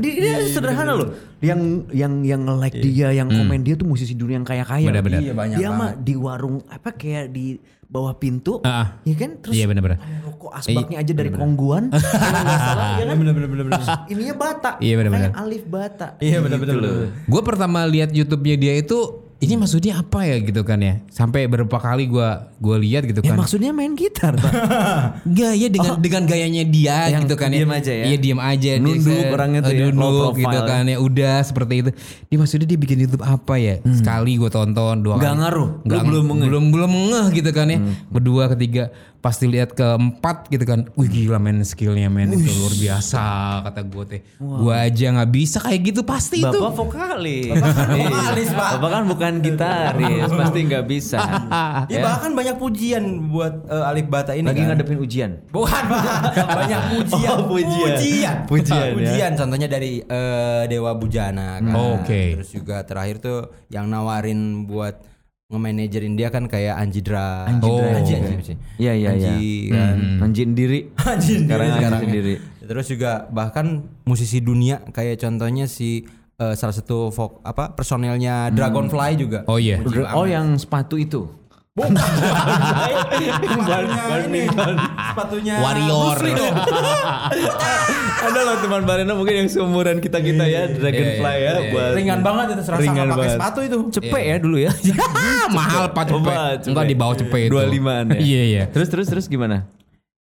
Dia, 0.01 0.12
dia 0.16 0.32
sederhana 0.49 0.93
loh. 0.95 1.09
Yang 1.43 1.61
yang 1.90 2.12
yang 2.22 2.43
like 2.57 2.72
dia, 2.72 3.11
yang 3.11 3.26
komen 3.26 3.61
dia 3.61 3.74
tuh 3.74 3.84
musisi 3.84 4.14
dunia 4.14 4.38
yang 4.38 4.47
kaya-kaya. 4.47 4.86
Benar, 4.86 5.03
benar. 5.03 5.20
Iya, 5.20 5.32
banyak 5.34 5.57
Dia 5.59 5.68
mah 5.74 5.90
di 5.93 6.14
warung 6.14 6.62
apa 6.70 6.95
kayak 6.95 7.34
di 7.34 7.59
bawah 7.84 8.16
pintu, 8.16 8.64
Ah, 8.64 8.72
ah. 8.72 8.86
ya 9.05 9.14
kan? 9.18 9.36
Terus 9.36 9.53
Iya 9.53 9.68
benar 9.68 9.82
benar. 9.84 9.99
rokok 10.24 10.49
asbaknya 10.55 10.97
aja 10.97 11.12
dari 11.12 11.28
kongguan. 11.28 11.90
Kalau 11.93 12.40
nggak 12.40 12.61
salah, 12.62 12.88
ya 12.97 13.05
kan? 13.05 13.16
bener 13.20 13.32
bener 13.36 13.49
bener 13.51 13.64
bener. 13.68 13.80
Ininya 14.16 14.34
bata. 14.38 14.70
Iya, 14.80 14.95
benar-benar. 14.97 15.28
Makanya 15.28 15.45
Alif 15.45 15.64
bata. 15.68 16.07
Iya 16.16 16.38
bener 16.40 16.57
bener. 16.57 16.74
Gitu 16.74 16.88
bener. 16.88 17.09
Gue 17.28 17.43
pertama 17.45 17.78
lihat 17.84 18.11
YouTube-nya 18.11 18.57
dia 18.57 18.74
itu 18.80 18.99
ini 19.43 19.55
maksudnya 19.57 19.93
apa 19.97 20.22
ya 20.22 20.38
gitu 20.38 20.62
kan 20.62 20.78
ya. 20.78 21.03
Sampai 21.09 21.45
beberapa 21.45 21.74
kali 21.74 22.07
gua 22.07 22.49
gua 22.57 22.78
lihat 22.78 23.03
gitu 23.05 23.20
Ya 23.20 23.30
kan. 23.30 23.38
maksudnya 23.38 23.70
main 23.70 23.93
gitar, 23.93 24.32
Pak. 24.32 24.53
Enggak 25.28 25.53
ya 25.53 25.66
dengan 25.66 25.93
dengan 25.99 26.22
gayanya 26.24 26.62
dia 26.64 27.11
Yang 27.11 27.22
gitu 27.24 27.34
kan 27.36 27.49
ya. 27.49 27.59
diem 27.59 27.72
aja 27.72 27.93
ya? 27.93 28.05
Iya 28.07 28.16
diam 28.18 28.40
aja 28.40 28.70
dia 28.70 28.78
Nunduk 28.78 29.03
se- 29.18 29.28
orangnya 29.28 29.61
tuh 29.61 29.70
eh, 29.70 29.76
ya, 29.76 29.84
low 29.84 29.93
nunduk 29.93 30.34
gitu 30.38 30.59
kan 30.62 30.82
ya. 30.84 30.97
Udah 30.97 31.36
seperti 31.43 31.74
itu. 31.76 31.90
Dia 32.24 32.36
maksudnya 32.36 32.66
dia 32.66 32.78
bikin 32.78 32.99
YouTube 33.01 33.22
apa 33.22 33.55
ya? 33.57 33.74
Sekali 33.84 34.32
gue 34.34 34.49
tonton, 34.49 34.97
dua 35.01 35.18
Nggak 35.18 35.26
kali. 35.28 35.40
ngaruh. 35.43 35.68
Nggak 35.82 35.99
Lu 35.99 36.07
belum 36.09 36.24
belum 36.40 36.64
belum 36.70 36.93
ngeh 37.11 37.26
gitu 37.34 37.51
kan 37.51 37.66
ya. 37.66 37.78
Kedua, 38.09 38.47
ketiga 38.49 38.95
pasti 39.23 39.47
lihat 39.47 39.79
keempat 39.79 40.51
gitu 40.51 40.66
kan. 40.66 40.91
Wih 40.99 41.07
gila 41.07 41.39
men 41.39 41.62
skillnya 41.62 42.11
men 42.11 42.35
itu 42.35 42.51
luar 42.59 42.75
biasa 42.75 43.23
kata 43.70 43.81
gue 43.87 44.05
teh. 44.11 44.20
Gue 44.43 44.75
aja 44.75 45.07
nggak 45.14 45.31
bisa 45.31 45.59
kayak 45.62 45.81
gitu 45.95 46.03
pasti 46.03 46.43
itu. 46.43 46.59
Bapak 46.59 46.75
vokalis. 46.75 47.55
vokalis, 47.55 48.49
Pak. 48.51 48.70
Bapak 48.77 48.91
kan 48.91 49.03
bukan 49.07 49.33
gitaris, 49.39 50.31
pasti 50.43 50.59
nggak 50.66 50.85
bisa. 50.91 51.18
Ya, 51.87 52.03
bahkan 52.03 52.35
banyak 52.35 52.59
pujian 52.59 53.31
buat 53.31 53.62
eh, 53.70 53.91
Alif 53.95 54.11
Bata 54.11 54.35
ini. 54.35 54.51
Lagi 54.51 54.66
kan. 54.66 54.75
ngadepin 54.75 54.99
ujian. 54.99 55.31
Bukan, 55.55 55.83
Pak. 55.87 56.03
banyak 56.61 56.81
pujian. 56.91 57.37
Oh, 57.39 57.47
pujian. 57.47 57.95
Pujian. 57.95 58.37
Pujian, 58.51 58.87
ya. 58.91 58.95
Pujian. 58.99 59.33
Contohnya 59.39 59.68
dari 59.70 60.03
eh, 60.03 60.62
Dewa 60.66 60.99
Bujana 60.99 61.62
kan. 61.62 61.70
Oh, 61.79 62.03
oke. 62.03 62.43
Terus 62.43 62.51
juga 62.51 62.83
terakhir 62.83 63.23
tuh 63.23 63.55
yang 63.70 63.87
nawarin 63.87 64.66
buat 64.66 65.12
nge-manajerin 65.53 66.17
dia 66.17 66.33
kan 66.33 66.49
kayak 66.49 66.75
Anji 66.75 67.05
Dra. 67.05 67.45
Anji 67.45 67.69
Oh. 67.69 67.79
Anji, 67.79 68.13
Anji, 68.17 68.33
Anji. 68.35 68.53
Iya 68.81 68.93
iya 68.97 69.11
iya. 69.13 69.33
Anji 70.19 70.43
kan. 70.43 70.51
Diri. 70.57 70.81
Anji 70.97 71.33
sendiri 71.39 71.61
Anji 71.69 71.77
sekarang. 71.77 72.01
sendiri. 72.01 72.35
Terus 72.63 72.87
juga 72.89 73.13
bahkan 73.29 73.67
musisi 74.03 74.41
dunia 74.41 74.81
kayak 74.89 75.21
contohnya 75.21 75.69
si 75.69 76.09
eh, 76.41 76.55
salah 76.57 76.73
satu 76.73 77.13
vok, 77.13 77.45
apa 77.45 77.77
personelnya 77.77 78.49
Dragonfly 78.49 79.13
juga. 79.15 79.45
Oh 79.45 79.61
iya. 79.61 79.77
Oh 80.17 80.25
yang 80.25 80.57
sepatu 80.57 80.97
itu. 80.97 81.29
Sepatunya 81.73 82.05
ini 84.29 84.45
sepatunya 84.45 85.55
Warrior. 85.57 86.18
Ada 88.29 88.41
loh 88.45 88.57
teman 88.61 88.85
Barena 88.85 89.16
mungkin 89.16 89.35
yang 89.41 89.49
seumuran 89.49 90.05
kita 90.05 90.20
kita 90.20 90.45
ya 90.53 90.68
Dragonfly 90.68 91.16
Iya, 91.25 91.41
ya 91.41 91.53
iya, 91.57 91.73
buat 91.73 91.91
Ringan 91.97 92.20
banget 92.20 92.47
itu 92.53 92.62
serasa 92.68 92.83
Ringan 92.85 93.09
nggak 93.09 93.16
pakai 93.16 93.33
sepatu 93.41 93.61
itu. 93.64 93.79
cepet 93.89 94.20
ya 94.20 94.37
dulu 94.37 94.57
ya. 94.61 94.73
mahal 95.57 95.85
pak 95.97 96.12
cepet. 96.12 96.59
Enggak 96.68 96.85
di 96.85 96.97
bawah 96.97 97.16
cepet 97.16 97.41
itu. 97.49 97.57
25-an 97.57 98.05
ya. 98.12 98.20
Iya 98.20 98.43
iya. 98.45 98.62
Terus 98.68 98.89
terus 98.93 99.07
terus 99.09 99.25
gimana? 99.33 99.64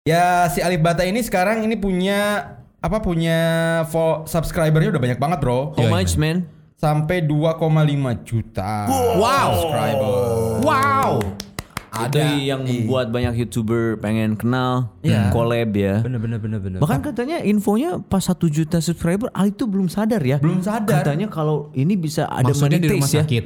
Ya 0.07 0.47
si 0.55 0.63
Alif 0.63 0.79
Bata 0.79 1.03
ini 1.03 1.19
sekarang 1.19 1.67
ini 1.67 1.75
punya 1.75 2.47
apa 2.79 3.03
punya 3.03 3.39
subscribernya 4.23 4.95
udah 4.95 5.03
banyak 5.03 5.19
banget 5.19 5.39
bro. 5.43 5.75
How 5.75 5.91
much 5.91 6.15
man? 6.15 6.60
Sampai 6.81 7.21
2,5 7.29 7.61
juta. 8.25 8.89
Wow. 9.21 9.49
Subscriber. 9.53 10.17
Wow. 10.65 11.11
Ada 11.93 12.41
yang 12.41 12.65
membuat 12.65 13.13
banyak 13.13 13.45
youtuber 13.45 14.01
pengen 14.01 14.33
kenal, 14.39 14.89
collab 15.35 15.77
ya. 15.77 16.01
Bener 16.01 16.17
bener 16.23 16.41
bener 16.41 16.57
bener. 16.57 16.79
Bahkan 16.81 17.05
katanya 17.05 17.45
infonya 17.45 18.01
pas 18.01 18.25
satu 18.25 18.49
juta 18.49 18.81
subscriber 18.81 19.29
Ali 19.37 19.53
itu 19.53 19.69
belum 19.69 19.93
sadar 19.93 20.25
ya. 20.25 20.41
Belum 20.41 20.65
sadar. 20.65 21.05
Katanya 21.05 21.29
kalau 21.29 21.69
ini 21.77 22.01
bisa 22.01 22.25
ada 22.31 22.49
Maksudnya 22.49 22.81
di 22.81 22.89
rumah 22.89 23.11
ya. 23.11 23.21
sakit. 23.21 23.45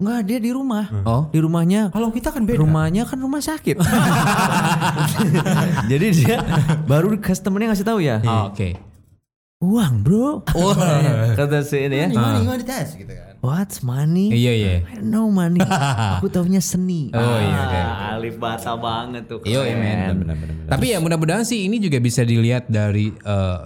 Enggak, 0.00 0.20
dia 0.26 0.38
di 0.42 0.50
rumah. 0.50 0.84
Oh. 1.06 1.22
Di 1.30 1.38
rumahnya. 1.38 1.94
Kalau 1.94 2.10
kita 2.10 2.34
kan 2.34 2.42
beda. 2.42 2.58
Rumahnya 2.58 3.02
kan 3.06 3.18
rumah 3.22 3.42
sakit. 3.44 3.76
Jadi 5.92 6.06
dia 6.24 6.42
baru 6.90 7.14
customernya 7.22 7.70
ngasih 7.70 7.86
tahu 7.86 8.02
ya. 8.02 8.18
Oh, 8.24 8.50
Oke. 8.50 8.93
Uang, 9.64 9.94
Bro. 10.00 10.44
Kata 11.38 11.64
si 11.64 11.80
ini 11.80 11.96
ya. 11.96 12.06
Gimana 12.06 12.36
gimana 12.38 12.58
dites 12.60 12.92
gitu 12.94 13.08
kan. 13.08 13.32
What's 13.40 13.80
money? 13.80 14.28
Iya 14.28 14.52
iya. 14.52 14.74
I 14.82 15.00
don't 15.00 15.08
know 15.08 15.26
money. 15.26 15.60
Aku 16.20 16.28
taunya 16.28 16.60
seni. 16.60 17.08
Oh, 17.10 17.20
iya, 17.36 17.60
Ah, 17.82 18.16
Alif 18.16 18.36
bata 18.36 18.72
banget 18.74 19.24
tuh. 19.24 19.40
Iya 19.42 19.72
men. 19.72 20.28
Tapi 20.64 20.92
ya 20.92 20.98
mudah-mudahan 20.98 21.44
sih 21.44 21.64
ini 21.64 21.76
juga 21.76 21.96
bisa 21.98 22.20
dilihat 22.22 22.68
dari 22.68 23.08
eh, 23.10 23.60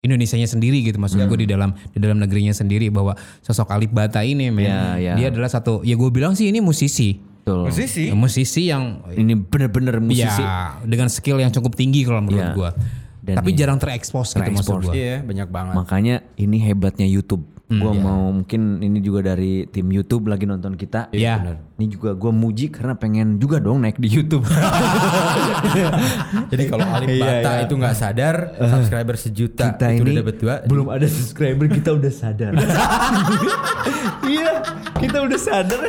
Indonesianya 0.00 0.48
sendiri 0.48 0.80
gitu 0.80 0.96
maksud 0.96 1.20
gue 1.20 1.44
di 1.44 1.48
dalam 1.48 1.76
di 1.92 2.00
dalam 2.00 2.16
negerinya 2.16 2.50
sendiri 2.50 2.88
bahwa 2.88 3.12
sosok 3.38 3.68
Alif 3.68 3.92
Bata 3.92 4.24
ini 4.24 4.48
men 4.48 4.64
Ya, 4.64 4.96
ya. 4.96 5.12
dia 5.14 5.26
adalah 5.28 5.46
satu 5.46 5.84
ya 5.84 5.92
gue 5.92 6.08
bilang 6.08 6.32
sih 6.32 6.48
ini 6.48 6.58
musisi 6.58 7.20
Betul. 7.40 7.68
Musisi. 7.68 8.04
Ya, 8.08 8.14
musisi 8.14 8.62
yang 8.64 9.00
Ini 9.10 9.32
bener-bener 9.34 9.96
musisi. 9.98 10.24
ya 10.40 10.76
dengan 10.80 11.08
skill 11.08 11.36
yang 11.36 11.48
cukup 11.50 11.72
tinggi 11.72 12.04
kalau 12.04 12.20
menurut 12.20 12.48
Ya. 12.48 12.56
gue 12.56 12.70
Dan 13.30 13.36
tapi 13.38 13.50
ini- 13.50 13.58
jarang 13.58 13.78
terekspos 13.78 14.28
gitu 14.30 14.42
maksud 14.42 14.66
Terekspos. 14.74 14.84
gue 14.86 14.94
Iya 14.96 15.16
banyak 15.22 15.48
banget. 15.48 15.74
Makanya 15.74 16.14
ini 16.36 16.58
hebatnya 16.58 17.06
YouTube. 17.06 17.46
Gua 17.70 17.94
mau 17.94 18.34
mungkin 18.34 18.82
ini 18.82 18.98
juga 18.98 19.22
dari 19.22 19.62
tim 19.70 19.86
YouTube 19.94 20.26
lagi 20.26 20.42
nonton 20.42 20.74
kita. 20.74 21.06
Iya. 21.14 21.62
Ini 21.78 21.86
juga 21.86 22.18
gua 22.18 22.34
muji 22.34 22.66
karena 22.66 22.98
pengen 22.98 23.38
juga 23.38 23.62
dong 23.62 23.86
naik 23.86 23.94
di 24.02 24.10
YouTube. 24.10 24.42
Jadi 26.50 26.62
kalau 26.66 26.86
Alif 26.90 27.14
Bata 27.22 27.62
itu 27.62 27.74
nggak 27.78 27.94
sadar 27.94 28.36
subscriber 28.58 29.14
sejuta 29.14 29.70
kita 29.70 29.86
itu 29.94 30.02
ini 30.02 30.10
udah 30.10 30.22
dapat 30.26 30.36
dua. 30.42 30.54
belum 30.66 30.86
ada 30.90 31.06
subscriber 31.06 31.70
kita 31.70 31.94
udah 31.94 32.12
sadar. 32.12 32.52
Iya, 34.20 34.62
kita 34.94 35.18
udah 35.26 35.40
sadar. 35.40 35.80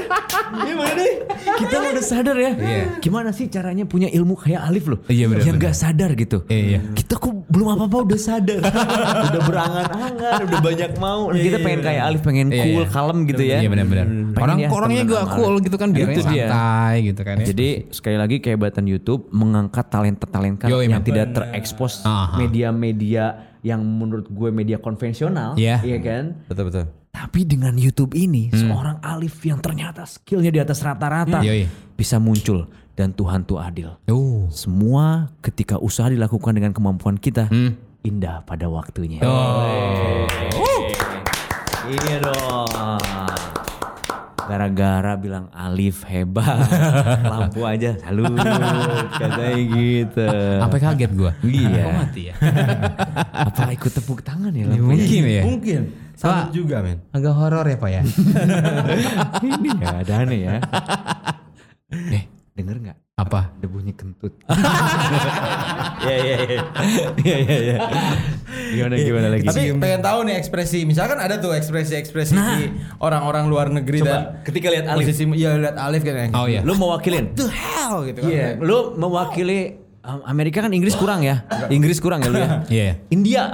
Gimana 0.65 0.91
deh? 0.97 1.13
kita 1.61 1.75
udah 1.77 2.03
sadar 2.03 2.35
ya. 2.37 2.51
Iya. 2.57 2.83
Gimana 2.97 3.29
sih 3.29 3.45
caranya 3.47 3.85
punya 3.85 4.09
ilmu 4.09 4.33
kayak 4.33 4.61
Alif 4.65 4.89
loh? 4.89 4.99
Iya, 5.05 5.29
benar, 5.29 5.45
Yang 5.45 5.57
benar. 5.61 5.67
gak 5.69 5.75
sadar 5.77 6.09
gitu. 6.17 6.37
Iya, 6.49 6.63
iya. 6.65 6.79
Kita 6.97 7.13
kok 7.21 7.33
belum 7.47 7.67
apa-apa 7.77 7.97
udah 8.09 8.19
sadar. 8.19 8.59
udah 9.29 9.41
berangan-angan, 9.45 10.39
udah 10.49 10.59
banyak 10.63 10.91
mau. 10.97 11.29
Dan 11.29 11.41
kita 11.43 11.57
pengen 11.61 11.70
kayak 11.79 12.03
Alif, 12.03 12.21
pengen 12.21 12.47
Iya, 12.47 12.61
cool, 12.61 12.83
iya. 12.83 12.89
kalem 12.89 13.17
gitu 13.23 13.43
ya. 13.43 13.57
Iya 13.57 13.69
benar-benar. 13.69 14.05
Pengen 14.05 14.35
Orang 14.37 14.57
ya 14.57 14.67
orangnya 14.69 15.03
juga 15.05 15.21
cool 15.31 15.53
Alif. 15.53 15.63
gitu 15.63 15.77
kan 15.77 15.89
dia. 15.89 16.05
santai 16.11 16.95
gitu 17.01 17.21
kan 17.21 17.35
ya. 17.37 17.45
Jadi 17.47 17.67
sekali 17.89 18.17
lagi 18.17 18.35
kehebatan 18.37 18.83
YouTube 18.85 19.31
mengangkat 19.31 19.87
talenta-talenta 19.87 20.67
yang 20.67 20.99
tidak 20.99 21.31
terekspos 21.31 22.03
media-media 22.35 23.25
yang 23.61 23.79
menurut 23.79 24.25
gue 24.25 24.49
media 24.49 24.75
konvensional, 24.75 25.53
Iya. 25.53 25.79
iya 25.81 25.97
kan? 25.97 26.23
Betul 26.45 26.67
betul. 26.67 26.85
Tapi 27.11 27.43
dengan 27.43 27.75
YouTube 27.75 28.11
ini 28.11 28.49
seorang 28.49 28.97
Alif 28.99 29.39
yang 29.41 29.59
ternyata 29.59 30.03
skillnya 30.03 30.49
di 30.49 30.57
atas 30.57 30.81
rata-rata 30.81 31.39
Yoi. 31.39 31.67
bisa 31.93 32.17
muncul 32.17 32.65
dan 32.91 33.11
Tuhan 33.11 33.43
tuh 33.43 33.57
adil. 33.57 33.93
Oh. 34.07 34.47
Semua 34.49 35.29
ketika 35.39 35.77
usaha 35.77 36.07
dilakukan 36.07 36.51
dengan 36.51 36.71
kemampuan 36.71 37.15
kita 37.15 37.45
Hmm. 37.45 37.77
indah 38.01 38.41
pada 38.41 38.65
waktunya. 38.65 39.21
Oh. 39.21 40.25
Iya 41.91 42.17
dong. 42.23 42.99
Gara-gara 44.41 45.13
bilang 45.15 45.47
Alif 45.55 46.03
hebat, 46.03 46.59
lampu 47.31 47.63
aja 47.63 47.95
salut 48.03 48.35
katanya 49.15 49.59
gitu. 49.63 50.27
Sampai 50.59 50.79
kaget 50.81 51.11
gua. 51.15 51.31
Iya. 51.39 51.83
Kok 51.87 51.93
mati 51.95 52.21
ya? 52.31 52.35
Apa 53.47 53.71
ikut 53.71 53.91
tepuk 53.95 54.19
tangan 54.23 54.51
ya 54.51 54.67
lampunya? 54.67 54.83
mungkin 54.83 55.23
ya. 55.23 55.43
Mungkin. 55.47 55.81
Sama 56.19 56.51
juga 56.51 56.83
men. 56.83 56.99
Agak 57.15 57.33
horor 57.33 57.63
ya 57.63 57.77
Pak 57.79 57.89
ya. 57.91 58.01
Ini 59.45 59.69
ya 59.79 59.89
ada 60.03 60.13
aneh 60.19 60.39
ya. 60.43 60.55
eh 62.11 62.23
denger 62.51 62.75
nggak? 62.81 62.97
Apa? 63.19 63.55
Ada 63.55 63.67
bunyi 63.69 63.93
kentut. 63.95 64.33
Iya 66.01 66.15
iya 66.17 66.35
iya. 66.43 66.59
Iya 67.23 67.35
iya 67.39 67.57
iya. 67.61 67.77
Gimana 68.71 68.93
gimana 68.95 69.27
lagi? 69.27 69.45
Tapi 69.45 69.63
pengen 69.75 70.01
tahu 70.01 70.19
nih 70.23 70.35
ekspresi. 70.39 70.79
Misalkan 70.83 71.19
ada 71.19 71.35
tuh 71.37 71.51
ekspresi-ekspresi 71.51 72.33
di 72.33 72.59
orang-orang 72.97 73.45
luar 73.45 73.67
negeri 73.67 73.99
Coba, 74.01 74.09
dan 74.09 74.21
ketika 74.47 74.67
lihat 74.71 74.85
Alif. 74.87 75.11
Posisi, 75.11 75.23
iya 75.35 75.59
lihat 75.59 75.77
Alif 75.77 76.01
kan 76.01 76.15
yang 76.15 76.33
Oh 76.33 76.47
iya. 76.47 76.61
lu 76.63 76.73
mewakilin. 76.73 77.35
the 77.35 77.47
hell 77.47 78.01
gitu 78.03 78.23
kan. 78.23 78.31
Iya, 78.31 78.47
lu 78.57 78.95
mewakili 78.95 79.77
Um, 80.01 80.25
Amerika 80.25 80.65
kan 80.65 80.73
Inggris 80.73 80.97
kurang 80.97 81.21
ya. 81.21 81.45
Inggris 81.69 82.01
kurang 82.01 82.25
ya 82.25 82.29
lu 82.33 82.41
ya. 82.41 82.49
Iya. 82.73 82.91
India. 83.13 83.45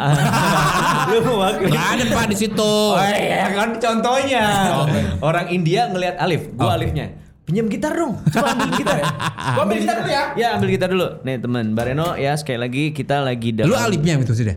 lu 1.12 1.20
mewakili. 1.20 1.76
Gak 1.76 1.88
ada 1.92 2.04
pak 2.08 2.26
di 2.32 2.38
situ. 2.40 2.74
Oh 2.96 3.04
iya 3.04 3.52
kan 3.52 3.76
contohnya. 3.76 4.46
Orang 5.28 5.52
India 5.52 5.92
ngelihat 5.92 6.16
Alif, 6.16 6.48
gua 6.56 6.80
Alifnya. 6.80 7.20
Pinjam 7.44 7.68
gitar 7.68 7.92
dong. 7.92 8.16
Coba 8.32 8.56
ambil 8.56 8.80
gitar 8.80 8.96
ya. 8.96 9.08
Gua 9.60 9.64
ambil 9.68 9.78
gitar 9.84 9.96
dulu 10.00 10.08
ya. 10.08 10.24
Ya 10.40 10.48
ambil 10.56 10.70
gitar 10.72 10.88
dulu. 10.88 11.08
Nih 11.28 11.36
teman, 11.36 11.66
Bareno 11.76 12.16
ya 12.16 12.32
sekali 12.40 12.60
lagi 12.64 12.84
kita 12.96 13.20
lagi 13.20 13.52
dalam 13.52 13.68
Lu 13.68 13.76
alipnya 13.76 14.16
itu 14.16 14.32
sih 14.32 14.48
deh. 14.48 14.56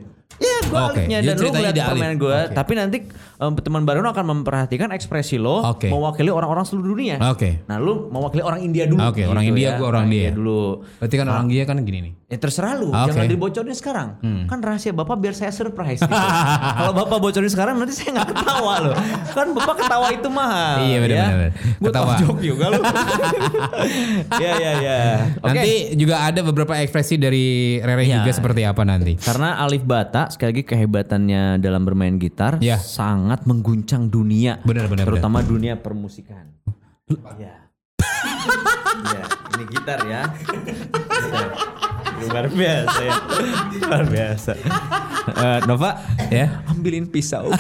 Ya, 0.61 0.69
gue 0.69 0.79
alifnya 0.79 1.19
jadi 1.19 1.27
dan 1.27 1.37
lu 1.37 1.49
ngeliat 1.51 1.75
permainan 1.75 2.17
gue. 2.17 2.39
Oke. 2.43 2.55
Tapi 2.55 2.73
nanti 2.75 2.99
em, 3.11 3.53
teman 3.57 3.83
Barono 3.83 4.09
akan 4.09 4.25
memperhatikan 4.31 4.89
ekspresi 4.91 5.37
lo 5.37 5.65
Oke. 5.67 5.89
mewakili 5.89 6.29
orang-orang 6.29 6.63
seluruh 6.63 6.93
dunia. 6.93 7.17
Oke. 7.27 7.65
Nah, 7.65 7.77
lu 7.77 8.09
mewakili 8.09 8.41
orang 8.41 8.61
India 8.61 8.85
dulu. 8.85 9.01
Oke, 9.03 9.23
orang 9.23 9.43
India, 9.43 9.75
gua 9.75 9.89
orang 9.91 10.05
India. 10.07 10.31
dulu. 10.31 10.85
Berarti 10.99 11.15
kan 11.17 11.27
orang 11.27 11.47
dia 11.47 11.63
kan 11.65 11.77
gini 11.81 11.99
nih. 12.01 12.13
Ya 12.27 12.39
terserah 12.39 12.79
lu, 12.79 12.89
Oke. 12.89 13.11
jangan 13.11 13.27
dibocorin 13.27 13.75
sekarang. 13.75 14.09
Kan 14.47 14.59
rahasia 14.61 14.93
Bapak 14.93 15.19
biar 15.19 15.35
saya 15.35 15.51
surprise 15.51 15.99
gitu. 15.99 16.15
Kalau 16.79 16.93
Bapak 16.95 17.19
bocorin 17.19 17.49
sekarang 17.49 17.75
nanti 17.75 17.91
saya 17.93 18.15
nggak 18.15 18.29
ketawa 18.31 18.75
loh. 18.81 18.95
Kan 19.33 19.51
Bapak 19.51 19.75
ketawa 19.79 20.07
itu 20.11 20.29
mahal. 20.29 20.77
Iya, 20.81 20.99
benar, 21.01 21.11
ya. 21.11 21.27
benar. 21.27 21.51
Gua 21.77 21.89
Ketawa. 21.91 22.13
tojok 22.15 22.39
juga 22.39 22.65
lu. 22.69 22.81
Iya, 24.31 24.51
iya, 24.57 24.73
iya. 24.79 24.99
Oke. 25.37 25.49
Nanti 25.51 25.71
juga 25.97 26.23
ada 26.23 26.41
beberapa 26.41 26.73
ekspresi 26.77 27.15
dari 27.17 27.47
Rere 27.79 28.03
Iya. 28.03 28.23
juga 28.23 28.33
seperti 28.33 28.63
apa 28.63 28.83
nanti. 28.83 29.17
Karena 29.17 29.59
Alif 29.59 29.83
Bata 29.83 30.31
sekali 30.31 30.50
lagi 30.51 30.63
kehebatannya 30.63 31.57
dalam 31.57 31.83
bermain 31.87 32.19
gitar 32.19 32.59
Ya. 32.59 32.77
sangat 32.77 33.47
mengguncang 33.47 34.07
dunia, 34.07 34.59
Benar, 34.67 34.91
benar, 34.91 35.07
terutama 35.07 35.39
dunia 35.41 35.79
permusikan. 35.79 36.51
Ya. 37.39 37.71
ya, 39.07 39.23
ini 39.55 39.65
gitar 39.71 39.99
ya. 40.05 40.23
Luar 42.21 42.47
biasa 42.51 43.01
ya. 43.01 43.15
Luar 43.81 44.05
biasa. 44.05 44.53
Eh, 45.31 45.61
Nova, 45.65 45.91
Ya. 46.29 46.61
ambilin 46.67 47.07
pisau. 47.07 47.49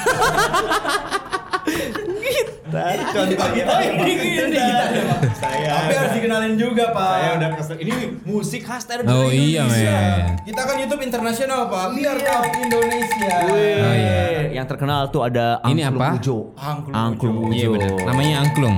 gitar 2.30 2.96
contohnya. 3.10 3.64
Oh, 3.66 3.80
ini 3.82 4.12
gitar. 4.48 4.88
Saya 5.36 5.68
Tapi 5.70 5.92
harus 5.92 6.12
dikenalin 6.14 6.54
juga, 6.54 6.84
Pak. 6.90 7.10
saya 7.10 7.30
udah 7.36 7.48
kesel. 7.58 7.76
Ini 7.78 7.94
musik 8.22 8.62
khas 8.62 8.84
dari 8.86 9.02
Oh 9.04 9.28
iya 9.28 9.66
men. 9.66 10.38
Kita 10.46 10.60
kan 10.64 10.76
YouTube 10.78 11.02
internasional, 11.02 11.66
Pak. 11.66 11.86
Biar 11.92 12.16
tahu 12.16 12.44
Indonesia. 12.62 13.34
Oh, 13.44 13.56
iya. 13.56 14.22
Yang 14.50 14.66
terkenal 14.70 15.00
tuh 15.08 15.22
ada 15.22 15.58
Ini 15.64 15.82
Angklung 15.84 16.02
apa? 16.02 16.08
Ujo. 16.16 16.36
Angklung 16.54 16.94
Angklung 16.94 17.36
Ujo. 17.42 17.54
Iya 17.54 17.66
benar. 17.70 17.90
Namanya 18.06 18.34
angklung. 18.40 18.76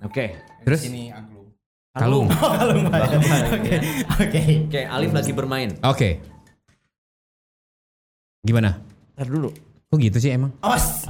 Oke. 0.00 0.24
Terus 0.62 0.80
Ini 0.86 1.02
angklung. 1.10 1.46
kalung. 1.94 2.26
Oke. 3.58 3.76
Oke. 4.18 4.42
Oke, 4.68 4.80
Alif 4.86 5.10
lagi 5.10 5.32
bermain. 5.34 5.74
Oke. 5.82 6.22
Gimana? 8.40 8.78
Ntar 9.18 9.26
dulu. 9.26 9.50
Kok 9.88 9.96
gitu 9.98 10.20
sih 10.20 10.30
emang? 10.30 10.52
Awas. 10.60 11.08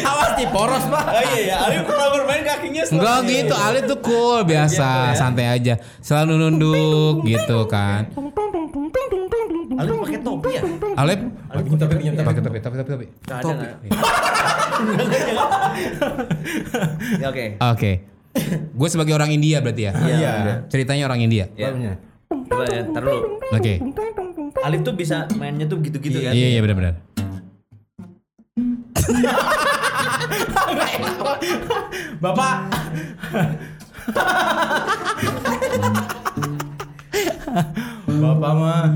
Awas 0.00 0.32
di 0.36 0.46
poros, 0.48 0.84
Pak. 0.88 1.04
Oh 1.12 1.22
iya 1.36 1.40
ya, 1.44 1.56
Alif 1.68 1.82
kalau 1.84 2.06
bermain 2.16 2.42
kakinya 2.44 2.82
Enggak 2.88 3.18
gitu, 3.28 3.54
Ali 3.54 3.80
tuh 3.84 3.98
cool, 4.00 4.40
biasa, 4.48 5.12
santai 5.16 5.46
aja. 5.50 5.76
Selalu 6.00 6.32
nunduk 6.40 7.24
gitu 7.28 7.68
kan. 7.68 8.08
Alif 9.80 9.94
pakai 10.02 10.20
topi 10.20 10.50
ya? 10.56 10.62
Tapi 10.64 11.62
pinjam 11.68 12.14
tapi. 12.16 12.24
pakai 12.24 12.42
topi, 12.42 12.58
topi, 12.60 12.76
topi, 12.80 12.90
topi. 12.90 13.06
Ya, 17.20 17.28
Oke. 17.30 17.44
Oke. 17.60 17.92
Gue 18.72 18.88
sebagai 18.88 19.12
orang 19.12 19.34
India 19.34 19.58
berarti 19.60 19.82
ya. 19.90 19.92
Iya. 19.92 20.32
Ceritanya 20.70 21.04
orang 21.10 21.20
India. 21.20 21.50
Ya. 21.58 21.68
Barunya. 21.70 21.94
Coba 22.30 22.64
ya. 22.70 22.82
Oke. 23.58 23.74
Alif 24.58 24.82
tuh 24.82 24.98
bisa 24.98 25.30
mainnya 25.38 25.70
tuh 25.70 25.78
gitu-gitu 25.78 26.18
kan? 26.20 26.34
Iya 26.34 26.58
iya 26.58 26.60
benar-benar. 26.60 26.98
Bapak. 32.20 32.56
Bapak 38.06 38.52
mah. 38.54 38.86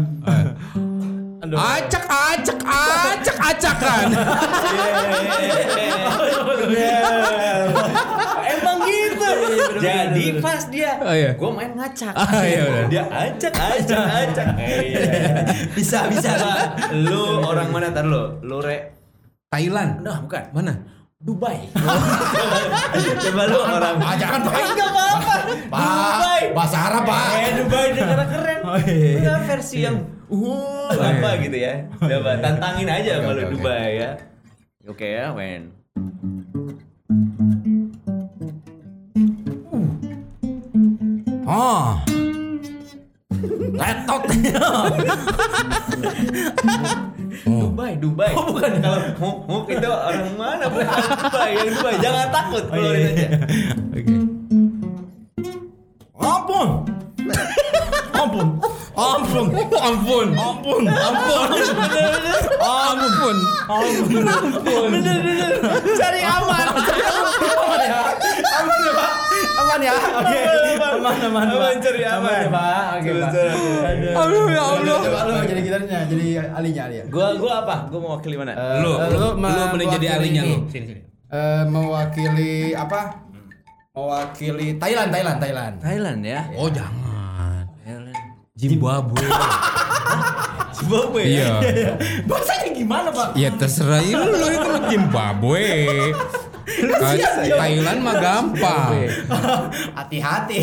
Aduh. 1.44 1.61
Acak 1.61 2.05
acak 2.09 2.59
acak 2.64 3.36
acakan. 3.40 4.07
Emang 5.76 6.24
Jadi 9.81 10.25
pas 10.39 10.62
dia, 10.68 10.93
Oh, 11.01 11.14
iya. 11.14 11.31
gue 11.35 11.51
main 11.51 11.72
ngacak. 11.75 12.14
Ah, 12.14 12.43
iya, 12.43 12.62
udah. 12.66 12.85
Dia 12.87 13.03
acak, 13.09 13.53
acak, 13.55 14.05
acak. 14.31 14.47
Bisa 15.72 15.99
bisa. 16.09 16.31
lu 17.09 17.41
orang 17.41 17.68
mana 17.70 17.89
tar 17.91 18.05
lu? 18.05 18.39
Lu 18.43 18.59
re 18.59 18.95
Thailand. 19.51 20.03
Nah, 20.03 20.18
bukan. 20.20 20.45
Mana? 20.51 20.75
Dubai. 21.18 21.57
Coba 23.25 23.43
lu 23.49 23.59
orang 23.59 23.97
Ah, 23.99 24.14
jangan, 24.18 24.41
Pak. 24.45 24.53
Enggak 24.53 24.91
apa-apa. 24.93 25.37
Dubai. 25.49 26.43
Bahasa 26.53 26.77
Arab, 26.91 27.03
Pak. 27.09 27.29
Eh, 27.39 27.53
Dubai 27.62 27.87
negara 27.95 28.25
keren. 28.29 28.59
Oh, 28.66 28.79
iya. 28.83 29.12
Enggak 29.22 29.39
versi 29.49 29.79
yang 29.83 29.97
uh 30.29 30.91
apa 30.93 31.31
gitu 31.41 31.57
ya. 31.57 31.75
Coba 31.97 32.31
tantangin 32.43 32.89
aja 32.91 33.12
kalau. 33.22 33.43
Dubai 33.49 33.91
ya. 33.99 34.11
Oke 34.85 35.07
ya, 35.16 35.33
Wen. 35.33 35.72
Oh. 41.55 42.02
Letot. 43.78 44.22
Dubai, 47.46 47.94
Dubai. 47.94 48.34
Oh 48.34 48.50
bukan 48.50 48.82
kalau 48.82 48.98
mau 49.46 49.62
itu 49.70 49.86
orang 49.86 50.34
mana 50.34 50.66
Dubai 50.66 51.55
Dubai. 51.62 51.94
Jangan 52.02 52.26
takut 52.34 52.64
kalau 52.66 52.90
oh, 52.90 52.94
iya, 52.98 53.07
iya. 53.07 53.26
aja. 53.30 53.38
Oke. 53.94 54.14
Ampun. 56.18 56.68
Ampun. 58.18 58.46
ampun. 58.50 58.50
Ampun, 58.94 59.46
ampun, 59.74 60.28
ampun, 60.38 60.86
ampun, 60.86 60.86
ampun, 62.62 63.36
ampun, 63.66 64.22
ampun, 64.22 64.90
bener 64.94 65.18
bener, 65.18 65.52
cari 65.98 66.22
aman, 66.22 66.66
cari 66.78 67.02
ampun, 67.02 67.50
aman 67.59 67.80
ya, 67.82 68.02
aman 68.55 68.78
ya, 68.86 69.14
Aman 69.75 69.91
ya. 69.91 69.95
Oke. 70.22 70.39
Aman 70.79 71.16
aman. 71.18 71.47
Aman, 71.51 71.59
Pak. 71.59 71.83
cari 71.83 72.03
aman. 72.07 72.31
ya, 72.31 72.47
Pak. 72.47 72.83
Oke, 72.95 73.11
Pak. 73.18 73.31
Aduh 74.22 74.45
ya 74.47 74.62
Allah. 74.62 74.99
Coba 75.03 75.18
lu 75.27 75.33
jadi 75.51 75.61
gitarnya, 75.66 75.99
jadi 76.07 76.27
alinya 76.55 76.83
Ali 76.87 76.95
ya. 77.03 77.05
Gua 77.11 77.27
gua 77.35 77.53
apa? 77.66 77.77
Gua 77.91 77.99
mau 77.99 78.11
wakili 78.14 78.39
mana? 78.39 78.55
Eh, 78.55 78.79
Lu, 78.87 78.91
eh, 79.03 79.09
lu, 79.11 79.18
lu 79.18 79.29
mending 79.35 79.91
jadi 79.99 80.07
mewakili 80.07 80.07
alinya 80.14 80.43
ini. 80.47 80.55
lu. 80.55 80.70
Sini 80.70 80.85
sini. 80.87 81.01
Eh, 81.35 81.62
mewakili 81.66 82.55
apa? 82.79 83.01
Mewakili 83.99 84.66
Thailand, 84.79 85.11
Thailand, 85.11 85.39
Thailand. 85.43 85.75
Thailand 85.83 86.20
ya. 86.22 86.41
Oh 86.55 86.70
jangan. 86.70 87.66
Zimbabwe. 88.55 89.27
Zimbabwe. 90.79 91.22
Iya. 91.35 91.59
Bahasanya 92.31 92.70
gimana, 92.70 93.09
Pak? 93.11 93.35
Ya 93.35 93.51
terserah 93.51 93.99
ya, 94.07 94.22
lu 94.22 94.47
itu 94.47 94.70
Zimbabwe. 94.95 95.66
Thailand 97.55 97.99
mah 98.01 98.17
gampang. 98.17 98.91
Hati-hati. 99.95 100.59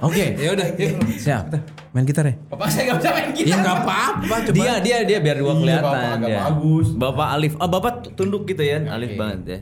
Oke, 0.00 0.24
ya 0.34 0.48
udah. 0.52 0.68
Siap. 1.14 1.44
Main 1.90 2.04
gitar 2.04 2.26
ya. 2.26 2.34
Bapak 2.48 2.68
saya 2.68 2.82
nggak 2.90 2.98
bisa 2.98 3.10
main 3.12 3.28
gitar. 3.30 3.48
Ya 3.48 3.56
nggak 3.56 3.76
apa-apa, 3.80 4.34
coba. 4.42 4.54
Dia 4.56 4.72
dia 4.80 4.96
dia 5.04 5.18
biar 5.18 5.38
gua 5.38 5.52
Iya, 5.52 5.60
kelihatan 5.60 5.86
Bapak 5.86 6.16
agak 6.16 6.28
ya. 6.28 6.40
bagus. 6.42 6.86
Bapak 6.92 7.28
Alif. 7.30 7.52
Ah, 7.56 7.68
Bapak 7.68 7.94
tunduk 8.12 8.42
gitu 8.44 8.62
ya. 8.62 8.78
Alif 8.88 9.14
banget 9.14 9.40
ya. 9.46 9.58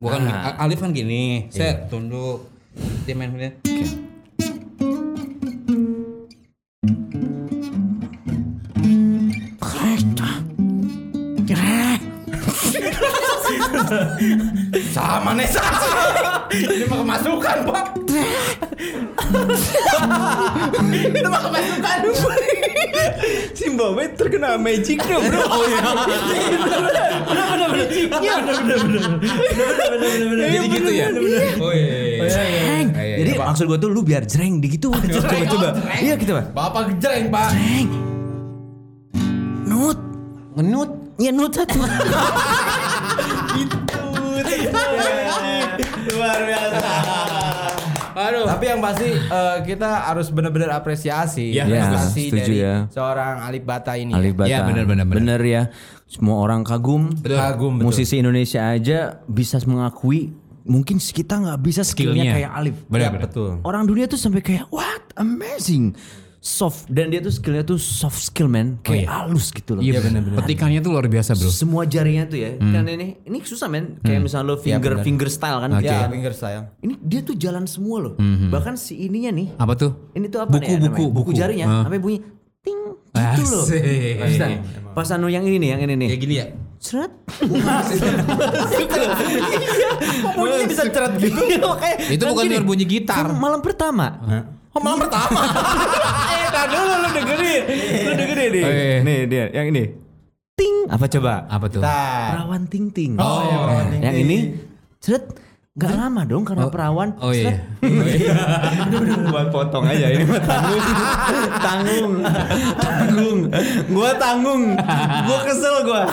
Gua 0.00 0.10
kan 0.10 0.22
Ah. 0.24 0.64
Alif 0.64 0.80
kan 0.80 0.90
gini, 0.90 1.48
saya 1.48 1.84
tunduk. 1.86 2.48
Dia 3.04 3.14
main 3.14 3.30
main. 3.30 3.52
Sama 14.94 15.30
nih 15.36 15.48
Ini 16.54 16.84
mah 16.86 16.98
kemasukan, 17.02 17.58
Pak. 17.66 17.86
Ini 20.94 21.28
mah 21.28 21.40
kemasukan. 21.50 21.98
Zimbabwe 23.54 24.04
terkena 24.14 24.54
magicnya, 24.58 25.16
Bro. 25.18 25.40
Oh 25.50 25.64
iya. 25.66 25.82
Jadi 30.34 30.66
gitu 30.70 30.90
ya. 30.90 31.06
Oh 31.58 31.72
iya. 31.74 31.94
Jreng. 32.24 32.88
iya, 32.96 33.16
Jadi 33.20 33.30
iya. 33.34 33.40
maksud 33.44 33.64
gua 33.68 33.78
tuh 33.78 33.90
lu 33.92 34.00
biar 34.02 34.24
jreng 34.24 34.62
di 34.62 34.68
gitu. 34.78 34.90
Coba 34.94 35.34
coba. 35.50 35.68
Iya 36.00 36.14
gitu, 36.18 36.32
Pak. 36.32 36.46
Bapak 36.54 36.82
gejreng, 36.94 37.28
Pak. 37.28 37.50
Nut. 39.66 39.98
Ngenut. 40.54 40.90
Ya 41.18 41.30
nut 41.30 41.54
satu. 41.54 41.78
Luar 46.10 46.38
biasa. 46.44 46.90
Aduh. 48.14 48.46
Tapi 48.46 48.64
yang 48.70 48.78
pasti 48.78 49.08
eh, 49.10 49.56
kita 49.66 50.06
harus 50.06 50.30
benar-benar 50.30 50.70
apresiasi, 50.72 51.50
Ya. 51.50 51.66
Ya, 51.66 51.90
prestasi 51.90 52.22
setuju 52.30 52.40
dari 52.46 52.56
ya. 52.62 52.74
seorang 52.88 53.42
Alif 53.42 53.64
Bata 53.66 53.92
ini. 53.98 54.14
Alif 54.14 54.34
Bata. 54.38 54.48
Ya, 54.48 54.62
benar, 54.62 54.84
benar, 54.86 55.40
ya. 55.42 55.62
Semua 56.06 56.38
orang 56.38 56.62
kagum. 56.62 57.10
Betul. 57.10 57.34
Kagum 57.36 57.72
betul. 57.80 57.86
Musisi 57.90 58.22
Indonesia 58.22 58.70
aja 58.70 59.18
bisa 59.26 59.58
mengakui 59.66 60.30
mungkin 60.64 60.96
kita 60.96 61.36
nggak 61.36 61.60
bisa 61.60 61.82
skillnya 61.84 62.24
Skillnya. 62.24 62.32
kayak 62.38 62.50
Alif. 62.54 62.76
Benar, 62.86 63.02
Ya, 63.02 63.10
benar. 63.10 63.22
betul. 63.28 63.50
Orang 63.66 63.84
dunia 63.84 64.06
tuh 64.06 64.16
sampai 64.16 64.40
kayak 64.40 64.70
what 64.70 65.02
amazing. 65.18 65.92
Soft 66.44 66.92
dan 66.92 67.08
dia 67.08 67.24
tuh 67.24 67.32
skillnya 67.32 67.64
tuh 67.64 67.80
soft 67.80 68.20
skill 68.20 68.52
man 68.52 68.76
kayak 68.84 69.08
halus 69.08 69.48
gitu 69.48 69.80
loh. 69.80 69.80
Iya 69.80 70.04
benar-benar. 70.04 70.44
Petikannya 70.44 70.84
tuh 70.84 70.92
luar 70.92 71.08
biasa 71.08 71.32
bro. 71.32 71.48
Semua 71.48 71.88
jarinya 71.88 72.28
tuh 72.28 72.36
ya. 72.36 72.60
Kan 72.60 72.84
ini 72.84 73.16
ini 73.24 73.40
susah 73.40 73.64
men. 73.72 73.96
Kayak 74.04 74.28
misalnya 74.28 74.52
lo 74.52 74.60
finger 74.60 75.00
finger 75.00 75.32
style 75.32 75.56
kan. 75.56 75.80
Ya, 75.80 76.04
Kayak- 76.04 76.12
finger 76.12 76.32
style. 76.36 76.62
Ini 76.84 77.00
dia 77.00 77.24
tuh 77.24 77.32
jalan 77.32 77.64
semua 77.64 77.96
loh. 78.04 78.14
Bahkan 78.52 78.76
si 78.76 79.08
ininya 79.08 79.32
nih. 79.32 79.56
Apa 79.56 79.72
tuh? 79.72 80.12
Ini 80.12 80.28
tuh 80.28 80.44
apa 80.44 80.52
Buku, 80.52 80.60
nih? 80.60 80.68
ya 80.68 80.78
buku, 80.84 80.92
namanya? 80.92 81.16
buku. 81.16 81.30
jarinya. 81.32 81.64
Ah. 81.64 81.82
Sampai 81.88 82.00
bunyi 82.04 82.18
ting 82.60 82.80
gitu 83.40 83.44
loh. 83.48 83.64
Asik. 83.64 83.80
Pas, 84.20 85.08
pas 85.08 85.08
anu 85.16 85.32
yang 85.32 85.48
ini 85.48 85.56
nih, 85.56 85.68
yang 85.72 85.80
ini 85.80 85.94
nih. 85.96 86.08
Ya 86.12 86.16
gini 86.20 86.34
ya. 86.44 86.46
Seret. 86.76 87.12
Bunyinya 90.36 90.66
bisa 90.68 90.84
ceret 90.92 91.12
gitu. 91.16 91.40
Itu 92.12 92.22
bukan 92.28 92.44
bunyi 92.68 92.84
gitar. 92.84 93.32
malam 93.32 93.64
pertama. 93.64 94.20
Oh, 94.74 94.80
malam 94.82 94.98
pertama. 95.06 95.40
Eh, 96.34 96.48
tar 96.50 96.66
dulu 96.66 96.94
lu 96.98 97.08
dengerin. 97.14 97.62
Lu 98.04 98.12
dengerin 98.18 98.48
nih. 98.50 98.64
Oh, 98.64 98.72
iya. 98.74 98.96
Nih 99.06 99.18
dia, 99.26 99.44
yang 99.54 99.66
ini. 99.70 99.84
Ting. 100.54 100.76
Apa 100.90 101.06
coba? 101.06 101.46
Apa 101.46 101.66
tuh? 101.70 101.82
Perawan 101.82 102.62
ting 102.66 102.90
ting. 102.90 103.14
Oh, 103.16 103.40
iya, 103.42 103.56
perawan 103.58 103.86
ting 103.90 104.00
Yang 104.02 104.14
ting. 104.14 104.24
ini 104.26 104.38
seret. 104.98 105.24
Gak 105.74 105.90
lama 105.90 106.22
dong 106.22 106.46
karena 106.46 106.70
perawan. 106.70 107.18
Oh 107.18 107.34
iya. 107.34 107.58
Buat 109.26 109.50
potong 109.54 109.90
aja 109.90 110.06
ini 110.06 110.22
mah 110.22 110.38
tanggung. 110.46 110.78
tanggung. 111.66 112.12
tanggung. 112.78 113.38
Gua 113.90 114.10
tanggung. 114.14 114.62
Gua 115.26 115.38
kesel 115.42 115.82
gua. 115.82 116.06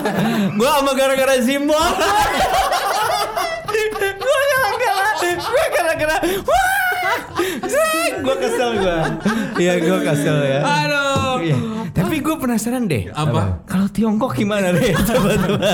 Gua 0.58 0.70
sama 0.82 0.92
gara-gara 0.98 1.38
Zimbon. 1.38 1.78
gua 4.18 4.40
gara-gara 4.50 4.98
gua 5.30 5.64
gara-gara 5.70 6.16
wah. 6.42 6.81
Gua 8.24 8.36
kesel 8.38 8.70
gua. 8.78 8.98
Iya 9.58 9.72
gua 9.82 9.98
kesel 10.04 10.38
ya. 10.46 10.60
Aduh. 10.62 11.36
Iya. 11.42 11.56
Tapi 11.92 12.24
gue 12.24 12.36
penasaran 12.40 12.88
deh. 12.88 13.12
Apa? 13.12 13.60
Kalau 13.68 13.84
Tiongkok 13.92 14.32
gimana 14.32 14.72
deh? 14.72 14.96
Coba 15.08 15.36
coba. 15.36 15.72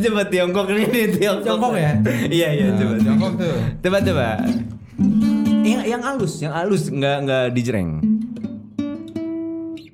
Coba 0.00 0.22
Tiongkok 0.32 0.66
ini 0.72 0.84
nih 0.88 1.04
Tiongkok. 1.20 1.44
Tiongkok 1.44 1.74
ya? 1.76 1.92
iya 2.32 2.48
iya 2.56 2.66
coba. 2.72 2.94
Tiongkok 2.96 3.32
tuh. 3.36 3.56
Coba 3.84 3.98
coba. 4.00 4.28
Yang 5.64 5.82
yang 5.88 6.02
halus, 6.04 6.32
yang 6.40 6.52
halus 6.56 6.82
nggak 6.88 7.16
nggak 7.28 7.44
dijreng. 7.52 8.00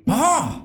Ah. 0.07 0.59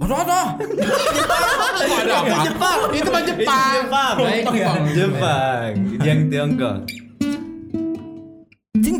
Aduh, 0.00 0.16
aduh. 0.24 0.48
Ada 1.98 2.14
apa? 2.20 2.36
Jepang. 2.48 2.78
Itu 2.96 3.08
mah 3.12 3.22
Jepang. 3.24 3.72
Jepang. 3.76 4.14
Jepang. 4.48 4.80
Jepang. 4.92 5.70
Yang 6.00 6.18
Tiongkok. 6.32 7.07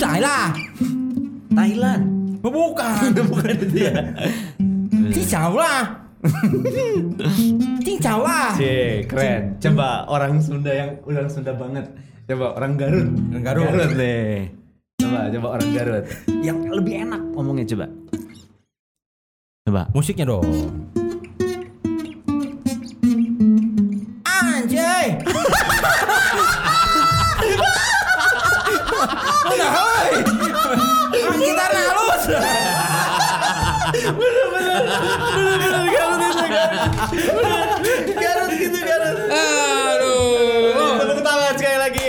Cai 0.09 0.24
lah. 0.24 0.55
Thailand. 1.53 2.03
Oh, 2.41 2.49
bukan. 2.49 3.12
Bukan 3.29 3.55
itu 3.61 3.87
ya. 3.87 3.93
Cing 5.12 5.26
chào 5.29 5.53
lah. 5.53 5.85
Chào 7.99 8.22
lah. 8.22 8.55
Cie, 8.55 9.03
keren. 9.11 9.59
Coba 9.59 10.07
orang 10.07 10.39
Sunda 10.39 10.70
yang 10.70 10.97
orang 11.05 11.29
Sunda 11.29 11.53
banget. 11.53 11.87
Coba 12.31 12.57
orang 12.57 12.79
Garut. 12.79 13.09
Orang 13.35 13.43
Garut. 13.43 13.91
nih. 13.99 14.49
Coba 15.03 15.18
coba 15.35 15.47
orang 15.59 15.68
Garut. 15.74 16.05
Yang 16.41 16.59
lebih 16.72 16.95
enak 17.05 17.22
ngomongnya 17.35 17.66
coba. 17.74 17.87
Coba. 19.66 19.83
Musiknya 19.93 20.24
dong. 20.31 20.47
Halus. 35.99 36.37
Garut 38.16 38.51
gitu 38.55 38.79
Garut. 38.79 39.16
Aduh. 39.29 40.93
Tepuk 41.03 41.20
tangan 41.22 41.55
sekali 41.57 41.79
lagi. 41.79 42.07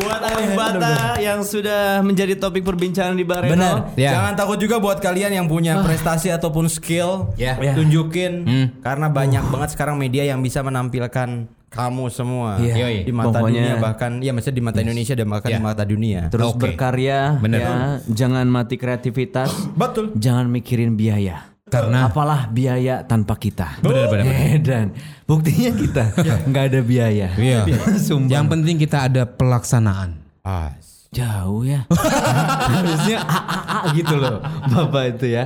Buat 0.00 0.20
Alif 0.24 0.50
Bata 0.56 0.92
yang 1.20 1.44
sudah 1.44 2.00
menjadi 2.00 2.32
topik 2.40 2.64
perbincangan 2.64 3.12
di 3.12 3.20
Bareno. 3.20 3.52
Benar. 3.52 3.76
Ya. 4.00 4.16
Jangan 4.16 4.32
takut 4.32 4.56
juga 4.56 4.80
buat 4.80 4.96
kalian 4.96 5.36
yang 5.36 5.44
punya 5.44 5.84
prestasi 5.84 6.32
ataupun 6.32 6.72
skill, 6.72 7.36
Ya. 7.36 7.60
tunjukin 7.76 8.32
Hmm. 8.48 8.66
karena 8.80 9.12
banyak 9.12 9.44
banget 9.52 9.76
sekarang 9.76 10.00
media 10.00 10.24
yang 10.24 10.40
bisa 10.40 10.64
menampilkan 10.64 11.52
kamu 11.70 12.10
semua 12.10 12.58
Iya. 12.58 12.74
Yoi. 12.76 12.96
di 13.02 13.12
mata 13.14 13.38
Pokoknya- 13.38 13.62
dunia 13.62 13.74
bahkan 13.78 14.10
ya 14.18 14.30
maksudnya 14.30 14.58
di 14.58 14.64
mata 14.64 14.78
Indonesia 14.80 15.14
dan 15.14 15.26
bahkan 15.26 15.48
Ya. 15.48 15.56
di 15.56 15.62
mata 15.62 15.82
dunia. 15.82 16.20
Terus 16.28 16.50
Oke. 16.50 16.60
berkarya, 16.60 17.38
Bener. 17.38 17.60
ya. 17.62 17.74
Jangan 18.04 18.44
mati 18.44 18.74
kreativitas. 18.74 19.48
Betul. 19.80 20.10
Jangan 20.14 20.50
mikirin 20.50 20.94
biaya. 20.94 21.46
Karena- 21.64 22.10
apalah 22.10 22.50
biaya 22.50 23.06
tanpa 23.06 23.38
kita. 23.38 23.78
Bener, 23.78 24.10
bener, 24.10 24.26
bener. 24.26 24.50
Eh, 24.50 24.58
Dan 24.58 24.84
buktinya 25.22 25.70
kita 25.72 26.04
nggak 26.50 26.64
ada 26.66 26.80
biaya. 26.82 27.28
Iya. 27.32 27.62
Yang 28.34 28.46
penting 28.50 28.74
kita 28.76 29.06
ada 29.06 29.22
pelaksanaan. 29.24 30.18
Ah, 30.42 30.74
Jauh 31.10 31.66
ya. 31.66 31.90
Harusnya 32.70 33.18
a 33.26 33.38
a 33.42 33.58
a 33.66 33.78
gitu 33.98 34.14
loh, 34.14 34.38
bapak 34.70 35.18
itu 35.18 35.34
ya. 35.34 35.42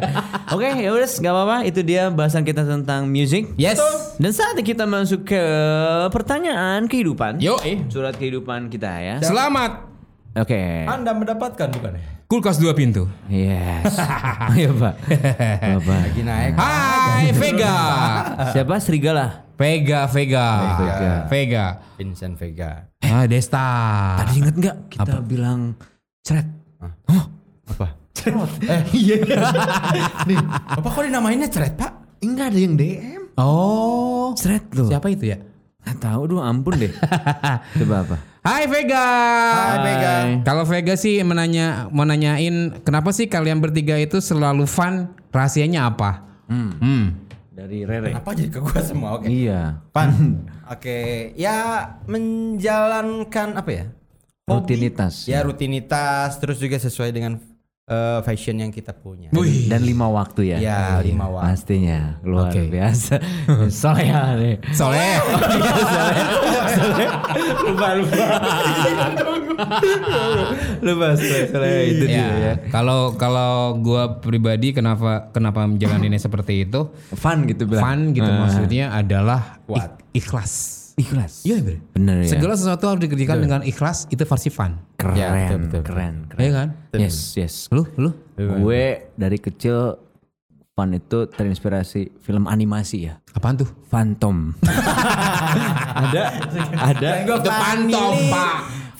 Oke, 0.53 0.69
ya 0.69 0.93
udah 0.93 1.09
nggak 1.09 1.33
apa-apa. 1.33 1.57
Itu 1.65 1.81
dia 1.81 2.13
bahasan 2.13 2.45
kita 2.45 2.69
tentang 2.69 3.09
music. 3.09 3.57
Yes. 3.57 3.81
Dan 4.21 4.37
saatnya 4.37 4.61
kita 4.61 4.85
masuk 4.85 5.25
ke 5.25 5.41
pertanyaan 6.13 6.85
kehidupan. 6.85 7.41
Yo, 7.41 7.57
eh. 7.65 7.81
Surat 7.89 8.13
kehidupan 8.13 8.69
kita 8.69 8.93
ya. 9.01 9.17
Selamat. 9.25 9.89
Oke. 10.37 10.85
Anda 10.85 11.17
mendapatkan 11.17 11.73
bukan 11.73 11.97
ya? 11.97 12.14
Kulkas 12.35 12.59
dua 12.59 12.75
pintu. 12.75 13.07
Yes. 13.31 13.95
Ayo 14.51 14.75
pak. 14.83 14.99
Bapak. 15.07 15.99
Lagi 16.03 16.23
naik. 16.27 16.59
Hai 16.59 17.31
Vega. 17.31 17.77
Siapa 18.51 18.75
Serigala? 18.83 19.47
Vega, 19.55 20.11
Vega. 20.11 20.47
Vega. 20.75 21.11
Vega. 21.31 21.67
Vincent 21.95 22.35
Vega. 22.35 22.91
Ah, 23.07 23.31
Desta. 23.31 23.63
Tadi 24.19 24.43
inget 24.43 24.55
nggak 24.59 24.77
kita 24.99 25.23
bilang 25.23 25.79
ceret? 26.27 26.51
Apa? 27.71 28.03
eh 28.67 28.83
iya. 28.99 29.17
Nih, 30.27 30.39
apa 30.75 30.89
kok 30.91 31.07
dinamainnya 31.07 31.47
ceret 31.47 31.79
pak? 31.79 32.19
Enggak 32.19 32.51
ada 32.51 32.59
yang 32.59 32.75
DM. 32.75 33.31
Oh. 33.39 34.35
Ceret 34.35 34.75
loh. 34.75 34.91
Siapa 34.91 35.07
itu 35.07 35.31
ya? 35.31 35.39
Nggak 35.85 35.99
tahu 36.01 36.23
dong, 36.33 36.41
ampun 36.41 36.81
deh. 36.81 36.93
Coba 37.85 37.97
apa? 38.01 38.17
Hai 38.45 38.65
Vega. 38.69 39.09
Hai, 39.53 39.79
Vega. 39.85 40.15
Kalau 40.45 40.65
Vega 40.65 40.97
sih 40.97 41.21
menanya 41.21 41.89
mau 41.93 42.05
nanyain 42.09 42.77
kenapa 42.85 43.13
sih 43.13 43.29
kalian 43.29 43.61
bertiga 43.61 43.97
itu 44.01 44.21
selalu 44.21 44.65
fun? 44.65 45.13
Rahasianya 45.33 45.89
apa? 45.93 46.25
Hmm. 46.49 47.21
Dari 47.55 47.87
Rere. 47.87 48.13
Apa 48.13 48.35
jadi 48.35 48.51
ke 48.51 48.61
gua 48.61 48.81
semua? 48.83 49.21
Oke. 49.21 49.29
Iya. 49.31 49.81
Pan. 49.93 50.11
Oke, 50.75 51.31
ya 51.37 51.87
menjalankan 52.09 53.61
apa 53.61 53.71
ya? 53.71 53.85
Hobi. 54.45 54.77
Rutinitas. 54.77 55.25
Ya 55.25 55.41
rutinitas, 55.41 56.37
terus 56.37 56.61
juga 56.61 56.77
sesuai 56.77 57.13
dengan 57.13 57.41
eh, 57.85 58.19
fashion 58.23 58.57
yang 58.59 58.69
kita 58.69 58.93
punya. 58.93 59.29
Wih. 59.31 59.69
Dan 59.69 59.83
lima 59.83 60.09
waktu 60.09 60.51
ya. 60.51 60.57
Ya, 60.59 60.81
lima 60.99 61.29
waktu. 61.29 61.47
Pastinya 61.53 62.17
luar 62.21 62.49
Oke. 62.49 62.69
biasa. 62.69 63.15
Soalnya 63.71 64.35
nih. 64.37 64.57
Soleh. 64.79 65.17
lupa 67.65 67.89
lupa. 67.95 68.25
lupa 70.85 71.07
soalnya, 71.15 71.43
soalnya 71.47 71.83
itu 71.85 72.05
dia 72.07 72.19
ya. 72.19 72.35
ya. 72.35 72.55
Kalau 72.69 73.15
kalau 73.15 73.77
gua 73.79 74.19
pribadi 74.19 74.73
kenapa 74.73 75.31
kenapa 75.31 75.65
menjalaninnya 75.65 76.19
seperti 76.19 76.67
itu? 76.67 76.91
Fun 77.15 77.47
gitu 77.47 77.65
bilang. 77.67 77.83
Fun 77.85 78.01
gitu 78.13 78.27
Ah. 78.27 78.41
maksudnya 78.41 78.85
adalah 78.91 79.61
ik- 79.67 80.25
ikhlas. 80.25 80.84
Ikhlas. 80.95 81.43
Iya 81.43 81.59
bener. 81.59 81.81
Bener 81.91 82.17
ya. 82.23 82.39
Segala 82.39 82.55
sesuatu 82.55 82.85
harus 82.87 83.03
dikerjakan 83.03 83.39
dengan 83.43 83.61
ikhlas 83.67 84.07
itu 84.15 84.23
versi 84.23 84.51
fun. 84.51 84.79
keren, 84.95 85.17
Ya, 85.19 85.29
betul, 85.35 85.59
betul, 85.67 85.83
keren, 85.83 86.15
keren. 86.31 86.41
Iya 86.41 86.51
kan? 86.55 86.69
Yes, 86.95 87.35
yes. 87.35 87.55
Lu, 87.75 87.83
lu? 87.99 88.15
Gue 88.39 89.11
dari 89.19 89.39
kecil 89.43 89.99
Fun 90.75 90.91
itu 90.91 91.31
terinspirasi 91.31 92.19
film 92.19 92.51
animasi 92.51 93.07
ya. 93.07 93.23
Apaan 93.31 93.55
tuh? 93.55 93.71
Phantom. 93.87 94.59
ada, 96.03 96.35
ada. 96.75 97.11
Itu 97.23 97.47
pantom, 97.47 98.15
Pak. 98.27 98.55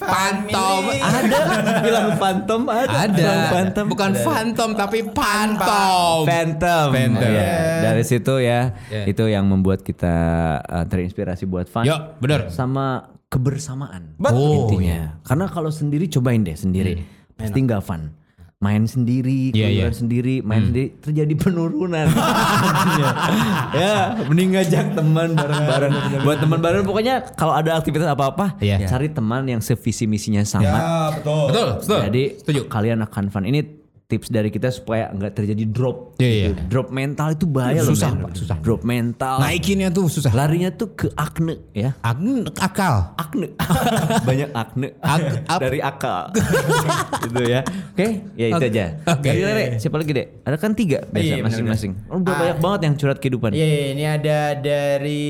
Pantom. 0.05 0.81
Ada 0.89 1.39
bilang 1.81 2.07
Phantom 2.15 2.61
ada. 2.69 2.97
Ada. 3.05 3.15
Bilang 3.17 3.43
Phantom. 3.51 3.85
Bukan 3.89 4.11
Phantom 4.15 4.69
tapi 4.73 4.99
Pantom. 5.09 6.23
Phantom. 6.23 6.87
Phantom. 6.93 7.31
Ya, 7.33 7.91
dari 7.91 8.03
situ 8.05 8.39
ya, 8.39 8.71
Ya. 8.87 9.03
itu 9.09 9.23
yang 9.25 9.45
membuat 9.49 9.81
kita 9.81 10.15
uh, 10.61 10.85
terinspirasi 10.85 11.45
buat 11.45 11.65
fun. 11.67 11.83
Yo, 11.85 12.17
bener. 12.21 12.49
Sama 12.53 13.11
kebersamaan. 13.27 14.15
Oh, 14.21 14.69
intinya. 14.69 15.19
Karena 15.25 15.45
kalau 15.49 15.69
sendiri 15.69 16.07
cobain 16.07 16.41
deh 16.41 16.55
sendiri. 16.55 17.01
Pasti 17.35 17.59
nggak 17.59 17.83
fun. 17.83 18.24
Main 18.55 18.87
sendiri, 18.87 19.51
Iya, 19.51 19.67
keluar 19.67 19.91
iya. 19.91 19.99
sendiri, 19.99 20.35
main 20.39 20.63
sendiri 20.71 20.95
terjadi 21.03 21.33
penurunan. 21.35 22.07
Artinya. 22.07 23.09
ya, 23.83 23.95
mending 24.25 24.55
ngajak 24.55 24.95
teman 24.95 25.35
bareng-bareng. 25.35 25.91
Buat 26.23 26.37
teman 26.39 26.59
bareng 26.63 26.83
pokoknya 26.87 27.35
kalau 27.35 27.51
ada 27.51 27.75
aktivitas 27.75 28.07
apa-apa, 28.07 28.55
Iya. 28.63 28.87
cari 28.87 29.11
teman 29.11 29.43
yang 29.43 29.59
sevisi 29.59 30.07
misinya 30.07 30.39
sama. 30.47 30.63
Ya 30.65 30.75
betul. 31.11 31.45
Betul, 31.51 31.67
betul. 31.83 31.99
Jadi 32.07 32.23
setuju. 32.39 32.61
kalian 32.71 33.03
akan 33.03 33.23
fun. 33.27 33.43
Ini 33.43 33.59
tips 34.05 34.29
dari 34.29 34.47
kita 34.47 34.69
supaya 34.69 35.09
nggak 35.09 35.33
terjadi 35.33 35.65
drop. 35.65 36.13
Iya, 36.21 36.29
iya. 36.29 36.45
Gitu. 36.53 36.61
Drop 36.69 36.87
mental 36.89 37.33
itu 37.33 37.45
bahaya 37.45 37.81
loh. 37.81 37.89
Susah. 37.89 38.13
Pak, 38.13 38.31
susah. 38.37 38.57
Drop 38.61 38.85
mental. 38.85 39.41
Naikinnya 39.41 39.89
tuh 39.89 40.05
susah. 40.05 40.29
Larinya 40.29 40.69
tuh 40.69 40.93
ke 40.93 41.07
akne 41.11 41.57
ya. 41.73 41.97
Ak- 41.99 42.21
akal. 42.61 43.17
Akne. 43.17 43.57
Banyak 44.29 44.49
akne. 44.53 44.93
Ak- 45.01 45.57
dari 45.57 45.81
akal. 45.81 46.29
gitu 47.25 47.41
ya. 47.43 47.65
Oke, 47.65 48.07
ya 48.37 48.45
itu 48.53 48.65
aja. 48.69 48.85
Oke. 49.09 49.25
Dari 49.25 49.41
Rere, 49.41 49.65
siapa 49.77 49.97
lagi 49.97 50.11
deh? 50.13 50.27
Ada 50.45 50.55
kan 50.55 50.71
tiga 50.71 51.01
biasa 51.07 51.25
Iya, 51.25 51.35
masing-masing. 51.41 51.91
Oh, 52.05 52.21
udah 52.21 52.29
Ah. 52.29 52.39
banyak 52.39 52.57
banget 52.61 52.79
yang 52.85 52.93
curhat 52.95 53.17
kehidupan. 53.17 53.49
Iya, 53.51 53.65
ini 53.89 54.03
ada 54.05 54.39
dari 54.53 55.25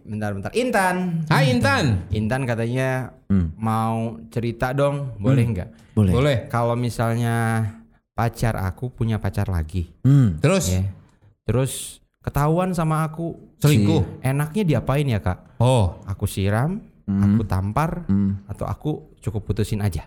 bentar-bentar 0.00 0.50
Intan. 0.52 1.28
Hai 1.28 1.52
Intan. 1.52 2.08
Intan 2.10 2.42
katanya 2.44 3.12
Hmm. 3.28 3.52
mau 3.54 4.16
cerita 4.28 4.72
dong, 4.72 5.14
boleh 5.16 5.44
nggak? 5.44 5.68
Boleh. 5.92 6.12
Boleh. 6.12 6.36
Kalau 6.48 6.74
misalnya 6.74 7.62
pacar 8.20 8.54
aku 8.60 8.92
punya 8.92 9.16
pacar 9.16 9.48
lagi, 9.48 9.88
Hmm. 10.04 10.36
Terus 10.38 10.68
ya, 10.68 10.84
terus 11.42 11.72
ketahuan 12.20 12.70
sama 12.70 13.00
aku, 13.02 13.32
selingkuh. 13.56 14.20
enaknya 14.20 14.62
diapain 14.66 15.08
ya 15.08 15.18
kak? 15.18 15.56
Oh, 15.56 15.96
Aku 16.04 16.28
siram, 16.28 16.84
aku 17.08 17.42
tampar, 17.44 18.04
atau 18.44 18.64
aku 18.64 18.90
cukup 19.18 19.48
putusin 19.48 19.80
aja? 19.80 20.04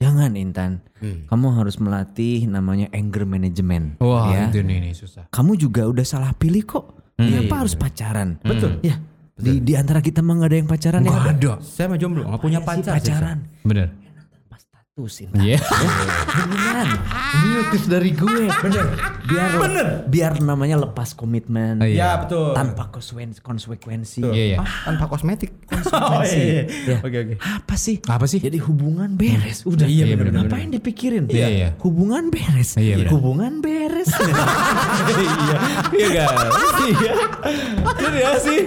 Jangan 0.00 0.34
Intan. 0.34 0.80
Hmm. 0.98 1.24
Kamu 1.24 1.54
harus 1.54 1.76
melatih 1.76 2.44
namanya 2.44 2.88
anger 2.90 3.24
management. 3.24 4.00
wah 4.00 4.28
ya. 4.28 4.48
itu 4.48 4.60
nih, 4.60 4.80
nih 4.82 4.94
susah. 4.94 5.28
kamu 5.28 5.54
juga 5.56 5.84
udah 5.84 6.02
salah 6.02 6.32
pilih 6.32 6.64
kok. 6.64 6.84
Kenapa 7.14 7.62
harus 7.62 7.76
pacaran? 7.76 8.40
Betul. 8.40 8.80
Ya. 8.82 8.98
Di, 9.34 9.58
di 9.58 9.74
antara 9.74 9.98
kita 9.98 10.18
mah 10.18 10.34
nggak 10.34 10.50
ada 10.50 10.56
yang 10.56 10.70
pacaran 10.70 11.00
ya. 11.00 11.10
Gak 11.10 11.26
ada. 11.36 11.52
Saya 11.60 11.86
mah 11.86 11.98
jomblo, 11.98 12.22
nggak 12.24 12.38
punya 12.38 12.58
Sih, 12.58 12.66
pacar. 12.66 12.92
pacaran. 12.94 13.38
Bener. 13.62 13.88
Status 14.94 15.26
Intan. 15.26 15.42
Iya. 15.42 15.58
Beneran. 16.38 16.86
Ini 17.34 17.66
tips 17.74 17.86
dari 17.90 18.14
gue. 18.14 18.46
Bener. 18.46 18.86
Biar 19.26 19.50
biar 20.06 20.32
namanya 20.38 20.86
lepas 20.86 21.18
komitmen. 21.18 21.82
Oh, 21.82 21.88
iya. 21.90 22.14
Ya 22.14 22.22
betul. 22.22 22.54
Tanpa 22.54 22.94
konsekuensi. 22.94 23.42
konsekuensi. 23.42 24.22
Iya, 24.22 24.44
iya. 24.54 24.56
Ah, 24.62 24.70
tanpa 24.86 25.10
kosmetik. 25.10 25.50
Konsekuensi. 25.66 26.42
Ya. 26.86 27.02
Oke 27.02 27.18
oke. 27.26 27.34
Apa 27.42 27.74
sih? 27.74 27.98
Apa 28.06 28.30
sih? 28.30 28.38
Jadi 28.38 28.62
hubungan 28.62 29.18
beres. 29.18 29.66
Udah. 29.66 29.82
Iya, 29.82 30.14
bener, 30.14 30.30
bener, 30.30 30.46
Ngapain 30.46 30.70
dipikirin? 30.70 31.26
Iya, 31.26 31.48
iya. 31.50 31.68
Hubungan 31.82 32.30
beres. 32.30 32.78
Iya, 32.78 32.94
bener. 33.02 33.10
Hubungan 33.10 33.52
beres. 33.58 34.14
Iya. 35.14 35.56
Iya 35.90 36.08
kan? 36.14 36.34
Iya. 36.86 37.12
Jadi 37.98 38.18
ya 38.22 38.32
sih. 38.38 38.58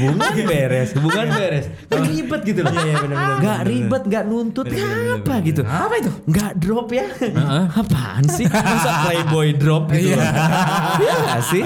Hubungan 0.00 0.32
beres, 0.48 0.88
hubungan 0.96 1.26
beres. 1.28 1.66
Kan 1.92 2.02
ribet 2.08 2.40
gitu 2.48 2.60
loh. 2.64 2.72
Iya, 2.72 2.94
benar 3.04 3.16
benar. 3.20 3.36
Enggak 3.36 3.58
ribet, 3.68 4.02
enggak 4.08 4.24
nuntut, 4.24 4.64
nggak 4.64 4.90
apa 5.20 5.34
gitu. 5.44 5.62
Apa 5.74 5.94
itu? 5.98 6.10
Enggak 6.30 6.52
drop 6.56 6.88
ya? 6.94 7.06
Apaan 7.74 8.24
sih? 8.30 8.46
Masa 8.46 8.90
playboy 9.08 9.48
drop 9.58 9.90
gitu 9.90 10.14
loh. 10.14 10.22
Iya 10.94 11.14
nggak 11.18 11.40
sih? 11.50 11.62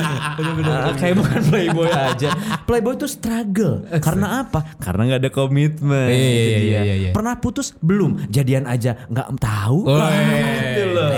Kayak 0.97 1.15
bukan 1.21 1.41
playboy 1.53 1.89
aja. 1.93 2.29
Playboy 2.65 2.95
itu 2.97 3.07
struggle. 3.07 3.85
Karena 4.01 4.43
apa? 4.45 4.65
Karena 4.81 5.03
nggak 5.13 5.21
ada 5.25 5.31
komitmen. 5.31 6.09
Iya, 6.09 6.17
iya, 6.17 6.41
iya, 6.41 6.59
dia. 6.59 6.81
iya, 6.83 6.95
iya. 7.09 7.11
Pernah 7.13 7.37
putus? 7.39 7.77
Belum. 7.79 8.17
Jadian 8.29 8.65
aja 8.65 8.97
nggak 9.09 9.29
tahu. 9.37 9.79
Oh, 9.85 9.99
Gitu 10.69 10.85
loh. 10.95 11.11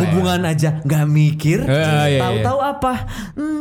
Hubungan 0.00 0.40
aja 0.46 0.80
nggak 0.82 1.04
mikir. 1.08 1.58
Iya, 1.64 2.00
iya. 2.08 2.20
Tahu-tahu 2.22 2.58
apa? 2.62 2.92
Hmm. 3.36 3.60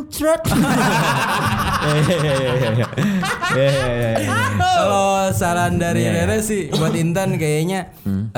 Kalau 4.61 5.29
saran 5.39 5.77
dari 5.81 6.05
Iya, 6.05 6.11
iya. 6.11 6.23
Rere 6.27 6.37
sih 6.43 6.69
buat 6.69 6.93
Intan 6.93 7.39
kayaknya 7.39 7.91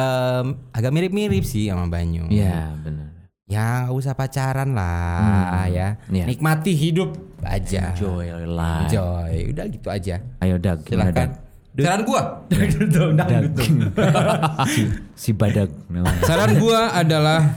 em, 0.07 0.45
agak 0.71 0.91
mirip-mirip 0.95 1.43
sih 1.43 1.67
sama 1.67 1.91
Banyu. 1.91 2.31
Iya 2.31 2.71
benar. 2.79 3.17
Ya 3.47 3.87
nggak 3.87 3.95
usah 3.95 4.13
pacaran 4.15 4.75
lah 4.75 5.67
ya. 5.71 5.95
Iya. 6.11 6.25
Nikmati 6.27 6.75
hidup 6.75 7.15
aja. 7.43 7.95
Enjoy 7.95 8.27
life. 8.43 8.91
Enjoy. 8.91 9.31
Udah 9.55 9.65
gitu 9.71 9.87
aja. 9.87 10.15
Ayo 10.43 10.59
Dag, 10.59 10.83
Silakan. 10.83 11.15
Dag? 11.15 11.31
Saran 11.77 12.01
gua. 12.03 12.21
si, 14.73 14.81
si 15.13 15.29
badak 15.31 15.69
namanya. 15.87 16.21
Saran 16.25 16.57
gua 16.57 16.91
adalah 16.91 17.53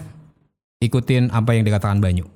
ikutin 0.79 1.33
apa 1.33 1.57
yang 1.57 1.65
dikatakan 1.65 1.99
Banyu. 1.99 2.29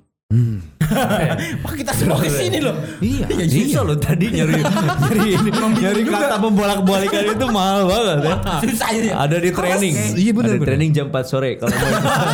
Wah 1.65 1.75
kita 1.75 1.93
semua 1.93 2.19
ke 2.19 2.29
sini 2.29 2.59
loh. 2.61 2.77
Iya, 3.01 3.25
susah 3.47 3.83
loh 3.83 3.97
tadi 3.97 4.27
nyari 4.31 4.61
nyari 5.09 5.29
ini 5.33 5.51
nyari 5.53 6.01
kata 6.05 6.37
membolak-balikan 6.39 7.23
itu 7.33 7.47
mahal 7.49 7.89
banget 7.89 8.19
ya. 8.21 8.37
Susah 8.69 8.89
ini. 8.93 9.09
Ada 9.11 9.37
di 9.41 9.51
training. 9.51 9.95
Iya, 10.15 10.31
bener, 10.33 10.51
Ada 10.51 10.55
di 10.55 10.61
bener. 10.61 10.69
training 10.69 10.91
jam 10.93 11.07
4 11.09 11.25
sore 11.25 11.51
kalau 11.57 11.73
mau. 11.73 11.93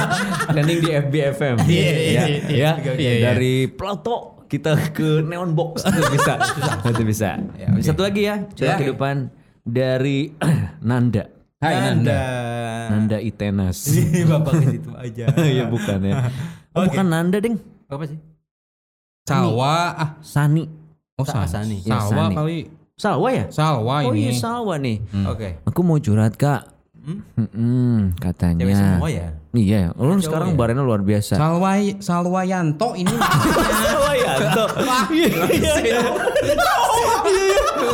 training 0.55 0.79
di 0.81 0.91
FBFM. 0.91 1.57
Iya, 1.63 1.69
iya, 1.71 1.91
ya, 1.95 2.25
iya, 2.27 2.27
ya. 2.51 2.73
iya, 2.97 3.11
iya. 3.17 3.23
Dari 3.31 3.55
Plato 3.71 4.17
kita 4.51 4.75
ke 4.91 5.23
Neon 5.23 5.55
Box 5.55 5.87
itu 5.87 6.01
bisa. 6.11 6.35
Itu 6.91 7.03
bisa. 7.07 7.29
Satu 7.81 8.03
lagi 8.03 8.27
ya, 8.27 8.43
cerita 8.53 8.75
Ya. 8.75 8.79
kehidupan 8.79 9.31
dari 9.63 10.35
Nanda. 10.89 11.31
Hai 11.61 11.77
Nanda. 11.77 12.21
Nanda 12.89 13.19
Itenas. 13.21 13.85
Bapak 14.27 14.53
ke 14.59 14.67
situ 14.75 14.91
aja. 14.97 15.25
Iya 15.39 15.69
bukan 15.69 15.99
ya. 16.03 16.15
Oh, 16.73 16.89
bukan 16.89 17.07
Nanda, 17.07 17.37
Ding. 17.37 17.61
Apa 17.91 18.05
sih? 18.07 18.19
Salwa 19.27 19.75
ah. 19.93 20.11
Sani. 20.23 20.65
Oh, 21.15 21.27
Sa- 21.27 21.45
Sa- 21.45 21.61
Sani. 21.61 21.83
Ya, 21.83 21.99
Salwa 22.01 22.11
Sani. 22.25 22.35
kali. 22.35 22.59
Salwa 22.95 23.29
ya? 23.31 23.45
Salwa 23.49 23.95
Oh 24.03 24.13
ini. 24.13 24.21
iya 24.23 24.33
Salwa 24.33 24.75
nih. 24.77 24.97
Oke. 25.27 25.49
Aku 25.65 25.81
mau 25.83 25.99
curhat 25.99 26.35
kak. 26.35 26.69
Hmm, 27.01 28.13
katanya. 28.15 28.61
Cewek 28.63 28.77
semua 28.77 29.09
ya? 29.09 29.29
Iya, 29.51 29.91
lu 29.97 30.21
sekarang 30.21 30.53
barannya 30.55 30.85
luar 30.85 31.01
biasa. 31.01 31.35
Salwa 31.35 31.75
Salwa 31.99 32.43
Yanto 32.45 32.93
ini. 32.95 33.09
Salwa 33.83 34.13
ya, 34.21 34.33
Iya, 35.09 35.43
iya, 35.49 35.75
iya. 35.81 36.01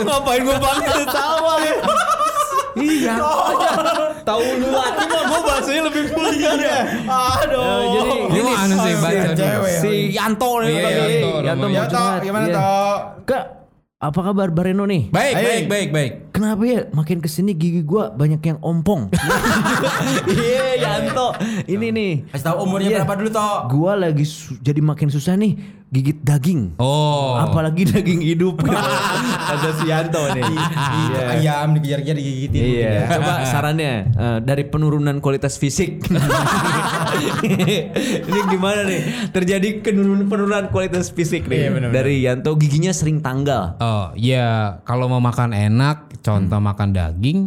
Ngapain 0.03 0.43
gue 0.43 0.59
panggil 0.59 1.01
Salwa 1.09 1.55
ya? 1.63 1.75
Iya. 2.77 3.15
Tahu 4.21 4.43
lu 4.59 4.69
lagi 4.69 5.05
bahasanya 5.57 5.83
lebih 5.89 6.03
mulia 6.13 6.53
ya. 6.55 6.79
Aduh. 7.07 7.89
jadi 7.91 8.13
Gimana 8.31 8.75
sih 8.77 8.95
baca 8.95 9.47
si 9.75 9.93
Yanto 10.13 10.51
nih 10.61 10.69
Iya. 10.71 10.89
Yanto 10.91 11.31
Yanto 11.41 11.67
Ya 11.67 11.85
curhat. 11.87 12.21
gimana 12.21 12.45
Iya. 12.45 12.55
toh? 12.55 12.97
Kak, 13.25 13.45
apa 13.97 14.21
kabar 14.23 14.49
Bareno 14.51 14.85
nih? 14.85 15.09
Baik, 15.09 15.35
Hai. 15.35 15.43
baik, 15.43 15.65
baik, 15.67 15.89
baik. 15.91 16.13
Kenapa 16.31 16.63
ya 16.63 16.81
makin 16.91 17.19
ke 17.19 17.27
sini 17.27 17.53
gigi 17.53 17.81
gua 17.81 18.13
banyak 18.13 18.41
yang 18.41 18.59
ompong? 18.61 19.09
Iya 20.29 20.67
Yanto, 20.79 21.33
ini 21.67 21.89
nih. 21.91 22.13
Kasih 22.29 22.45
tahu 22.45 22.57
umurnya 22.63 22.89
Iya. 22.91 22.99
berapa 23.03 23.15
dulu 23.17 23.31
toh? 23.31 23.57
Gua 23.71 23.93
lagi 23.97 24.25
su- 24.25 24.59
jadi 24.59 24.81
makin 24.81 25.09
susah 25.09 25.35
nih 25.35 25.57
gigit 25.87 26.19
daging. 26.21 26.75
Oh. 26.77 27.39
Apalagi 27.39 27.87
daging 27.93 28.21
hidup. 28.21 28.59
Ada 29.53 29.71
si 29.79 29.87
Yanto 29.87 30.19
nih. 30.31 30.43
Itu 30.43 31.21
ayam 31.23 31.69
dikejar-kejar 31.73 32.17
digigitin 32.17 32.61
Iya, 32.61 32.91
ya. 32.91 33.03
coba 33.15 33.33
sarannya 33.53 33.93
eh, 34.11 34.39
dari 34.43 34.67
penurunan 34.67 35.19
kualitas 35.21 35.55
fisik. 35.57 36.03
ini 37.17 38.41
gimana 38.49 38.81
nih? 38.85 39.01
Terjadi 39.31 39.69
penurunan 39.81 40.27
penurunan 40.27 40.65
kualitas 40.69 41.11
fisik 41.11 41.47
nih 41.47 41.57
Iya, 41.57 41.69
benar-benar. 41.71 41.95
dari 41.95 42.15
Yanto 42.21 42.51
giginya 42.57 42.91
sering 42.91 43.21
tanggal. 43.21 43.79
Oh, 43.79 44.11
ya 44.15 44.79
kalau 44.83 45.07
mau 45.07 45.23
makan 45.23 45.53
enak, 45.53 46.19
contoh 46.21 46.59
makan 46.59 46.91
daging, 46.91 47.39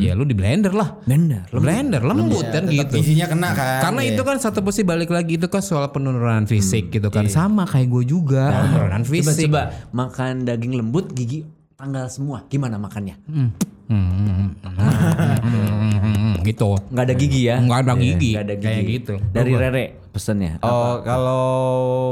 ya 0.00 0.16
lu 0.16 0.24
di 0.24 0.32
blender 0.32 0.72
lah. 0.72 0.96
Bener. 1.04 1.44
Blender 1.50 2.02
lembut 2.02 2.46
kan 2.48 2.64
Tetap 2.64 2.88
gitu. 2.88 2.94
Isinya 3.00 3.26
kena 3.28 3.50
kan. 3.52 3.80
Karena 3.82 4.00
Iya. 4.02 4.10
itu 4.16 4.22
kan 4.22 4.36
satu 4.38 4.60
posisi 4.60 4.82
balik 4.82 5.10
lagi 5.10 5.36
itu 5.36 5.46
kan 5.46 5.60
soal 5.60 5.92
penurunan 5.92 6.44
fisik 6.44 6.90
gitu 6.90 7.08
kan. 7.08 7.28
Sama 7.28 7.64
kayak 7.64 7.81
gue 7.84 8.02
juga, 8.04 8.44
penurunan 8.50 9.02
Coba 9.02 9.12
fisik. 9.12 9.46
coba 9.46 9.62
makan 9.90 10.32
daging 10.42 10.74
lembut 10.74 11.10
gigi 11.10 11.42
tanggal 11.74 12.06
semua. 12.06 12.46
Gimana 12.46 12.76
makannya? 12.76 13.16
Hmm, 13.26 13.50
hmm, 13.88 14.48
hmm, 14.62 16.32
gitu. 16.42 16.74
Nggak 16.90 17.04
ada 17.04 17.14
gigi 17.14 17.40
ya? 17.44 17.56
Nggak 17.58 17.80
ada 17.80 17.92
Iya, 17.92 18.02
gigi. 18.02 18.30
nggak 18.32 18.44
ada 18.44 18.54
gigi. 18.54 18.66
Kayak 18.68 18.86
gitu. 18.90 19.14
Dari 19.30 19.52
Rere 19.52 19.84
pesennya. 20.10 20.52
Oh, 20.60 21.00
kalau 21.02 21.44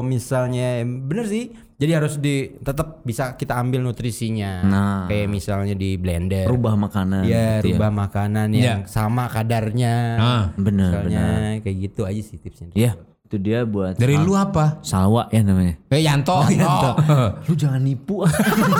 misalnya 0.00 0.80
bener 0.84 1.26
sih 1.26 1.46
Jadi 1.80 1.96
harus 1.96 2.20
di 2.20 2.60
tetap 2.60 3.00
bisa 3.08 3.40
kita 3.40 3.56
ambil 3.56 3.80
nutrisinya. 3.80 4.60
Nah. 4.60 5.08
Kayak 5.08 5.32
misalnya 5.32 5.72
di 5.72 5.96
blender. 5.96 6.44
Rubah 6.44 6.76
makanan. 6.76 7.24
Ya, 7.24 7.64
gitu 7.64 7.72
rubah 7.72 7.88
makanan 7.88 8.52
yang 8.52 8.84
sama 8.84 9.32
kadarnya. 9.32 9.94
Ah, 10.20 10.44
Benar, 10.60 11.08
Misalnya 11.08 11.24
kayak 11.64 11.76
gitu 11.80 12.04
aja 12.04 12.20
sih 12.20 12.36
tipsnya. 12.36 12.68
Ya, 12.76 13.00
itu 13.30 13.38
dia 13.38 13.62
buat 13.62 13.94
dari 13.94 14.18
lu 14.18 14.34
apa? 14.34 14.82
salwa 14.82 15.30
ya 15.30 15.46
namanya. 15.46 15.78
Eh 15.86 16.02
Yanto. 16.02 16.42
Yanto. 16.50 16.98
Lu 17.46 17.54
jangan 17.54 17.78
nipu. 17.78 18.26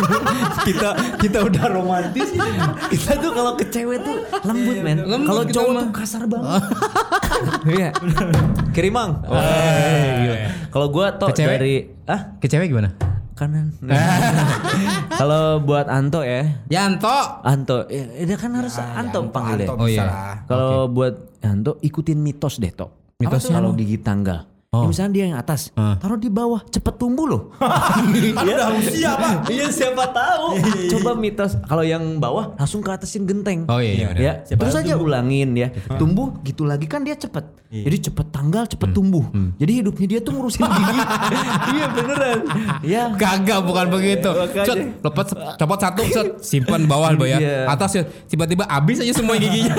kita 0.67 0.91
kita 1.23 1.47
udah 1.47 1.71
romantis. 1.71 2.35
kita 2.91 3.15
tuh 3.23 3.31
kalau 3.31 3.55
ke 3.55 3.71
cewek 3.71 4.03
tuh 4.03 4.27
lembut 4.43 4.83
men. 4.83 5.07
Lembut 5.07 5.31
Kalau 5.31 5.43
kita 5.47 5.55
cowok 5.55 5.71
mah. 5.71 5.83
tuh 5.87 5.91
kasar 5.95 6.23
banget. 6.27 6.51
Iya. 7.71 7.89
Kirimang. 8.75 9.23
Kalau 10.69 10.87
gua 10.91 11.15
tuh 11.15 11.31
dari 11.31 11.87
ah 12.05 12.35
Ke 12.43 12.51
cewek 12.51 12.75
gimana? 12.75 12.91
kanan. 13.33 13.73
Kalau 15.15 15.63
buat 15.63 15.87
Anto 15.89 16.21
ya. 16.21 16.45
Yanto. 16.69 17.41
Anto, 17.41 17.89
ya, 17.89 18.27
dia 18.27 18.37
kan 18.37 18.53
harus 18.53 18.77
Anto 18.77 19.25
panggilnya. 19.31 19.71
Anto 19.71 19.81
Oh, 19.81 19.87
bisa 19.87 20.05
iya. 20.05 20.43
Kalau 20.45 20.91
buat 20.91 21.15
Anto 21.41 21.81
ikutin 21.81 22.21
mitos 22.21 22.61
deh 22.61 22.69
Tok. 22.69 23.00
Mitosnya 23.21 23.61
kalau 23.61 23.77
gigi 23.77 24.01
tanggal. 24.01 24.51
Ya, 24.71 24.87
misalnya 24.87 25.13
dia 25.19 25.25
yang 25.35 25.39
atas, 25.43 25.75
taruh 25.75 26.15
di 26.15 26.31
bawah, 26.31 26.63
cepet 26.71 26.95
tumbuh 26.95 27.27
loh. 27.27 27.43
Kan 27.59 28.07
udah 28.47 28.71
usia 28.79 29.19
pak. 29.19 29.51
Iya 29.51 29.67
siapa 29.67 30.15
tahu. 30.15 30.63
Coba 30.95 31.19
mitos 31.19 31.59
kalau 31.67 31.83
yang 31.83 32.23
bawah 32.23 32.55
langsung 32.55 32.79
ke 32.79 32.87
atasin 32.95 33.27
genteng. 33.27 33.67
Oh 33.67 33.83
iya, 33.83 33.99
iya 33.99 34.07
benar. 34.15 34.23
Ya, 34.23 34.33
terus 34.47 34.79
aja 34.79 34.95
ulangin 34.95 35.59
ya. 35.59 35.75
Tumbuh 35.99 36.39
gitu 36.47 36.63
lagi 36.71 36.87
kan 36.87 37.03
dia 37.03 37.19
cepet. 37.19 37.51
Jadi 37.67 38.15
cepet 38.15 38.27
tanggal, 38.31 38.63
cepet 38.71 38.95
tumbuh. 38.95 39.27
Jadi 39.59 39.73
hidupnya 39.83 40.07
dia 40.07 40.21
tuh 40.23 40.39
ngurusin 40.39 40.63
gigi. 40.63 40.99
iya 41.75 41.87
beneran. 41.91 42.39
Ya. 42.87 43.05
Kagak 43.19 43.67
bukan 43.67 43.91
begitu. 43.91 44.31
Makanya. 44.31 44.67
Set, 44.71 44.79
lepas 45.03 45.27
copot 45.59 45.79
satu, 45.83 46.03
set, 46.07 46.27
simpan 46.47 46.87
bawah 46.87 47.11
Boy, 47.19 47.35
ya. 47.35 47.43
Iya. 47.43 47.59
Atas 47.67 47.91
ya 47.99 48.07
tiba-tiba 48.31 48.71
habis 48.71 49.03
aja 49.03 49.19
semua 49.19 49.35
giginya. 49.35 49.75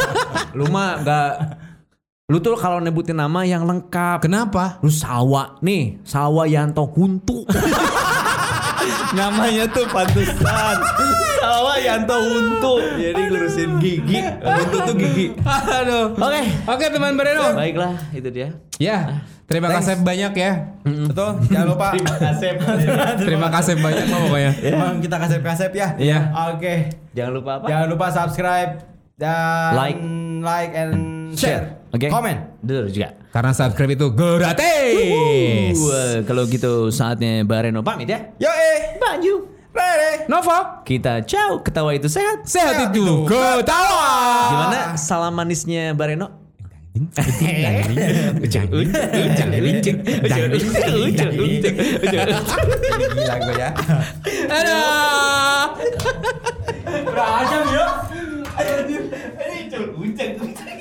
Lu 0.51 0.67
mah 0.67 0.99
enggak 0.99 1.31
Lu 2.31 2.39
tuh 2.39 2.55
kalau 2.55 2.79
nebutin 2.79 3.19
nama 3.19 3.43
yang 3.43 3.67
lengkap. 3.67 4.23
Kenapa? 4.23 4.79
Lu 4.79 4.87
Sawa 4.87 5.59
nih, 5.59 5.99
Sawa 6.07 6.47
Yanto 6.47 6.87
Huntu. 6.87 7.43
Namanya 9.19 9.67
tuh 9.67 9.83
pantesan. 9.91 10.79
Sawa 11.43 11.75
Yanto 11.83 12.15
Huntu. 12.15 12.79
Jadi 12.95 13.21
ngurusin 13.27 13.71
gigi. 13.83 14.23
Huntu 14.23 14.77
tuh 14.79 14.95
gigi. 14.95 15.27
Aduh. 15.43 16.15
Oke. 16.15 16.41
Oke 16.71 16.85
teman 16.87 17.19
Breno. 17.19 17.51
Baiklah, 17.51 17.99
itu 18.15 18.31
dia. 18.31 18.55
Ya, 18.79 19.27
terima 19.51 19.67
kasih 19.67 19.99
banyak 19.99 20.31
ya. 20.31 20.71
Betul. 20.87 21.35
Jangan 21.51 21.67
lupa. 21.67 21.87
Kasep. 22.31 22.55
Terima 23.27 23.51
kasih 23.51 23.75
banyak 23.75 24.07
Pak, 24.07 24.19
pokoknya. 24.23 24.51
Emang 24.71 25.03
kita 25.03 25.19
kasep-kasep 25.19 25.71
ya. 25.75 25.87
Iya. 25.99 26.19
Oke. 26.55 26.95
Jangan 27.11 27.31
lupa 27.35 27.51
apa? 27.59 27.67
Jangan 27.67 27.87
lupa 27.91 28.05
subscribe 28.07 28.71
dan 29.19 29.75
Like. 29.75 29.99
like 30.39 30.71
and 30.79 30.95
share. 31.35 31.80
Oke. 31.91 32.07
Komen. 32.07 32.37
Dulu 32.63 32.87
juga. 32.87 33.19
Karena 33.35 33.51
subscribe 33.51 33.93
itu 33.95 34.07
gratis. 34.15 35.77
Kalau 36.23 36.43
gitu 36.47 36.87
saatnya 36.87 37.43
Bareno 37.43 37.83
pamit 37.83 38.07
ya. 38.07 38.31
Yo 38.39 38.47
eh. 38.47 38.95
Baju. 38.95 39.35
Ready. 39.71 40.27
Nova, 40.27 40.83
Kita 40.83 41.23
ciao, 41.23 41.63
ketawa 41.63 41.95
itu 41.95 42.11
sehat. 42.11 42.43
sehat 42.43 42.91
itu 42.91 43.23
ketawa. 43.23 44.11
Gimana 44.51 44.99
salam 44.99 45.31
manisnya 45.31 45.95
Bareno? 45.95 46.27
Gila 46.91 47.71
gue 53.39 53.53
ya. 53.55 53.69
Dadah. 54.51 55.71
Berajam 57.07 57.63
ya. 57.71 57.87
Ini 59.71 59.87
ucap 59.87 60.35
ucap. 60.35 60.75